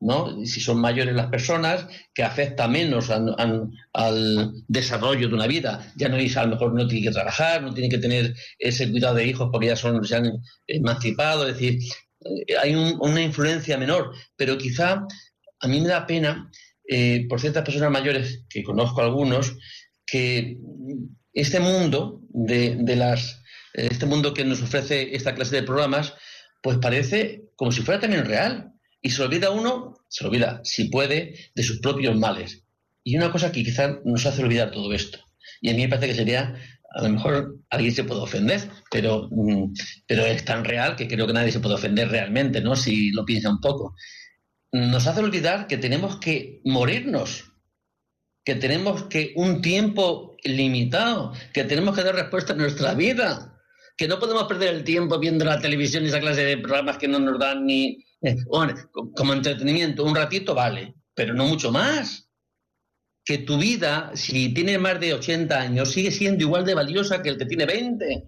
¿no? 0.00 0.44
Si 0.46 0.60
son 0.60 0.80
mayores 0.80 1.14
las 1.14 1.28
personas, 1.28 1.86
que 2.14 2.22
afecta 2.22 2.66
menos 2.68 3.10
al, 3.10 4.52
desarrollo 4.66 5.28
de 5.28 5.34
una 5.34 5.46
vida. 5.46 5.92
Ya 5.96 6.08
no 6.08 6.16
es, 6.16 6.36
a 6.36 6.44
lo 6.44 6.52
mejor 6.52 6.74
no 6.74 6.86
tiene 6.86 7.06
que 7.06 7.12
trabajar, 7.12 7.62
no 7.62 7.72
tiene 7.72 7.88
que 7.88 7.98
tener 7.98 8.34
ese 8.58 8.90
cuidado 8.90 9.16
de 9.16 9.26
hijos 9.26 9.48
porque 9.52 9.68
ya 9.68 9.76
son, 9.76 10.04
se 10.04 10.16
han 10.16 10.32
emancipado, 10.66 11.46
es 11.46 11.54
decir, 11.54 11.78
eh, 12.24 12.56
hay 12.60 12.74
una 12.74 13.22
influencia 13.22 13.78
menor, 13.78 14.12
pero 14.36 14.58
quizá 14.58 15.06
a 15.60 15.68
mí 15.68 15.80
me 15.80 15.88
da 15.88 16.06
pena 16.06 16.50
eh, 16.88 17.26
por 17.28 17.40
ciertas 17.40 17.64
personas 17.64 17.90
mayores, 17.90 18.44
que 18.48 18.62
conozco 18.62 19.02
algunos, 19.02 19.56
que 20.06 20.56
este 21.32 21.60
mundo 21.60 22.22
de, 22.30 22.76
de 22.80 22.96
las 22.96 23.40
este 23.72 24.06
mundo 24.06 24.34
que 24.34 24.44
nos 24.44 24.62
ofrece 24.62 25.14
esta 25.14 25.34
clase 25.34 25.56
de 25.56 25.62
programas, 25.62 26.14
pues 26.60 26.78
parece 26.78 27.44
como 27.56 27.70
si 27.70 27.82
fuera 27.82 28.00
también 28.00 28.24
real 28.24 28.72
y 29.02 29.10
se 29.10 29.22
olvida 29.22 29.50
uno, 29.50 30.04
se 30.08 30.26
olvida, 30.26 30.60
si 30.64 30.84
puede, 30.84 31.34
de 31.54 31.62
sus 31.62 31.80
propios 31.80 32.16
males. 32.16 32.64
Y 33.02 33.16
una 33.16 33.32
cosa 33.32 33.50
que 33.50 33.64
quizás 33.64 33.96
nos 34.04 34.26
hace 34.26 34.42
olvidar 34.42 34.70
todo 34.70 34.92
esto. 34.92 35.18
Y 35.60 35.70
a 35.70 35.74
mí 35.74 35.82
me 35.82 35.88
parece 35.88 36.08
que 36.08 36.14
sería, 36.14 36.54
a 36.90 37.02
lo 37.02 37.08
mejor 37.08 37.56
alguien 37.70 37.94
se 37.94 38.04
puede 38.04 38.20
ofender, 38.20 38.60
pero, 38.90 39.28
mm, 39.30 39.72
pero 40.06 40.26
es 40.26 40.44
tan 40.44 40.64
real 40.64 40.96
que 40.96 41.08
creo 41.08 41.26
que 41.26 41.32
nadie 41.32 41.52
se 41.52 41.60
puede 41.60 41.76
ofender 41.76 42.08
realmente, 42.08 42.60
¿no? 42.60 42.76
Si 42.76 43.10
lo 43.12 43.24
piensa 43.24 43.50
un 43.50 43.60
poco. 43.60 43.94
Nos 44.72 45.06
hace 45.06 45.20
olvidar 45.20 45.66
que 45.66 45.78
tenemos 45.78 46.18
que 46.18 46.60
morirnos, 46.64 47.52
que 48.44 48.54
tenemos 48.54 49.04
que 49.04 49.32
un 49.36 49.62
tiempo 49.62 50.36
limitado, 50.44 51.32
que 51.52 51.64
tenemos 51.64 51.96
que 51.96 52.04
dar 52.04 52.14
respuesta 52.14 52.52
a 52.52 52.56
nuestra 52.56 52.94
vida, 52.94 53.58
que 53.96 54.08
no 54.08 54.18
podemos 54.18 54.44
perder 54.44 54.74
el 54.74 54.84
tiempo 54.84 55.18
viendo 55.18 55.44
la 55.44 55.60
televisión 55.60 56.04
y 56.04 56.08
esa 56.08 56.20
clase 56.20 56.44
de 56.44 56.58
programas 56.58 56.98
que 56.98 57.08
no 57.08 57.18
nos 57.18 57.38
dan 57.38 57.66
ni, 57.66 57.98
eh, 58.22 58.36
como 59.14 59.32
entretenimiento, 59.32 60.04
un 60.04 60.14
ratito 60.14 60.54
vale, 60.54 60.94
pero 61.14 61.34
no 61.34 61.46
mucho 61.46 61.70
más. 61.70 62.28
Que 63.24 63.38
tu 63.38 63.58
vida, 63.58 64.12
si 64.14 64.52
tiene 64.54 64.78
más 64.78 64.98
de 64.98 65.14
80 65.14 65.58
años, 65.58 65.92
sigue 65.92 66.10
siendo 66.10 66.42
igual 66.42 66.64
de 66.64 66.74
valiosa 66.74 67.22
que 67.22 67.28
el 67.28 67.38
que 67.38 67.44
tiene 67.44 67.66
20, 67.66 68.24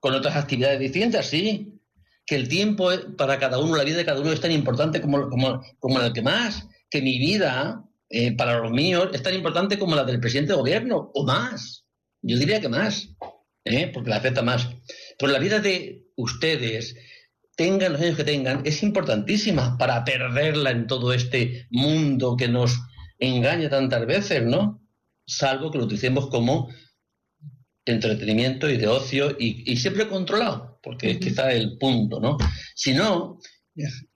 con 0.00 0.14
otras 0.14 0.36
actividades 0.36 0.80
distintas, 0.80 1.26
sí. 1.26 1.78
Que 2.26 2.36
el 2.36 2.48
tiempo 2.48 2.90
para 3.16 3.38
cada 3.38 3.58
uno, 3.58 3.76
la 3.76 3.84
vida 3.84 3.98
de 3.98 4.04
cada 4.04 4.20
uno 4.20 4.32
es 4.32 4.40
tan 4.40 4.52
importante 4.52 5.00
como, 5.00 5.28
como, 5.28 5.62
como 5.78 6.00
el 6.00 6.12
que 6.12 6.22
más. 6.22 6.66
Que 6.88 7.02
mi 7.02 7.18
vida, 7.18 7.84
eh, 8.08 8.34
para 8.36 8.58
los 8.58 8.72
míos, 8.72 9.10
es 9.12 9.22
tan 9.22 9.34
importante 9.34 9.78
como 9.78 9.94
la 9.94 10.04
del 10.04 10.20
presidente 10.20 10.52
de 10.52 10.58
gobierno, 10.58 11.10
o 11.14 11.24
más. 11.24 11.86
Yo 12.22 12.36
diría 12.36 12.60
que 12.60 12.68
más, 12.68 13.08
¿eh? 13.64 13.90
porque 13.92 14.10
la 14.10 14.16
afecta 14.16 14.42
más. 14.42 14.68
Pero 15.18 15.32
la 15.32 15.38
vida 15.38 15.60
de 15.60 16.06
ustedes, 16.16 16.96
tengan 17.60 17.92
los 17.92 18.00
años 18.00 18.16
que 18.16 18.24
tengan, 18.24 18.62
es 18.64 18.82
importantísima 18.82 19.76
para 19.76 20.02
perderla 20.02 20.70
en 20.70 20.86
todo 20.86 21.12
este 21.12 21.66
mundo 21.68 22.34
que 22.34 22.48
nos 22.48 22.80
engaña 23.18 23.68
tantas 23.68 24.06
veces, 24.06 24.42
¿no? 24.46 24.82
Salvo 25.26 25.70
que 25.70 25.76
lo 25.76 25.84
utilicemos 25.84 26.30
como 26.30 26.70
entretenimiento 27.84 28.66
y 28.70 28.78
de 28.78 28.88
ocio 28.88 29.36
y, 29.38 29.76
siempre 29.76 30.08
controlado, 30.08 30.80
porque 30.82 31.10
es 31.10 31.18
quizá 31.18 31.52
el 31.52 31.76
punto, 31.76 32.18
¿no? 32.18 32.38
Si 32.74 32.94
no, 32.94 33.38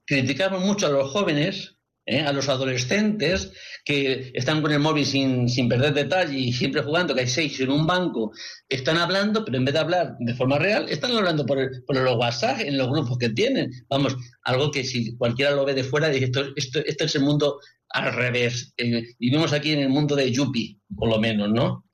criticamos 0.06 0.62
mucho 0.62 0.86
a 0.86 0.90
los 0.90 1.10
jóvenes 1.10 1.73
¿eh? 2.06 2.20
a 2.20 2.32
los 2.32 2.48
adolescentes 2.48 3.52
que 3.84 4.30
están 4.34 4.62
con 4.62 4.72
el 4.72 4.80
móvil 4.80 5.06
sin, 5.06 5.48
sin, 5.48 5.68
perder 5.68 5.94
detalle 5.94 6.38
y 6.38 6.52
siempre 6.52 6.82
jugando, 6.82 7.14
que 7.14 7.20
hay 7.20 7.26
seis 7.26 7.58
en 7.60 7.70
un 7.70 7.86
banco, 7.86 8.32
están 8.68 8.96
hablando, 8.98 9.44
pero 9.44 9.58
en 9.58 9.64
vez 9.64 9.74
de 9.74 9.80
hablar 9.80 10.16
de 10.18 10.34
forma 10.34 10.58
real, 10.58 10.86
están 10.88 11.12
hablando 11.12 11.44
por, 11.44 11.84
por 11.86 11.96
los 11.96 12.16
WhatsApp 12.16 12.60
en 12.60 12.78
los 12.78 12.88
grupos 12.88 13.18
que 13.18 13.30
tienen. 13.30 13.70
Vamos, 13.88 14.16
algo 14.42 14.70
que 14.70 14.84
si 14.84 15.16
cualquiera 15.16 15.52
lo 15.52 15.64
ve 15.64 15.74
de 15.74 15.84
fuera, 15.84 16.08
dice, 16.08 16.26
esto, 16.26 16.44
esto, 16.56 16.80
este 16.84 17.04
es 17.04 17.14
el 17.14 17.22
mundo 17.22 17.58
al 17.90 18.12
revés. 18.14 18.72
Eh, 18.76 19.04
vivimos 19.18 19.52
aquí 19.52 19.72
en 19.72 19.80
el 19.80 19.88
mundo 19.88 20.16
de 20.16 20.30
Yuppie, 20.30 20.78
por 20.96 21.08
lo 21.08 21.18
menos, 21.18 21.50
¿no? 21.50 21.84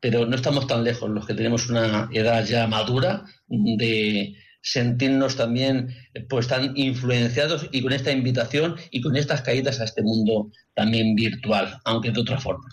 Pero 0.00 0.26
no 0.26 0.36
estamos 0.36 0.66
tan 0.66 0.84
lejos 0.84 1.10
los 1.10 1.26
que 1.26 1.34
tenemos 1.34 1.68
una 1.68 2.08
edad 2.12 2.44
ya 2.46 2.66
madura 2.68 3.24
de 3.48 4.36
sentirnos 4.60 5.36
también 5.36 5.94
pues 6.28 6.48
tan 6.48 6.76
influenciados 6.76 7.68
y 7.72 7.82
con 7.82 7.92
esta 7.92 8.12
invitación 8.12 8.76
y 8.90 9.00
con 9.00 9.16
estas 9.16 9.42
caídas 9.42 9.80
a 9.80 9.84
este 9.84 10.02
mundo 10.02 10.50
también 10.74 11.14
virtual, 11.14 11.78
aunque 11.84 12.10
de 12.10 12.20
otra 12.20 12.38
forma. 12.38 12.68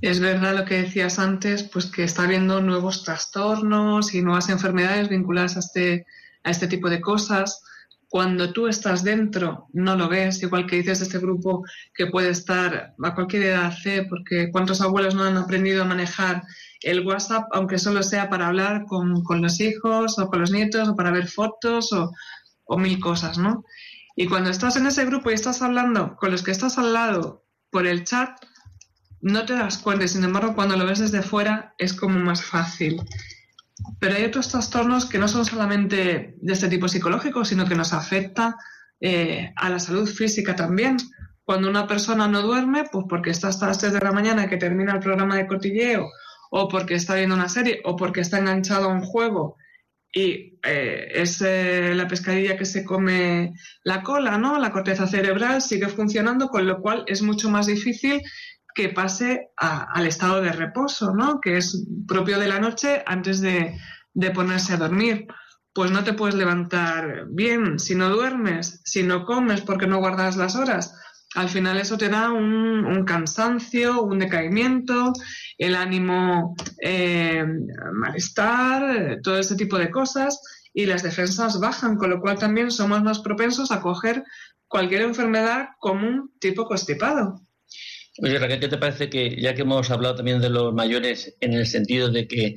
Es 0.00 0.18
verdad 0.18 0.56
lo 0.56 0.64
que 0.64 0.82
decías 0.82 1.18
antes, 1.18 1.62
pues 1.62 1.86
que 1.86 2.04
está 2.04 2.22
habiendo 2.22 2.62
nuevos 2.62 3.04
trastornos 3.04 4.14
y 4.14 4.22
nuevas 4.22 4.48
enfermedades 4.48 5.10
vinculadas 5.10 5.56
a 5.56 5.60
este, 5.60 6.06
a 6.42 6.50
este 6.50 6.68
tipo 6.68 6.88
de 6.88 7.02
cosas. 7.02 7.62
Cuando 8.08 8.52
tú 8.52 8.66
estás 8.66 9.04
dentro, 9.04 9.68
no 9.72 9.96
lo 9.96 10.08
ves, 10.08 10.42
igual 10.42 10.66
que 10.66 10.76
dices 10.76 11.02
este 11.02 11.18
grupo 11.18 11.64
que 11.94 12.06
puede 12.06 12.30
estar 12.30 12.94
a 13.00 13.14
cualquier 13.14 13.42
edad, 13.44 13.74
¿eh? 13.84 14.06
porque 14.08 14.50
cuántos 14.50 14.80
abuelos 14.80 15.14
no 15.14 15.24
han 15.24 15.36
aprendido 15.36 15.82
a 15.82 15.86
manejar 15.86 16.42
el 16.82 17.06
WhatsApp, 17.06 17.48
aunque 17.52 17.78
solo 17.78 18.02
sea 18.02 18.28
para 18.30 18.48
hablar 18.48 18.86
con, 18.86 19.22
los 19.42 19.60
hijos 19.60 20.18
o 20.18 20.28
con 20.28 20.40
los 20.40 20.50
nietos 20.50 20.88
o 20.88 20.96
para 20.96 21.10
ver 21.10 21.28
fotos 21.28 21.92
o, 21.92 22.12
o, 22.64 22.78
mil 22.78 22.98
cosas, 23.00 23.38
¿no? 23.38 23.64
Y 24.16 24.26
cuando 24.26 24.50
estás 24.50 24.76
en 24.76 24.86
ese 24.86 25.04
grupo 25.04 25.30
y 25.30 25.34
estás 25.34 25.62
hablando 25.62 26.16
con 26.16 26.30
los 26.30 26.42
que 26.42 26.50
estás 26.50 26.78
al 26.78 26.92
lado 26.92 27.44
por 27.70 27.86
el 27.86 28.04
chat, 28.04 28.30
no 29.20 29.44
te 29.44 29.54
das 29.54 29.78
cuenta. 29.78 30.08
Sin 30.08 30.24
embargo, 30.24 30.54
cuando 30.54 30.76
lo 30.76 30.86
ves 30.86 30.98
desde 30.98 31.22
fuera 31.22 31.74
es 31.78 31.92
como 31.92 32.18
más 32.18 32.42
fácil. 32.42 33.02
Pero 33.98 34.16
hay 34.16 34.24
otros 34.24 34.48
trastornos 34.48 35.06
que 35.06 35.18
no 35.18 35.28
son 35.28 35.44
solamente 35.44 36.34
de 36.40 36.52
este 36.52 36.68
tipo 36.68 36.88
psicológico, 36.88 37.44
sino 37.44 37.66
que 37.66 37.74
nos 37.74 37.92
afecta 37.92 38.56
eh, 39.00 39.52
a 39.56 39.70
la 39.70 39.78
salud 39.78 40.08
física 40.08 40.56
también. 40.56 40.96
Cuando 41.44 41.68
una 41.68 41.86
persona 41.86 42.28
no 42.28 42.42
duerme, 42.42 42.84
pues 42.90 43.06
porque 43.08 43.30
está 43.30 43.48
hasta 43.48 43.66
las 43.66 43.78
3 43.78 43.92
de 43.94 44.00
la 44.00 44.12
mañana 44.12 44.48
que 44.48 44.56
termina 44.56 44.92
el 44.92 45.00
programa 45.00 45.36
de 45.36 45.46
cotilleo 45.46 46.10
o 46.50 46.68
porque 46.68 46.94
está 46.94 47.14
viendo 47.14 47.34
una 47.34 47.48
serie, 47.48 47.80
o 47.84 47.96
porque 47.96 48.20
está 48.20 48.38
enganchado 48.38 48.90
a 48.90 48.92
un 48.92 49.02
juego 49.02 49.56
y 50.12 50.58
eh, 50.64 51.08
es 51.14 51.40
la 51.40 52.08
pescadilla 52.08 52.56
que 52.56 52.64
se 52.64 52.84
come 52.84 53.54
la 53.84 54.02
cola, 54.02 54.38
¿no? 54.38 54.58
La 54.58 54.72
corteza 54.72 55.06
cerebral 55.06 55.62
sigue 55.62 55.88
funcionando, 55.88 56.48
con 56.48 56.66
lo 56.66 56.80
cual 56.80 57.04
es 57.06 57.22
mucho 57.22 57.48
más 57.48 57.66
difícil 57.66 58.20
que 58.74 58.88
pase 58.88 59.50
al 59.56 60.06
estado 60.06 60.40
de 60.40 60.52
reposo, 60.52 61.14
¿no? 61.14 61.40
Que 61.40 61.58
es 61.58 61.86
propio 62.06 62.38
de 62.38 62.48
la 62.48 62.60
noche 62.60 63.02
antes 63.06 63.40
de, 63.40 63.76
de 64.12 64.30
ponerse 64.30 64.74
a 64.74 64.78
dormir. 64.78 65.26
Pues 65.72 65.92
no 65.92 66.02
te 66.02 66.14
puedes 66.14 66.34
levantar 66.34 67.26
bien 67.30 67.78
si 67.78 67.94
no 67.94 68.10
duermes, 68.10 68.80
si 68.84 69.04
no 69.04 69.24
comes 69.24 69.60
porque 69.60 69.86
no 69.86 69.98
guardas 69.98 70.36
las 70.36 70.56
horas 70.56 70.92
al 71.34 71.48
final 71.48 71.78
eso 71.78 71.96
te 71.96 72.08
da 72.08 72.32
un, 72.32 73.04
cansancio, 73.04 74.02
un 74.02 74.18
decaimiento, 74.18 75.12
el 75.58 75.74
ánimo 75.74 76.56
eh, 76.82 77.44
malestar, 77.92 79.18
todo 79.22 79.38
ese 79.38 79.56
tipo 79.56 79.78
de 79.78 79.90
cosas 79.90 80.40
y 80.72 80.86
las 80.86 81.02
defensas 81.02 81.60
bajan, 81.60 81.96
con 81.96 82.10
lo 82.10 82.20
cual 82.20 82.38
también 82.38 82.70
somos 82.70 83.02
más 83.02 83.20
propensos 83.20 83.70
a 83.70 83.80
coger 83.80 84.24
cualquier 84.66 85.02
enfermedad 85.02 85.68
común 85.78 86.32
tipo 86.40 86.64
constipado. 86.64 87.40
Oye, 88.22 88.38
Raquel, 88.38 88.60
¿qué 88.60 88.68
te 88.68 88.78
parece 88.78 89.08
que 89.08 89.40
ya 89.40 89.54
que 89.54 89.62
hemos 89.62 89.90
hablado 89.90 90.16
también 90.16 90.40
de 90.40 90.50
los 90.50 90.74
mayores 90.74 91.36
en 91.40 91.54
el 91.54 91.66
sentido 91.66 92.10
de 92.10 92.26
que 92.26 92.56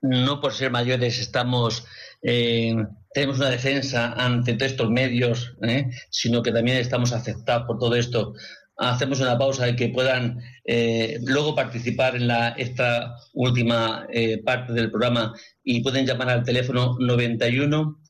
no 0.00 0.40
por 0.40 0.52
ser 0.52 0.70
mayores 0.70 1.18
estamos 1.18 1.86
eh, 2.22 2.74
tenemos 3.12 3.38
una 3.38 3.50
defensa 3.50 4.12
ante 4.12 4.54
todos 4.54 4.72
estos 4.72 4.90
medios, 4.90 5.54
¿eh? 5.62 5.90
sino 6.10 6.42
que 6.42 6.52
también 6.52 6.78
estamos 6.78 7.12
aceptados 7.12 7.66
por 7.66 7.78
todo 7.78 7.94
esto. 7.94 8.34
Hacemos 8.76 9.20
una 9.20 9.36
pausa 9.36 9.68
y 9.68 9.76
que 9.76 9.88
puedan 9.88 10.40
eh, 10.64 11.18
luego 11.24 11.54
participar 11.54 12.14
en 12.14 12.28
la, 12.28 12.50
esta 12.50 13.16
última 13.32 14.06
parte 14.44 14.72
del 14.72 14.90
programa 14.90 15.34
y 15.64 15.80
pueden 15.80 16.06
llamar 16.06 16.30
al 16.30 16.44
teléfono 16.44 16.96
91 17.00 18.00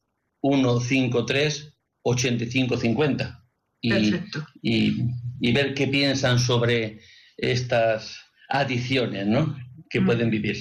153 0.43 1.75
8550 2.03 3.45
y, 3.81 4.15
y, 4.63 4.97
y 5.41 5.53
ver 5.53 5.75
qué 5.75 5.87
piensan 5.87 6.39
sobre 6.39 7.01
estas 7.37 8.19
adicciones 8.49 9.27
¿no? 9.27 9.57
que 9.89 10.01
mm. 10.01 10.07
pueden 10.07 10.31
vivir. 10.31 10.57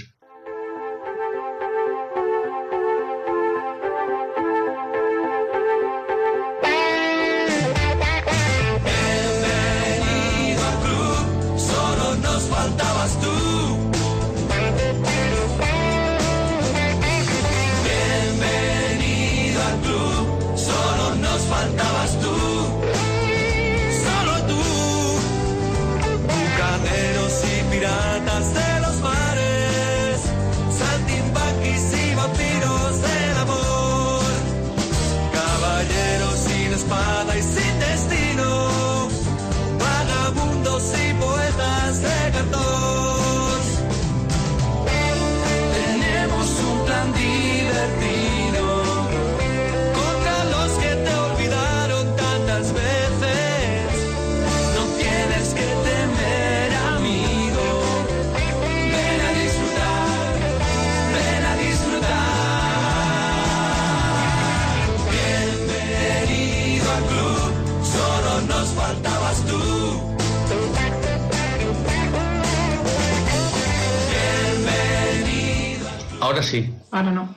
Ahora 76.97 77.11
no. 77.11 77.36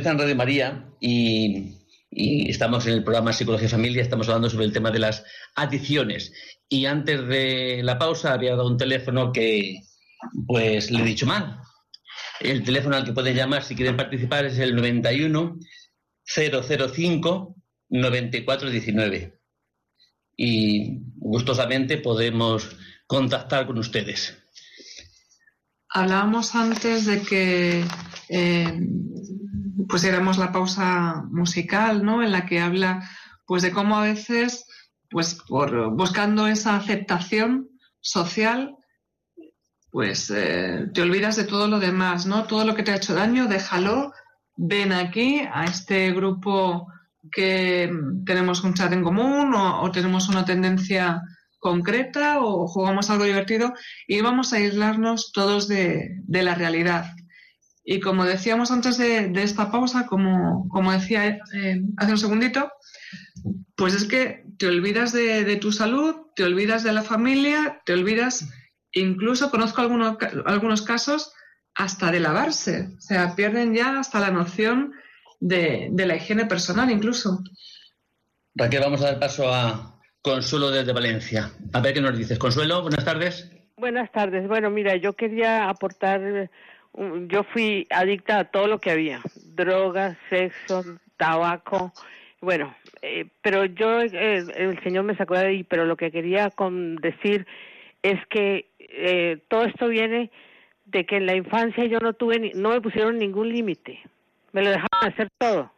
Tardes. 0.00 0.04
Sintonizan 0.04 0.18
Radio 0.18 0.36
María 0.36 0.88
y 1.00 1.82
y 2.14 2.50
estamos 2.50 2.86
en 2.86 2.92
el 2.92 3.04
programa 3.04 3.32
Psicología 3.32 3.68
y 3.68 3.70
Familia, 3.70 4.02
estamos 4.02 4.28
hablando 4.28 4.50
sobre 4.50 4.66
el 4.66 4.72
tema 4.72 4.90
de 4.90 4.98
las 4.98 5.24
adicciones. 5.54 6.32
Y 6.68 6.84
antes 6.84 7.26
de 7.26 7.80
la 7.82 7.98
pausa 7.98 8.34
había 8.34 8.50
dado 8.50 8.66
un 8.66 8.76
teléfono 8.76 9.32
que, 9.32 9.80
pues, 10.46 10.90
le 10.90 11.00
he 11.00 11.04
dicho 11.04 11.26
mal. 11.26 11.58
El 12.38 12.64
teléfono 12.64 12.96
al 12.96 13.04
que 13.04 13.14
pueden 13.14 13.34
llamar 13.34 13.64
si 13.64 13.74
quieren 13.74 13.96
participar 13.96 14.44
es 14.44 14.58
el 14.58 14.76
91 14.76 15.58
005 16.24 17.56
9419. 17.88 19.40
Y 20.36 20.98
gustosamente 21.16 21.96
podemos 21.96 22.76
contactar 23.06 23.66
con 23.66 23.78
ustedes. 23.78 24.36
Hablábamos 25.88 26.54
antes 26.54 27.06
de 27.06 27.22
que 27.22 27.84
eh, 28.28 28.80
pusiéramos 29.88 30.38
la 30.38 30.52
pausa 30.52 31.24
musical, 31.30 32.04
¿no? 32.04 32.22
En 32.22 32.32
la 32.32 32.46
que 32.46 32.60
habla, 32.60 33.08
pues, 33.46 33.62
de 33.62 33.72
cómo 33.72 33.96
a 33.96 34.02
veces, 34.02 34.66
pues, 35.10 35.34
por 35.48 35.94
buscando 35.94 36.46
esa 36.46 36.76
aceptación 36.76 37.68
social, 38.00 38.76
pues, 39.90 40.30
eh, 40.34 40.88
te 40.94 41.02
olvidas 41.02 41.36
de 41.36 41.44
todo 41.44 41.68
lo 41.68 41.78
demás, 41.78 42.26
¿no? 42.26 42.44
Todo 42.44 42.64
lo 42.64 42.74
que 42.74 42.82
te 42.82 42.92
ha 42.92 42.96
hecho 42.96 43.14
daño, 43.14 43.46
déjalo, 43.46 44.12
ven 44.56 44.92
aquí 44.92 45.42
a 45.52 45.64
este 45.64 46.12
grupo 46.12 46.86
que 47.30 47.92
tenemos 48.26 48.64
un 48.64 48.74
chat 48.74 48.92
en 48.92 49.04
común 49.04 49.54
o, 49.54 49.90
tenemos 49.92 50.28
una 50.28 50.44
tendencia 50.44 51.22
concreta 51.58 52.40
o 52.40 52.66
jugamos 52.66 53.10
algo 53.10 53.24
divertido 53.24 53.74
y 54.08 54.20
vamos 54.20 54.52
a 54.52 54.56
aislarnos 54.56 55.30
todos 55.32 55.68
de 55.68 56.22
la 56.26 56.54
realidad. 56.54 57.12
Y 57.84 58.00
como 58.00 58.24
decíamos 58.24 58.70
antes 58.70 58.98
de, 58.98 59.32
esta 59.42 59.70
pausa, 59.70 60.06
como, 60.06 60.68
como 60.68 60.92
decía 60.92 61.26
eh, 61.26 61.82
hace 61.96 62.12
un 62.12 62.18
segundito, 62.18 62.70
pues 63.76 63.94
es 63.94 64.04
que 64.04 64.44
te 64.58 64.66
olvidas 64.66 65.12
de, 65.12 65.56
tu 65.56 65.72
salud, 65.72 66.14
te 66.36 66.44
olvidas 66.44 66.84
de 66.84 66.92
la 66.92 67.02
familia, 67.02 67.82
te 67.84 67.92
olvidas, 67.92 68.48
incluso 68.92 69.50
conozco 69.50 69.80
algunos, 69.80 70.16
algunos 70.46 70.82
casos, 70.82 71.32
hasta 71.74 72.12
de 72.12 72.20
lavarse. 72.20 72.90
O 72.96 73.00
sea, 73.00 73.34
pierden 73.34 73.74
ya 73.74 73.98
hasta 73.98 74.20
la 74.20 74.30
noción 74.30 74.92
de, 75.40 75.88
de 75.90 76.06
la 76.06 76.16
higiene 76.16 76.46
personal 76.46 76.90
incluso. 76.90 77.42
Raquel, 78.54 78.80
vamos 78.80 79.02
a 79.02 79.06
dar 79.06 79.18
paso 79.18 79.52
a 79.52 79.98
Consuelo 80.22 80.70
desde 80.70 80.92
Valencia. 80.92 81.50
A 81.72 81.80
ver 81.80 81.94
qué 81.94 82.00
nos 82.00 82.16
dices. 82.16 82.38
Consuelo, 82.38 82.82
buenas 82.82 83.04
tardes. 83.04 83.50
Buenas 83.76 84.12
tardes. 84.12 84.46
Bueno, 84.46 84.70
mira, 84.70 84.94
yo 84.96 85.14
quería 85.14 85.68
aportar 85.68 86.48
yo 86.94 87.44
fui 87.44 87.86
adicta 87.90 88.38
a 88.38 88.44
todo 88.44 88.66
lo 88.66 88.78
que 88.78 88.90
había, 88.90 89.20
drogas, 89.54 90.16
sexo, 90.28 90.82
tabaco, 91.16 91.92
bueno, 92.42 92.74
eh, 93.02 93.26
pero 93.40 93.64
yo, 93.66 94.00
eh, 94.00 94.44
el 94.56 94.82
Señor 94.82 95.04
me 95.04 95.16
sacó 95.16 95.34
de 95.34 95.46
ahí, 95.46 95.62
pero 95.62 95.86
lo 95.86 95.96
que 95.96 96.10
quería 96.10 96.50
con 96.50 96.96
decir 96.96 97.46
es 98.02 98.18
que 98.26 98.66
eh, 98.80 99.38
todo 99.46 99.64
esto 99.64 99.86
viene 99.88 100.30
de 100.86 101.06
que 101.06 101.18
en 101.18 101.26
la 101.26 101.36
infancia 101.36 101.84
yo 101.84 102.00
no 102.00 102.14
tuve, 102.14 102.40
ni, 102.40 102.50
no 102.50 102.70
me 102.70 102.80
pusieron 102.80 103.16
ningún 103.16 103.48
límite, 103.48 104.00
me 104.50 104.62
lo 104.62 104.70
dejaban 104.70 105.12
hacer 105.12 105.28
todo. 105.38 105.72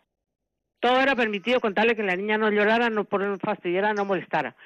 Todo 0.80 1.00
era 1.00 1.14
permitido 1.14 1.60
contarle 1.60 1.96
que 1.96 2.02
la 2.02 2.16
niña 2.16 2.38
no 2.38 2.50
llorara, 2.50 2.88
no 2.88 3.04
por 3.04 3.38
fastidiara, 3.40 3.92
no 3.92 4.06
molestara. 4.06 4.56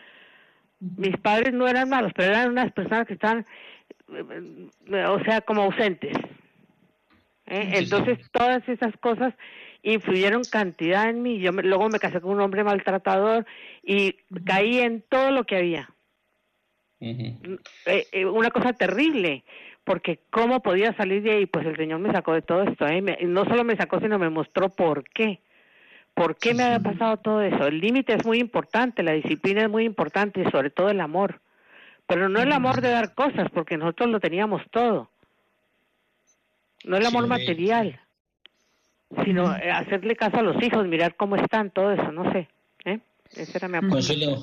Mis 0.78 1.16
padres 1.16 1.52
no 1.52 1.66
eran 1.66 1.88
malos, 1.88 2.12
pero 2.14 2.30
eran 2.30 2.50
unas 2.50 2.72
personas 2.72 3.08
que 3.08 3.14
estaban, 3.14 3.44
o 4.08 5.24
sea, 5.24 5.40
como 5.42 5.62
ausentes. 5.62 6.16
¿eh? 7.46 7.70
Entonces, 7.74 8.18
todas 8.32 8.66
esas 8.68 8.96
cosas 8.98 9.34
influyeron 9.82 10.42
cantidad 10.44 11.08
en 11.08 11.22
mí. 11.22 11.38
Yo 11.38 11.52
luego 11.52 11.88
me 11.88 11.98
casé 11.98 12.20
con 12.20 12.32
un 12.32 12.40
hombre 12.40 12.64
maltratador 12.64 13.46
y 13.82 14.12
caí 14.44 14.78
en 14.78 15.02
todo 15.08 15.30
lo 15.30 15.44
que 15.44 15.56
había. 15.56 15.90
Eh, 17.00 18.06
eh, 18.12 18.26
una 18.26 18.50
cosa 18.50 18.72
terrible, 18.72 19.44
porque 19.84 20.20
cómo 20.30 20.60
podía 20.60 20.92
salir 20.94 21.22
de 21.22 21.32
ahí, 21.32 21.46
pues 21.46 21.64
el 21.66 21.76
Señor 21.76 22.00
me 22.00 22.12
sacó 22.12 22.34
de 22.34 22.42
todo 22.42 22.62
esto. 22.64 22.86
no 23.26 23.44
solo 23.44 23.64
me 23.64 23.76
sacó, 23.76 24.00
sino 24.00 24.18
me 24.18 24.30
mostró 24.30 24.68
por 24.68 25.04
qué. 25.10 25.40
¿Por 26.14 26.36
qué 26.36 26.52
me 26.52 26.64
había 26.64 26.80
pasado 26.80 27.18
todo 27.18 27.42
eso? 27.42 27.68
El 27.68 27.78
límite 27.78 28.14
es 28.14 28.26
muy 28.26 28.40
importante, 28.40 29.04
la 29.04 29.12
disciplina 29.12 29.62
es 29.62 29.70
muy 29.70 29.84
importante 29.84 30.42
y 30.42 30.50
sobre 30.50 30.70
todo 30.70 30.90
el 30.90 31.00
amor. 31.00 31.40
Pero 32.08 32.28
no 32.28 32.40
el 32.40 32.50
amor 32.50 32.80
de 32.80 32.90
dar 32.90 33.14
cosas, 33.14 33.48
porque 33.52 33.76
nosotros 33.76 34.08
lo 34.08 34.18
teníamos 34.18 34.62
todo 34.72 35.08
no 36.84 36.96
el 36.96 37.06
amor 37.06 37.26
material, 37.26 38.00
sino 39.24 39.54
eh, 39.56 39.70
hacerle 39.70 40.16
caso 40.16 40.38
a 40.38 40.42
los 40.42 40.62
hijos, 40.62 40.86
mirar 40.86 41.16
cómo 41.16 41.36
están, 41.36 41.70
todo 41.70 41.92
eso, 41.92 42.12
no 42.12 42.30
sé. 42.32 42.48
¿eh? 42.84 43.00
Ese 43.34 43.58
era 43.58 43.68
mi 43.68 43.88
Consuelo, 43.88 44.42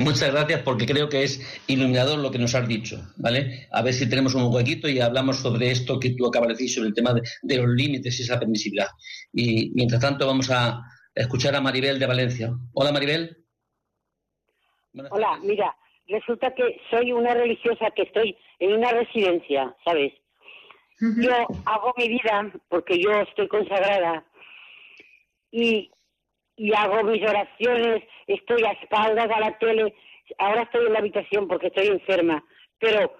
muchas 0.00 0.30
gracias 0.32 0.62
porque 0.62 0.84
creo 0.84 1.08
que 1.08 1.22
es 1.22 1.40
iluminador 1.66 2.18
lo 2.18 2.30
que 2.30 2.38
nos 2.38 2.54
has 2.54 2.68
dicho, 2.68 3.00
¿vale? 3.16 3.66
A 3.72 3.82
ver 3.82 3.94
si 3.94 4.08
tenemos 4.08 4.34
un 4.34 4.52
huequito 4.52 4.88
y 4.88 5.00
hablamos 5.00 5.38
sobre 5.38 5.70
esto 5.70 5.98
que 5.98 6.10
tú 6.10 6.26
acabas 6.26 6.48
de 6.48 6.54
decir, 6.54 6.70
sobre 6.70 6.88
el 6.88 6.94
tema 6.94 7.14
de, 7.14 7.56
los 7.56 7.68
límites 7.68 8.18
y 8.18 8.22
esa 8.22 8.38
permisibilidad. 8.38 8.88
Y 9.32 9.70
mientras 9.74 10.00
tanto 10.00 10.26
vamos 10.26 10.50
a 10.50 10.82
escuchar 11.14 11.54
a 11.56 11.60
Maribel 11.60 11.98
de 11.98 12.06
Valencia. 12.06 12.52
Hola 12.74 12.92
Maribel. 12.92 13.38
Hola, 15.10 15.38
mira, 15.42 15.74
resulta 16.08 16.54
que 16.54 16.80
soy 16.90 17.12
una 17.12 17.34
religiosa 17.34 17.90
que 17.90 18.02
estoy 18.02 18.36
en 18.58 18.74
una 18.74 18.90
residencia, 18.90 19.74
¿sabes? 19.84 20.12
Yo 20.98 21.30
hago 21.66 21.92
mi 21.98 22.08
vida 22.08 22.50
porque 22.68 22.98
yo 22.98 23.10
estoy 23.12 23.48
consagrada 23.48 24.24
y, 25.50 25.90
y 26.56 26.72
hago 26.74 27.02
mis 27.04 27.22
oraciones, 27.22 28.02
estoy 28.26 28.64
a 28.64 28.72
espaldas 28.72 29.28
a 29.30 29.40
la 29.40 29.58
tele. 29.58 29.94
Ahora 30.38 30.62
estoy 30.62 30.86
en 30.86 30.92
la 30.94 31.00
habitación 31.00 31.48
porque 31.48 31.66
estoy 31.66 31.88
enferma, 31.88 32.42
pero 32.78 33.14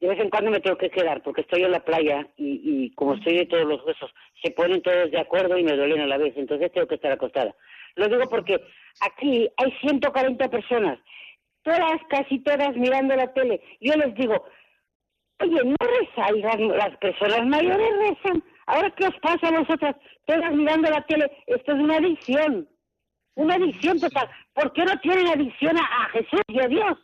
de 0.00 0.08
vez 0.08 0.18
en 0.18 0.28
cuando 0.28 0.50
me 0.50 0.60
tengo 0.60 0.76
que 0.76 0.90
quedar 0.90 1.22
porque 1.22 1.42
estoy 1.42 1.62
en 1.62 1.70
la 1.70 1.84
playa 1.84 2.26
y, 2.36 2.60
y 2.64 2.90
como 2.94 3.14
estoy 3.14 3.38
de 3.38 3.46
todos 3.46 3.64
los 3.64 3.84
huesos, 3.84 4.12
se 4.42 4.50
ponen 4.50 4.82
todos 4.82 5.10
de 5.10 5.20
acuerdo 5.20 5.56
y 5.56 5.62
me 5.62 5.76
duelen 5.76 6.00
a 6.00 6.06
la 6.06 6.18
vez, 6.18 6.34
entonces 6.36 6.72
tengo 6.72 6.88
que 6.88 6.96
estar 6.96 7.12
acostada. 7.12 7.54
Lo 7.94 8.08
digo 8.08 8.28
porque 8.28 8.60
aquí 9.00 9.48
hay 9.56 9.72
140 9.80 10.48
personas, 10.50 10.98
todas, 11.64 12.00
casi 12.08 12.38
todas 12.40 12.76
mirando 12.76 13.16
la 13.16 13.32
tele. 13.32 13.60
Yo 13.80 13.94
les 13.94 14.14
digo, 14.14 14.44
Oye, 15.40 15.60
no 15.64 15.76
rezáis, 15.80 16.44
las, 16.76 16.96
personas 16.98 17.46
mayores 17.46 17.90
rezan. 17.98 18.42
Ahora, 18.66 18.90
¿qué 18.90 19.06
os 19.06 19.16
pasa 19.20 19.48
a 19.48 19.58
vosotras? 19.58 19.96
Todas 20.26 20.52
mirando 20.52 20.90
la 20.90 21.04
tele. 21.06 21.30
Esto 21.46 21.72
es 21.72 21.78
una 21.78 21.96
adicción. 21.96 22.68
Una 23.34 23.54
adicción 23.54 23.98
total. 23.98 24.28
¿Por 24.52 24.72
qué 24.72 24.84
no 24.84 24.98
tienen 25.00 25.26
adicción 25.26 25.76
a, 25.76 26.08
Jesús 26.10 26.40
y 26.48 26.60
a 26.60 26.68
Dios? 26.68 26.98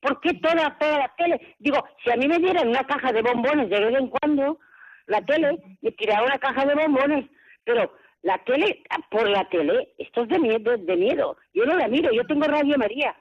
¿Por 0.00 0.20
qué 0.20 0.34
toda, 0.34 0.76
toda 0.78 0.98
la 0.98 1.14
tele? 1.16 1.56
Digo, 1.58 1.82
si 2.04 2.10
a 2.10 2.16
mí 2.16 2.28
me 2.28 2.38
dieran 2.38 2.68
una 2.68 2.84
caja 2.84 3.12
de 3.12 3.22
bombones 3.22 3.70
de 3.70 3.80
vez 3.80 3.98
en 3.98 4.08
cuando, 4.08 4.58
la 5.06 5.22
tele, 5.22 5.58
me 5.80 5.90
tiraba 5.92 6.26
una 6.26 6.38
caja 6.38 6.66
de 6.66 6.74
bombones. 6.74 7.30
Pero 7.64 7.92
la 8.22 8.38
tele, 8.44 8.82
por 9.10 9.28
la 9.28 9.48
tele, 9.48 9.94
esto 9.96 10.22
es 10.22 10.28
de 10.28 10.38
miedo, 10.38 10.76
de 10.76 10.96
miedo. 10.96 11.36
Yo 11.54 11.64
no 11.64 11.76
la 11.76 11.88
miro, 11.88 12.12
yo 12.12 12.26
tengo 12.26 12.44
Radio 12.44 12.76
María. 12.76 13.16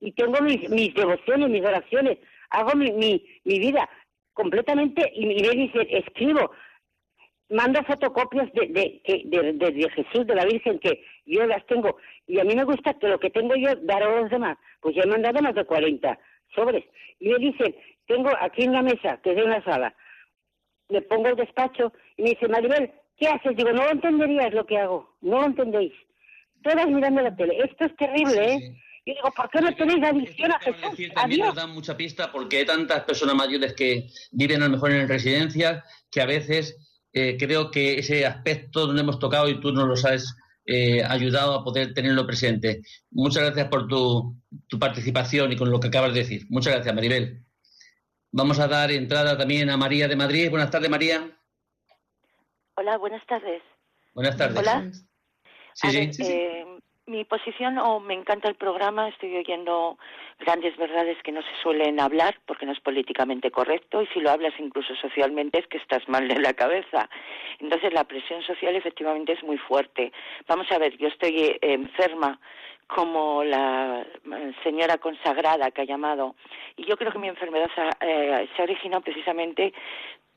Y 0.00 0.12
tengo 0.12 0.40
mis, 0.40 0.68
mis 0.70 0.94
devociones, 0.94 1.48
mis 1.48 1.64
oraciones. 1.64 2.18
Hago 2.50 2.74
mi, 2.76 2.92
mi, 2.92 3.24
mi 3.44 3.58
vida 3.58 3.88
completamente 4.32 5.10
y, 5.14 5.26
me 5.26 5.50
dice, 5.50 5.86
escribo, 5.90 6.52
mando 7.50 7.82
fotocopias 7.82 8.52
de, 8.52 8.68
de, 8.68 9.52
de, 9.52 9.90
Jesús, 9.90 10.26
de 10.26 10.34
la 10.34 10.44
Virgen, 10.44 10.78
que 10.78 11.04
yo 11.26 11.46
las 11.46 11.66
tengo. 11.66 11.96
Y 12.26 12.38
a 12.38 12.44
mí 12.44 12.54
me 12.54 12.64
gusta 12.64 12.94
que 12.94 13.08
lo 13.08 13.18
que 13.18 13.30
tengo 13.30 13.54
yo, 13.56 13.74
dar 13.82 14.02
a 14.02 14.20
los 14.20 14.30
demás. 14.30 14.56
Pues 14.80 14.94
ya 14.94 15.02
he 15.02 15.06
mandado 15.06 15.42
más 15.42 15.54
de 15.54 15.64
40 15.64 16.18
sobres. 16.54 16.84
Y 17.18 17.28
me 17.30 17.38
dicen, 17.38 17.74
tengo 18.06 18.30
aquí 18.40 18.62
en 18.62 18.72
la 18.72 18.82
mesa, 18.82 19.20
que 19.22 19.32
es 19.32 19.38
en 19.38 19.50
la 19.50 19.62
sala, 19.64 19.94
le 20.88 21.02
pongo 21.02 21.28
el 21.28 21.36
despacho 21.36 21.92
y 22.16 22.22
me 22.22 22.30
dice, 22.30 22.48
Maribel, 22.48 22.92
¿qué 23.16 23.28
haces? 23.28 23.56
Digo, 23.56 23.72
no 23.72 23.84
lo 23.84 23.90
entenderías 23.90 24.54
lo 24.54 24.66
que 24.66 24.78
hago, 24.78 25.16
no 25.20 25.40
lo 25.40 25.46
entendéis. 25.46 25.92
Todas 26.62 26.86
mirando 26.88 27.22
la 27.22 27.36
tele. 27.36 27.58
Esto 27.58 27.84
es 27.84 27.96
terrible, 27.96 28.54
¿eh? 28.54 28.58
Y 29.08 29.14
digo, 29.14 29.30
¿por 29.34 29.48
qué 29.48 29.62
no 29.62 29.74
tenéis 29.74 30.04
adicción 30.04 30.52
a 30.52 30.58
Jesús? 30.60 31.14
también 31.14 31.46
nos 31.46 31.54
dan 31.54 31.70
mucha 31.70 31.96
pista 31.96 32.30
porque 32.30 32.58
hay 32.58 32.66
tantas 32.66 33.04
personas 33.04 33.34
mayores 33.34 33.72
que 33.72 34.10
viven 34.32 34.60
a 34.60 34.66
lo 34.66 34.72
mejor 34.72 34.92
en 34.92 35.08
residencias 35.08 35.82
que 36.10 36.20
a 36.20 36.26
veces 36.26 36.76
eh, 37.14 37.38
creo 37.38 37.70
que 37.70 38.00
ese 38.00 38.26
aspecto 38.26 38.86
donde 38.86 39.00
hemos 39.00 39.18
tocado 39.18 39.48
y 39.48 39.60
tú 39.60 39.72
nos 39.72 39.86
lo 39.86 39.94
has 39.94 40.36
eh, 40.66 41.02
ayudado 41.02 41.54
a 41.54 41.64
poder 41.64 41.94
tenerlo 41.94 42.26
presente. 42.26 42.82
Muchas 43.10 43.44
gracias 43.44 43.68
por 43.68 43.88
tu, 43.88 44.36
tu 44.66 44.78
participación 44.78 45.52
y 45.52 45.56
con 45.56 45.70
lo 45.70 45.80
que 45.80 45.88
acabas 45.88 46.12
de 46.12 46.20
decir. 46.20 46.42
Muchas 46.50 46.74
gracias, 46.74 46.94
Maribel. 46.94 47.46
Vamos 48.30 48.58
a 48.58 48.68
dar 48.68 48.90
entrada 48.90 49.38
también 49.38 49.70
a 49.70 49.78
María 49.78 50.06
de 50.06 50.16
Madrid. 50.16 50.50
Buenas 50.50 50.70
tardes, 50.70 50.90
María. 50.90 51.34
Hola, 52.74 52.98
buenas 52.98 53.24
tardes. 53.26 53.62
Buenas 54.12 54.36
tardes. 54.36 54.58
Hola. 54.58 54.90
Sí, 55.72 56.12
sí. 56.12 56.22
Eh, 56.24 56.77
mi 57.08 57.24
posición, 57.24 57.78
o 57.78 58.00
me 58.00 58.14
encanta 58.14 58.48
el 58.48 58.54
programa, 58.54 59.08
estoy 59.08 59.36
oyendo 59.36 59.98
grandes 60.38 60.76
verdades 60.76 61.16
que 61.22 61.32
no 61.32 61.42
se 61.42 61.62
suelen 61.62 61.98
hablar 61.98 62.36
porque 62.46 62.66
no 62.66 62.72
es 62.72 62.80
políticamente 62.80 63.50
correcto 63.50 64.02
y 64.02 64.06
si 64.08 64.20
lo 64.20 64.30
hablas 64.30 64.52
incluso 64.58 64.94
socialmente 64.96 65.58
es 65.58 65.66
que 65.66 65.78
estás 65.78 66.06
mal 66.08 66.28
de 66.28 66.38
la 66.38 66.52
cabeza. 66.52 67.08
Entonces 67.58 67.92
la 67.92 68.04
presión 68.04 68.42
social 68.42 68.76
efectivamente 68.76 69.32
es 69.32 69.42
muy 69.42 69.58
fuerte. 69.58 70.12
Vamos 70.46 70.70
a 70.70 70.78
ver, 70.78 70.96
yo 70.98 71.08
estoy 71.08 71.36
eh, 71.40 71.58
enferma 71.62 72.38
como 72.88 73.44
la 73.44 74.06
señora 74.62 74.96
consagrada 74.96 75.70
que 75.70 75.82
ha 75.82 75.84
llamado. 75.84 76.34
Y 76.76 76.86
yo 76.86 76.96
creo 76.96 77.12
que 77.12 77.18
mi 77.18 77.28
enfermedad 77.28 77.70
eh, 78.00 78.48
se 78.54 78.62
ha 78.62 78.64
originado 78.64 79.02
precisamente 79.02 79.74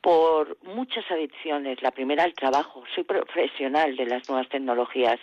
por 0.01 0.57
muchas 0.63 1.09
adicciones. 1.11 1.81
La 1.81 1.91
primera, 1.91 2.25
el 2.25 2.33
trabajo. 2.33 2.83
Soy 2.93 3.03
profesional 3.03 3.95
de 3.95 4.05
las 4.05 4.27
nuevas 4.27 4.49
tecnologías. 4.49 5.19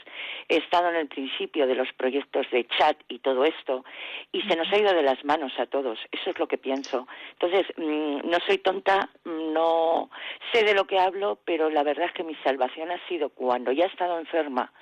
He 0.49 0.57
estado 0.57 0.89
en 0.91 0.97
el 0.97 1.09
principio 1.09 1.67
de 1.67 1.75
los 1.75 1.93
proyectos 1.95 2.47
de 2.51 2.67
chat 2.79 2.97
y 3.09 3.19
todo 3.19 3.45
esto 3.45 3.85
y 4.33 4.43
se 4.43 4.57
nos 4.57 4.73
ha 4.73 4.79
ido 4.79 4.93
de 4.95 5.03
las 5.03 5.25
manos 5.25 5.53
a 5.59 5.67
todos. 5.67 5.99
Eso 6.13 6.31
es 6.31 6.39
lo 6.39 6.47
que 6.47 6.59
pienso. 6.59 7.07
Entonces, 7.33 7.67
mm, 7.77 8.29
no 8.29 8.39
soy 8.47 8.59
tonta, 8.59 9.11
no 9.25 10.11
sé 10.53 10.65
de 10.65 10.75
lo 10.75 10.87
que 10.87 10.99
hablo, 10.99 11.39
pero 11.45 11.71
la 11.71 11.83
verdad 11.83 12.07
es 12.07 12.13
que 12.13 12.25
mi 12.25 12.37
salvación 12.37 12.91
ha 12.91 13.09
sido 13.09 13.31
cuando 13.31 13.73
ya 13.73 13.85
he 13.85 13.89
estado 13.89 14.19
enferma 14.19 14.73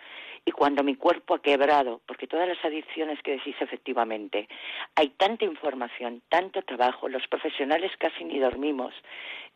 y 0.48 0.52
cuando 0.52 0.84
mi 0.84 0.94
cuerpo 0.94 1.34
ha 1.34 1.42
quebrado, 1.42 2.00
porque 2.06 2.28
todas 2.28 2.48
las 2.48 2.64
adicciones 2.64 3.20
que 3.22 3.32
decís 3.32 3.56
efectivamente, 3.60 4.48
hay 4.94 5.08
tanta 5.08 5.44
información, 5.44 6.22
tanto 6.28 6.62
trabajo, 6.62 7.08
los 7.08 7.26
profesionales 7.26 7.90
casi 7.98 8.24
ni 8.24 8.38
dormimos, 8.38 8.94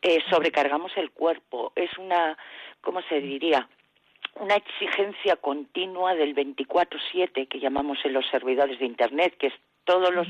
eh, 0.01 0.19
sobrecargamos 0.29 0.91
el 0.97 1.11
cuerpo, 1.11 1.71
es 1.75 1.97
una, 1.97 2.37
¿cómo 2.81 3.01
se 3.03 3.21
diría? 3.21 3.69
Una 4.35 4.55
exigencia 4.55 5.37
continua 5.37 6.13
del 6.13 6.33
24/7 6.35 7.47
que 7.47 7.59
llamamos 7.59 7.97
en 8.03 8.13
los 8.13 8.27
servidores 8.27 8.77
de 8.77 8.85
Internet, 8.85 9.37
que 9.37 9.47
es 9.47 9.53
todos 9.85 10.13
los 10.13 10.27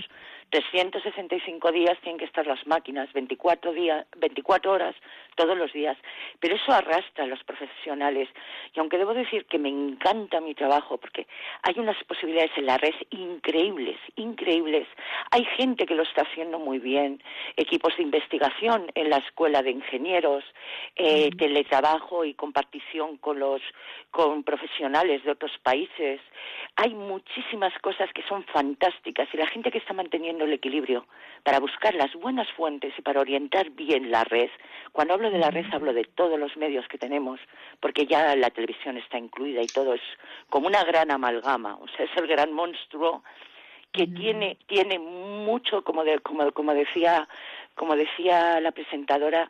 365 0.52 1.72
días 1.72 1.97
tienen 2.02 2.20
que 2.20 2.26
estar 2.26 2.45
las 2.45 2.66
máquinas, 2.68 3.12
24, 3.14 3.72
días, 3.74 4.06
24 4.18 4.72
horas 4.72 4.95
todos 5.36 5.58
los 5.58 5.72
días. 5.74 5.97
Pero 6.39 6.56
eso 6.56 6.72
arrastra 6.72 7.24
a 7.24 7.28
los 7.28 7.43
profesionales. 7.43 8.30
Y 8.76 8.80
aunque 8.80 8.97
debo 8.97 9.14
decir 9.14 9.45
que 9.45 9.58
me 9.58 9.70
encanta 9.70 10.41
mi 10.41 10.54
trabajo, 10.54 10.97
porque 10.97 11.26
hay 11.64 11.76
unas 11.80 12.02
posibilidades 12.04 12.52
en 12.58 12.66
la 12.66 12.78
red 12.78 12.93
increíbles, 13.12 13.97
increíbles. 14.18 14.88
Hay 15.32 15.45
gente 15.58 15.86
que 15.86 15.95
lo 15.95 16.04
está 16.04 16.24
haciendo 16.24 16.60
muy 16.60 16.80
bien, 16.80 17.24
equipos 17.56 17.95
de 17.97 18.04
investigación 18.04 18.91
en 18.95 19.10
la 19.10 19.18
escuela 19.18 19.64
de 19.64 19.72
ingenieros, 19.72 20.43
eh, 20.95 21.32
teletrabajo 21.38 22.26
y 22.26 22.34
compartición 22.34 23.18
con 23.18 23.39
los 23.39 23.62
con 24.12 24.43
profesionales 24.43 25.24
de 25.24 25.32
otros 25.32 25.58
países. 25.64 26.20
Hay 26.76 26.93
muchísimas 26.93 27.74
cosas 27.80 28.12
que 28.14 28.24
son 28.24 28.43
fantásticas 28.43 29.30
y 29.34 29.38
la 29.38 29.47
gente 29.47 29.72
que 29.72 29.78
está 29.78 29.93
manteniendo 29.93 30.40
el 30.45 30.53
equilibrio 30.53 31.05
para 31.43 31.59
buscar 31.59 31.95
las 31.95 32.13
buenas 32.13 32.49
fuentes 32.51 32.93
y 32.97 33.01
para 33.01 33.21
orientar 33.21 33.71
bien 33.71 34.11
la 34.11 34.23
red. 34.23 34.49
Cuando 34.91 35.13
hablo 35.13 35.31
de 35.31 35.39
la 35.39 35.49
red 35.49 35.65
hablo 35.71 35.93
de 35.93 36.03
todos 36.03 36.39
los 36.39 36.55
medios 36.57 36.87
que 36.87 36.97
tenemos, 36.97 37.39
porque 37.79 38.05
ya 38.05 38.35
la 38.35 38.49
televisión 38.49 38.97
está 38.97 39.17
incluida 39.17 39.61
y 39.61 39.67
todo 39.67 39.93
es 39.93 40.01
como 40.49 40.67
una 40.67 40.83
gran 40.83 41.11
amalgama, 41.11 41.77
o 41.77 41.87
sea, 41.87 42.05
es 42.05 42.11
el 42.17 42.27
gran 42.27 42.51
monstruo 42.51 43.23
que 43.91 44.07
tiene 44.07 44.57
tiene 44.67 44.99
mucho 44.99 45.83
como 45.83 46.03
como 46.23 46.51
como 46.53 46.73
decía 46.73 47.27
como 47.75 47.95
decía 47.95 48.59
la 48.61 48.71
presentadora 48.71 49.49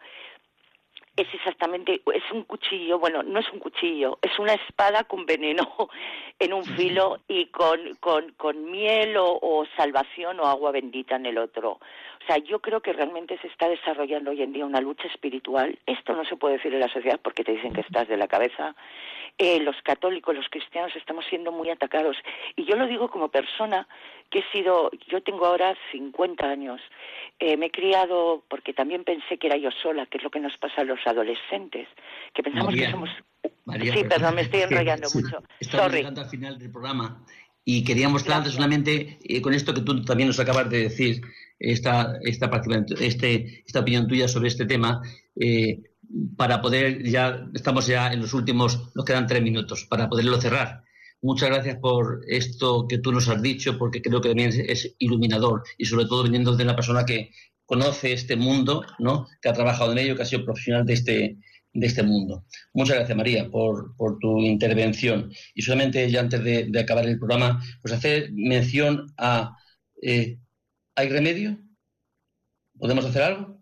es 1.17 1.27
exactamente, 1.33 2.01
es 2.13 2.31
un 2.31 2.43
cuchillo, 2.43 2.97
bueno, 2.97 3.21
no 3.21 3.39
es 3.39 3.51
un 3.51 3.59
cuchillo, 3.59 4.17
es 4.21 4.37
una 4.39 4.53
espada 4.53 5.03
con 5.03 5.25
veneno 5.25 5.67
en 6.39 6.53
un 6.53 6.63
filo 6.63 7.19
y 7.27 7.47
con, 7.47 7.95
con, 7.99 8.31
con 8.33 8.71
miel 8.71 9.17
o, 9.17 9.37
o, 9.41 9.65
salvación 9.77 10.39
o 10.39 10.45
agua 10.45 10.71
bendita 10.71 11.17
en 11.17 11.25
el 11.25 11.37
otro. 11.37 11.71
O 11.71 12.25
sea, 12.27 12.37
yo 12.37 12.59
creo 12.59 12.81
que 12.81 12.93
realmente 12.93 13.37
se 13.39 13.47
está 13.47 13.67
desarrollando 13.67 14.31
hoy 14.31 14.41
en 14.41 14.53
día 14.53 14.65
una 14.65 14.79
lucha 14.79 15.07
espiritual. 15.07 15.77
Esto 15.85 16.13
no 16.13 16.23
se 16.23 16.37
puede 16.37 16.57
decir 16.57 16.73
en 16.73 16.79
la 16.79 16.87
sociedad 16.87 17.19
porque 17.21 17.43
te 17.43 17.53
dicen 17.53 17.73
que 17.73 17.81
estás 17.81 18.07
de 18.07 18.17
la 18.17 18.27
cabeza 18.27 18.75
eh, 19.37 19.59
los 19.59 19.75
católicos, 19.83 20.35
los 20.35 20.47
cristianos 20.49 20.95
estamos 20.95 21.25
siendo 21.29 21.51
muy 21.51 21.69
atacados. 21.69 22.17
Y 22.55 22.65
yo 22.65 22.75
lo 22.75 22.87
digo 22.87 23.09
como 23.09 23.29
persona 23.29 23.87
que 24.29 24.39
he 24.39 24.51
sido, 24.51 24.91
yo 25.09 25.21
tengo 25.21 25.45
ahora 25.45 25.75
50 25.91 26.45
años, 26.45 26.81
eh, 27.39 27.57
me 27.57 27.67
he 27.67 27.71
criado 27.71 28.43
porque 28.49 28.73
también 28.73 29.03
pensé 29.03 29.37
que 29.37 29.47
era 29.47 29.57
yo 29.57 29.69
sola, 29.71 30.05
que 30.05 30.17
es 30.17 30.23
lo 30.23 30.29
que 30.29 30.39
nos 30.39 30.55
pasa 30.57 30.81
a 30.81 30.85
los 30.85 30.99
adolescentes, 31.05 31.87
que 32.33 32.43
pensamos 32.43 32.73
que 32.73 32.89
somos... 32.89 33.09
sí, 33.81 34.03
perdón, 34.07 34.35
me 34.35 34.41
estoy 34.41 34.61
enrollando 34.61 35.07
mucho. 35.13 35.43
Estamos 35.59 35.91
llegando 35.91 36.21
al 36.21 36.29
final 36.29 36.57
del 36.57 36.71
programa 36.71 37.25
y 37.65 37.83
quería 37.83 38.09
mostrarte 38.09 38.49
solamente 38.49 39.19
eh, 39.23 39.41
con 39.41 39.53
esto 39.53 39.73
que 39.73 39.81
tú 39.81 40.03
también 40.03 40.27
nos 40.27 40.39
acabas 40.39 40.69
de 40.69 40.83
decir, 40.83 41.21
esta, 41.61 42.17
esta, 42.23 42.49
este, 42.99 43.63
esta 43.65 43.79
opinión 43.79 44.07
tuya 44.07 44.27
sobre 44.27 44.47
este 44.47 44.65
tema, 44.65 45.01
eh, 45.35 45.79
para 46.37 46.61
poder, 46.61 47.03
ya 47.03 47.47
estamos 47.53 47.87
ya 47.87 48.11
en 48.11 48.21
los 48.21 48.33
últimos, 48.33 48.89
nos 48.95 49.05
quedan 49.05 49.27
tres 49.27 49.41
minutos, 49.41 49.85
para 49.89 50.09
poderlo 50.09 50.39
cerrar. 50.39 50.83
Muchas 51.21 51.49
gracias 51.49 51.77
por 51.77 52.21
esto 52.27 52.87
que 52.87 52.97
tú 52.97 53.11
nos 53.11 53.27
has 53.29 53.41
dicho, 53.41 53.77
porque 53.77 54.01
creo 54.01 54.21
que 54.21 54.29
también 54.29 54.51
es, 54.67 54.95
iluminador 54.97 55.63
y 55.77 55.85
sobre 55.85 56.05
todo 56.05 56.23
viniendo 56.23 56.55
de 56.55 56.63
una 56.63 56.75
persona 56.75 57.05
que 57.05 57.31
conoce 57.65 58.13
este 58.13 58.35
mundo, 58.35 58.83
¿no? 58.99 59.27
que 59.41 59.49
ha 59.49 59.53
trabajado 59.53 59.91
en 59.91 59.99
ello, 59.99 60.15
que 60.15 60.23
ha 60.23 60.25
sido 60.25 60.43
profesional 60.43 60.85
de 60.85 60.93
este, 60.93 61.37
de 61.73 61.87
este 61.87 62.03
mundo. 62.03 62.45
Muchas 62.73 62.97
gracias, 62.97 63.17
María, 63.17 63.49
por, 63.49 63.95
por 63.95 64.17
tu 64.19 64.39
intervención. 64.39 65.31
Y 65.53 65.61
solamente 65.61 66.09
ya 66.09 66.21
antes 66.21 66.43
de, 66.43 66.79
acabar 66.79 67.05
el 67.05 67.19
programa, 67.19 67.63
pues 67.81 67.93
hacer 67.93 68.31
mención 68.33 69.13
a, 69.17 69.55
eh, 70.01 70.39
¿hay 70.95 71.09
remedio? 71.09 71.59
¿Podemos 72.79 73.05
hacer 73.05 73.21
algo? 73.21 73.60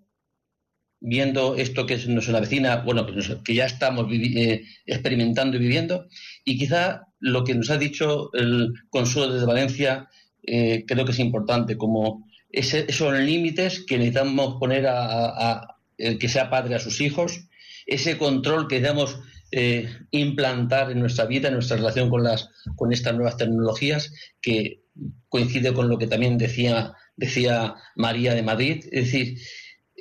Viendo 1.01 1.55
esto 1.55 1.85
que 1.85 1.97
nos 2.07 2.27
avecina, 2.29 2.77
bueno, 2.77 3.05
que 3.43 3.53
ya 3.53 3.65
estamos 3.65 4.07
eh, 4.11 4.63
experimentando 4.85 5.57
y 5.57 5.59
viviendo, 5.59 6.07
y 6.43 6.57
quizá 6.57 7.07
lo 7.19 7.43
que 7.43 7.55
nos 7.55 7.69
ha 7.69 7.77
dicho 7.77 8.31
el 8.33 8.73
Consuelo 8.89 9.33
desde 9.33 9.45
Valencia 9.45 10.09
eh, 10.43 10.85
creo 10.87 11.05
que 11.05 11.11
es 11.11 11.19
importante, 11.19 11.77
como 11.77 12.27
esos 12.51 13.13
límites 13.19 13.85
que 13.85 13.97
necesitamos 13.97 14.55
poner 14.59 14.87
a, 14.87 15.75
que 15.97 16.29
sea 16.29 16.49
padre 16.49 16.75
a 16.75 16.79
sus 16.79 17.01
hijos, 17.01 17.47
ese 17.85 18.17
control 18.17 18.67
que 18.67 18.79
debemos 18.79 19.19
eh, 19.51 19.89
implantar 20.11 20.91
en 20.91 20.99
nuestra 20.99 21.25
vida, 21.25 21.49
en 21.49 21.55
nuestra 21.55 21.77
relación 21.77 22.09
con, 22.09 22.23
las, 22.23 22.49
con 22.75 22.93
estas 22.93 23.15
nuevas 23.15 23.37
tecnologías, 23.37 24.13
que 24.41 24.83
coincide 25.27 25.73
con 25.73 25.89
lo 25.89 25.97
que 25.97 26.07
también 26.07 26.37
decía, 26.37 26.93
decía 27.15 27.75
María 27.95 28.33
de 28.33 28.43
Madrid, 28.43 28.85
es 28.91 29.05
decir, 29.05 29.39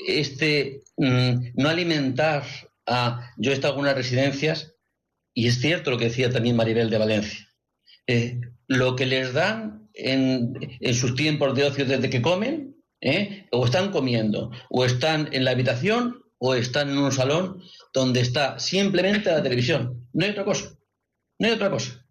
este 0.07 0.83
mm, 0.97 1.53
no 1.55 1.69
alimentar 1.69 2.45
a 2.87 3.33
yo 3.37 3.51
he 3.51 3.55
estado 3.55 3.75
en 3.75 3.79
algunas 3.79 3.97
residencias 3.97 4.75
y 5.35 5.49
es 5.49 5.61
cierto 5.61 5.91
lo 5.91 5.99
que 5.99 6.07
decía 6.07 6.31
también 6.31 6.57
Maribel 6.57 6.91
de 6.91 6.99
Valencia 6.99 7.49
eh, 8.07 8.41
lo 8.67 8.97
que 8.97 9.07
les 9.07 9.33
dan 9.33 9.89
en, 9.95 10.55
sus 10.95 11.15
tiempos 11.15 11.55
de 11.55 11.65
ocio 11.65 11.85
desde 11.85 12.11
que 12.11 12.23
comen 12.23 12.77
eh, 13.01 13.47
o 13.51 13.65
están 13.65 13.91
comiendo 13.91 14.51
o 14.71 14.85
están 14.85 15.29
en 15.33 15.45
la 15.45 15.53
habitación 15.53 16.23
o 16.39 16.55
están 16.55 16.91
en 16.91 16.99
un 16.99 17.13
salón 17.13 17.61
donde 17.93 18.21
está 18.21 18.61
simplemente 18.61 19.31
la 19.31 19.43
televisión. 19.43 20.09
No 20.13 20.25
hay 20.25 20.31
otra 20.31 20.45
cosa 20.45 20.79
no 21.39 21.47
hay 21.47 21.55
otra 21.55 21.71
cosa. 21.71 22.05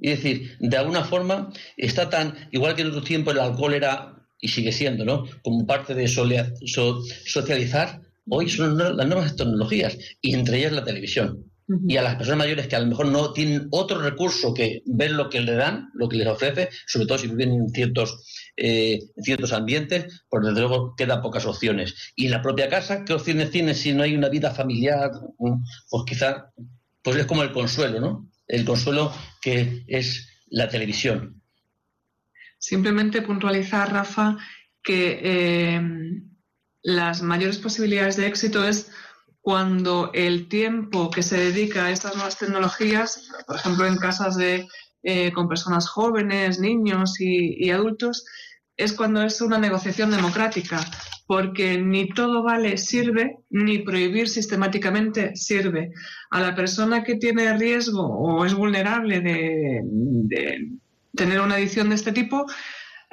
Es 0.00 0.22
decir, 0.22 0.56
de 0.60 0.76
alguna 0.76 1.04
forma 1.04 1.52
está 1.76 2.08
tan, 2.08 2.48
igual 2.52 2.74
que 2.74 2.82
en 2.82 2.88
otros 2.88 3.04
tiempos 3.04 3.34
el 3.34 3.40
alcohol 3.40 3.74
era 3.74 4.17
y 4.40 4.48
sigue 4.48 4.72
siendo, 4.72 5.04
¿no? 5.04 5.24
Como 5.42 5.66
parte 5.66 5.94
de 5.94 6.08
socializar, 6.08 8.00
hoy 8.28 8.48
son 8.48 8.78
las 8.78 9.06
nuevas 9.06 9.36
tecnologías 9.36 9.96
y 10.20 10.34
entre 10.34 10.58
ellas 10.58 10.72
la 10.72 10.84
televisión. 10.84 11.44
Y 11.86 11.98
a 11.98 12.02
las 12.02 12.16
personas 12.16 12.38
mayores 12.38 12.66
que 12.66 12.76
a 12.76 12.80
lo 12.80 12.86
mejor 12.86 13.08
no 13.08 13.34
tienen 13.34 13.68
otro 13.72 14.00
recurso 14.00 14.54
que 14.54 14.80
ver 14.86 15.10
lo 15.10 15.28
que 15.28 15.42
le 15.42 15.52
dan, 15.52 15.90
lo 15.92 16.08
que 16.08 16.16
les 16.16 16.26
ofrece, 16.26 16.70
sobre 16.86 17.06
todo 17.06 17.18
si 17.18 17.26
viven 17.26 17.52
en 17.52 17.68
ciertos, 17.68 18.24
eh, 18.56 19.00
ciertos 19.18 19.52
ambientes, 19.52 20.24
pues 20.30 20.46
desde 20.46 20.60
luego 20.60 20.94
quedan 20.96 21.20
pocas 21.20 21.44
opciones. 21.44 22.12
Y 22.16 22.24
en 22.24 22.30
la 22.30 22.40
propia 22.40 22.70
casa, 22.70 23.04
¿qué 23.04 23.12
opciones 23.12 23.50
tiene 23.50 23.74
si 23.74 23.92
no 23.92 24.02
hay 24.02 24.14
una 24.14 24.30
vida 24.30 24.50
familiar? 24.50 25.10
Pues 25.36 26.04
quizá 26.06 26.50
pues 27.02 27.16
es 27.16 27.26
como 27.26 27.42
el 27.42 27.52
consuelo, 27.52 28.00
¿no? 28.00 28.30
El 28.46 28.64
consuelo 28.64 29.12
que 29.42 29.84
es 29.86 30.26
la 30.46 30.68
televisión. 30.68 31.42
Simplemente 32.58 33.22
puntualizar, 33.22 33.92
Rafa, 33.92 34.36
que 34.82 35.20
eh, 35.22 35.80
las 36.82 37.22
mayores 37.22 37.58
posibilidades 37.58 38.16
de 38.16 38.26
éxito 38.26 38.66
es 38.66 38.90
cuando 39.40 40.10
el 40.12 40.48
tiempo 40.48 41.10
que 41.10 41.22
se 41.22 41.38
dedica 41.38 41.86
a 41.86 41.90
estas 41.90 42.14
nuevas 42.14 42.38
tecnologías, 42.38 43.30
por 43.46 43.56
ejemplo 43.56 43.86
en 43.86 43.96
casas 43.96 44.36
de, 44.36 44.66
eh, 45.02 45.32
con 45.32 45.48
personas 45.48 45.88
jóvenes, 45.88 46.60
niños 46.60 47.20
y, 47.20 47.70
adultos, 47.70 48.24
es 48.76 48.92
cuando 48.92 49.22
es 49.22 49.40
una 49.40 49.58
negociación 49.58 50.10
democrática, 50.10 50.80
porque 51.26 51.78
ni 51.78 52.08
todo 52.10 52.42
vale 52.42 52.76
sirve, 52.78 53.38
ni 53.50 53.78
prohibir 53.78 54.28
sistemáticamente 54.28 55.34
sirve. 55.34 55.92
A 56.30 56.40
la 56.40 56.54
persona 56.54 57.02
que 57.02 57.16
tiene 57.16 57.56
riesgo 57.56 58.02
o 58.02 58.44
es 58.44 58.54
vulnerable 58.54 59.20
de, 59.20 60.68
tener 61.18 61.40
una 61.40 61.56
adicción 61.56 61.90
de 61.90 61.96
este 61.96 62.12
tipo, 62.12 62.46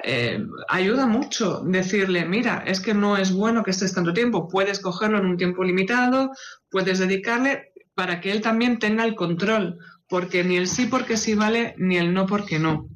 eh, 0.02 0.38
ayuda 0.68 1.06
mucho 1.06 1.62
decirle, 1.66 2.24
mira, 2.24 2.62
es 2.66 2.80
que 2.80 2.94
no 2.94 3.16
es 3.16 3.32
bueno 3.32 3.62
que 3.62 3.72
estés 3.72 3.92
tanto 3.92 4.14
tiempo, 4.14 4.48
puedes 4.48 4.80
cogerlo 4.80 5.18
en 5.18 5.26
un 5.26 5.36
tiempo 5.36 5.64
limitado, 5.64 6.30
puedes 6.70 6.98
dedicarle 6.98 7.72
para 7.94 8.20
que 8.20 8.30
él 8.30 8.40
también 8.40 8.78
tenga 8.78 9.04
el 9.04 9.14
control, 9.14 9.78
porque 10.08 10.44
ni 10.44 10.56
el 10.56 10.68
sí 10.68 10.86
porque 10.86 11.16
sí 11.16 11.34
vale, 11.34 11.74
ni 11.78 11.96
el 11.96 12.14
no 12.14 12.26
porque 12.26 12.58
no. 12.58 12.88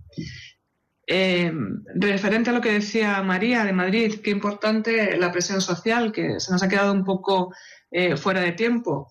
Eh, 1.07 1.53
referente 1.97 2.51
a 2.51 2.53
lo 2.53 2.61
que 2.61 2.73
decía 2.73 3.21
María 3.23 3.65
de 3.65 3.73
Madrid, 3.73 4.21
qué 4.23 4.31
importante 4.31 5.17
la 5.17 5.33
presión 5.33 5.61
social, 5.61 6.13
que 6.13 6.39
se 6.39 6.53
nos 6.53 6.63
ha 6.63 6.69
quedado 6.69 6.93
un 6.93 7.05
poco 7.05 7.53
eh, 7.91 8.17
fuera 8.17 8.41
de 8.41 8.53
tiempo. 8.53 9.11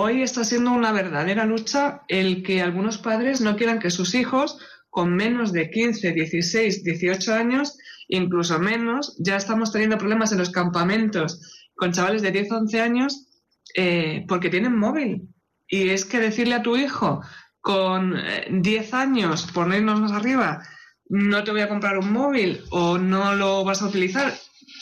Hoy 0.00 0.22
está 0.22 0.44
siendo 0.44 0.70
una 0.70 0.92
verdadera 0.92 1.44
lucha 1.44 2.02
el 2.06 2.44
que 2.44 2.62
algunos 2.62 2.98
padres 2.98 3.40
no 3.40 3.56
quieran 3.56 3.80
que 3.80 3.90
sus 3.90 4.14
hijos 4.14 4.56
con 4.90 5.16
menos 5.16 5.52
de 5.52 5.70
15, 5.70 6.12
16, 6.12 6.84
18 6.84 7.34
años, 7.34 7.76
incluso 8.06 8.60
menos, 8.60 9.16
ya 9.18 9.34
estamos 9.34 9.72
teniendo 9.72 9.98
problemas 9.98 10.30
en 10.30 10.38
los 10.38 10.50
campamentos 10.50 11.66
con 11.74 11.90
chavales 11.90 12.22
de 12.22 12.30
10, 12.30 12.52
11 12.52 12.80
años 12.80 13.26
eh, 13.74 14.24
porque 14.28 14.50
tienen 14.50 14.78
móvil. 14.78 15.34
Y 15.66 15.88
es 15.88 16.04
que 16.04 16.20
decirle 16.20 16.54
a 16.54 16.62
tu 16.62 16.76
hijo, 16.76 17.20
con 17.60 18.14
10 18.50 18.92
eh, 18.92 18.96
años, 18.96 19.50
ponernos 19.52 20.00
más 20.00 20.12
arriba, 20.12 20.62
no 21.08 21.42
te 21.42 21.50
voy 21.50 21.62
a 21.62 21.68
comprar 21.68 21.98
un 21.98 22.12
móvil 22.12 22.62
o 22.70 22.98
no 22.98 23.34
lo 23.34 23.64
vas 23.64 23.82
a 23.82 23.86
utilizar, 23.86 24.32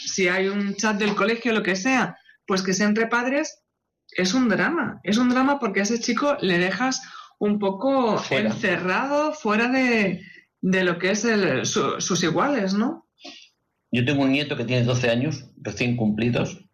si 0.05 0.27
hay 0.27 0.47
un 0.47 0.75
chat 0.75 0.99
del 0.99 1.15
colegio, 1.15 1.53
lo 1.53 1.63
que 1.63 1.75
sea, 1.75 2.19
pues 2.45 2.61
que 2.61 2.75
sea 2.75 2.85
entre 2.85 3.07
padres, 3.07 3.63
es 4.11 4.33
un 4.33 4.49
drama. 4.49 4.99
Es 5.03 5.17
un 5.17 5.29
drama 5.29 5.59
porque 5.59 5.81
a 5.81 5.83
ese 5.83 5.99
chico 5.99 6.37
le 6.41 6.57
dejas 6.57 7.01
un 7.39 7.59
poco 7.59 8.21
encerrado 8.31 9.33
fuera 9.33 9.67
de, 9.67 10.23
lo 10.61 10.97
que 10.97 11.11
es 11.11 11.27
sus 11.63 12.23
iguales, 12.23 12.73
¿no? 12.73 13.07
Yo 13.91 14.03
tengo 14.03 14.23
un 14.23 14.31
nieto 14.31 14.57
que 14.57 14.65
tiene 14.65 14.83
12 14.83 15.09
años, 15.09 15.45
recién 15.57 15.95
cumplidos, 15.95 16.65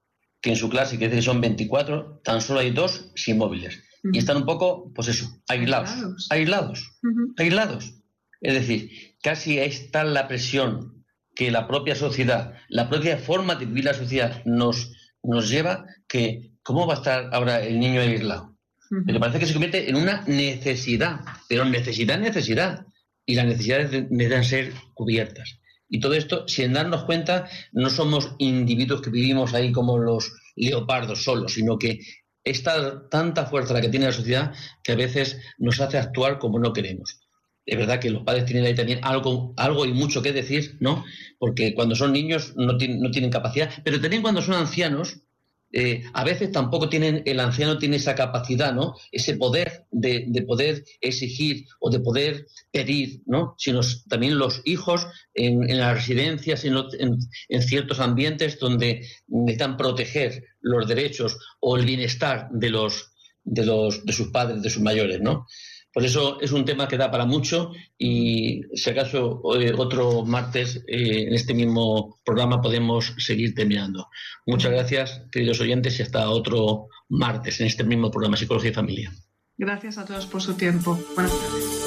que 0.42 0.52
en 0.52 0.56
su 0.56 0.70
clase, 0.70 0.98
que 0.98 1.06
dice 1.06 1.18
que 1.18 1.22
son 1.22 1.42
24, 1.42 2.22
tan 2.24 2.42
solo 2.42 2.60
hay 2.60 2.72
dos 2.72 3.12
sin 3.16 3.38
móviles 3.38 3.84
y 4.12 4.18
están 4.18 4.38
un 4.38 4.46
poco, 4.46 4.92
pues 4.94 5.08
eso, 5.08 5.42
aislados, 5.48 6.28
aislados, 6.30 7.00
aislados. 7.38 7.94
Es 8.42 8.54
decir, 8.54 9.16
casi 9.22 9.60
está 9.60 10.04
la 10.04 10.28
presión 10.28 11.06
que 11.36 11.52
la 11.52 11.68
propia 11.68 11.96
sociedad, 11.96 12.54
la 12.68 12.90
propia 12.90 13.18
forma 13.18 13.56
de 13.56 13.66
vivir 13.66 13.86
la 13.86 13.94
sociedad 13.94 14.44
nos, 14.46 14.92
nos 15.24 15.50
lleva 15.50 15.86
que, 16.08 16.53
¿cómo 16.64 16.88
va 16.88 16.96
a 16.96 16.98
estar 16.98 17.30
ahora 17.34 17.62
el 17.62 17.80
niño 17.80 18.02
aislado? 18.02 18.54
Me 18.90 19.20
parece 19.20 19.40
que 19.40 19.48
se 19.48 19.54
convierte 19.54 19.90
en 19.90 19.96
una 19.96 20.24
necesidad, 20.28 21.22
pero 21.50 21.66
necesidad, 21.66 22.20
necesidad. 22.20 22.86
Y 23.26 23.36
las 23.36 23.46
necesidades 23.46 24.12
necesitan 24.12 24.44
ser 24.44 24.74
cubiertas. 24.94 25.60
Y 25.90 26.00
todo 26.00 26.14
esto, 26.14 26.48
sin 26.48 26.74
darnos 26.74 27.06
cuenta, 27.06 27.48
no 27.72 27.90
somos 27.90 28.36
individuos 28.38 29.02
que 29.02 29.10
vivimos 29.10 29.54
ahí 29.54 29.72
como 29.72 29.98
los 29.98 30.34
leopardos 30.56 31.24
solos, 31.24 31.54
sino 31.54 31.78
que 31.78 32.00
está 32.44 33.08
tanta 33.10 33.46
fuerza 33.46 33.74
la 33.74 33.82
que 33.82 33.90
tiene 33.90 34.08
la 34.08 34.12
sociedad 34.12 34.54
que 34.84 34.92
a 34.92 34.96
veces 34.96 35.40
nos 35.58 35.80
hace 35.80 35.98
actuar 35.98 36.40
como 36.40 36.60
no 36.60 36.74
queremos. 36.74 37.20
Es 37.66 37.78
verdad 37.78 38.00
que 38.00 38.10
los 38.10 38.24
padres 38.24 38.46
tienen 38.46 38.66
ahí 38.66 38.76
también 38.76 39.00
algo, 39.04 39.54
algo 39.56 39.86
y 39.86 39.94
mucho 39.94 40.22
que 40.22 40.34
decir, 40.34 40.78
¿no? 40.82 41.06
Porque 41.40 41.74
cuando 41.74 41.96
son 41.96 42.12
niños 42.12 42.54
no, 42.58 42.74
no 42.74 42.78
tienen 43.12 43.30
capacidad, 43.32 43.72
pero 43.84 44.02
también 44.02 44.22
cuando 44.22 44.42
son 44.42 44.56
ancianos 44.56 45.22
eh, 45.76 46.04
a 46.14 46.24
veces 46.24 46.52
tampoco 46.52 46.88
tienen, 46.88 47.24
el 47.26 47.40
anciano 47.40 47.80
tiene 47.80 47.96
esa 47.96 48.14
capacidad, 48.14 48.74
¿no? 48.74 48.96
Ese 49.12 49.36
poder 49.38 49.86
de, 49.90 50.46
poder 50.48 50.84
exigir 51.02 51.66
o 51.80 51.90
de 51.90 52.00
poder 52.00 52.46
pedir, 52.72 53.24
¿no? 53.26 53.56
Sino 53.58 53.82
también 54.08 54.38
los 54.38 54.62
hijos 54.66 55.08
en, 55.34 55.76
las 55.76 55.96
residencias, 55.96 56.64
en, 56.64 56.78
en, 57.50 57.62
ciertos 57.64 58.00
ambientes 58.00 58.60
donde 58.60 59.08
necesitan 59.28 59.76
proteger 59.76 60.46
los 60.62 60.88
derechos 60.88 61.40
o 61.60 61.76
el 61.76 61.86
bienestar 61.86 62.50
de 62.52 62.70
los, 62.70 63.12
de 63.44 63.66
los, 63.66 64.06
de 64.06 64.14
sus 64.14 64.28
padres, 64.28 64.62
de 64.62 64.70
sus 64.70 64.84
mayores, 64.84 65.22
¿no? 65.22 65.48
Por 65.94 66.04
eso 66.04 66.42
es 66.42 66.52
un 66.52 66.66
tema 66.66 66.88
que 66.88 66.98
da 66.98 67.12
para 67.12 67.26
mucho 67.26 67.72
y 68.00 68.64
si 68.74 68.90
acaso 68.90 69.42
otro 69.44 70.26
martes 70.26 70.84
eh, 70.88 71.28
en 71.28 71.34
este 71.34 71.54
mismo 71.54 72.20
programa 72.26 72.60
podemos 72.62 73.14
seguir 73.20 73.54
terminando. 73.54 74.08
Muchas 74.48 74.72
gracias, 74.72 75.22
queridos 75.32 75.62
oyentes, 75.62 76.00
y 76.00 76.02
hasta 76.02 76.30
otro 76.32 76.88
martes 77.10 77.62
en 77.62 77.68
este 77.68 77.84
mismo 77.84 78.10
programa 78.10 78.38
Psicología 78.38 78.72
y 78.72 78.74
Familia. 78.74 79.14
Gracias 79.56 80.00
a 80.00 80.06
todos 80.06 80.26
por 80.26 80.42
su 80.42 80.56
tiempo. 80.56 80.98
Buenas 81.14 81.32
tardes. 81.32 81.80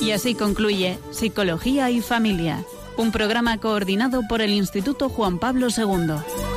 Y 0.00 0.10
así 0.10 0.34
concluye 0.34 0.98
Psicología 1.10 1.90
y 1.90 2.00
Familia 2.00 2.64
un 2.96 3.12
programa 3.12 3.58
coordinado 3.58 4.22
por 4.28 4.40
el 4.40 4.50
Instituto 4.50 5.08
Juan 5.08 5.38
Pablo 5.38 5.68
II. 5.76 6.51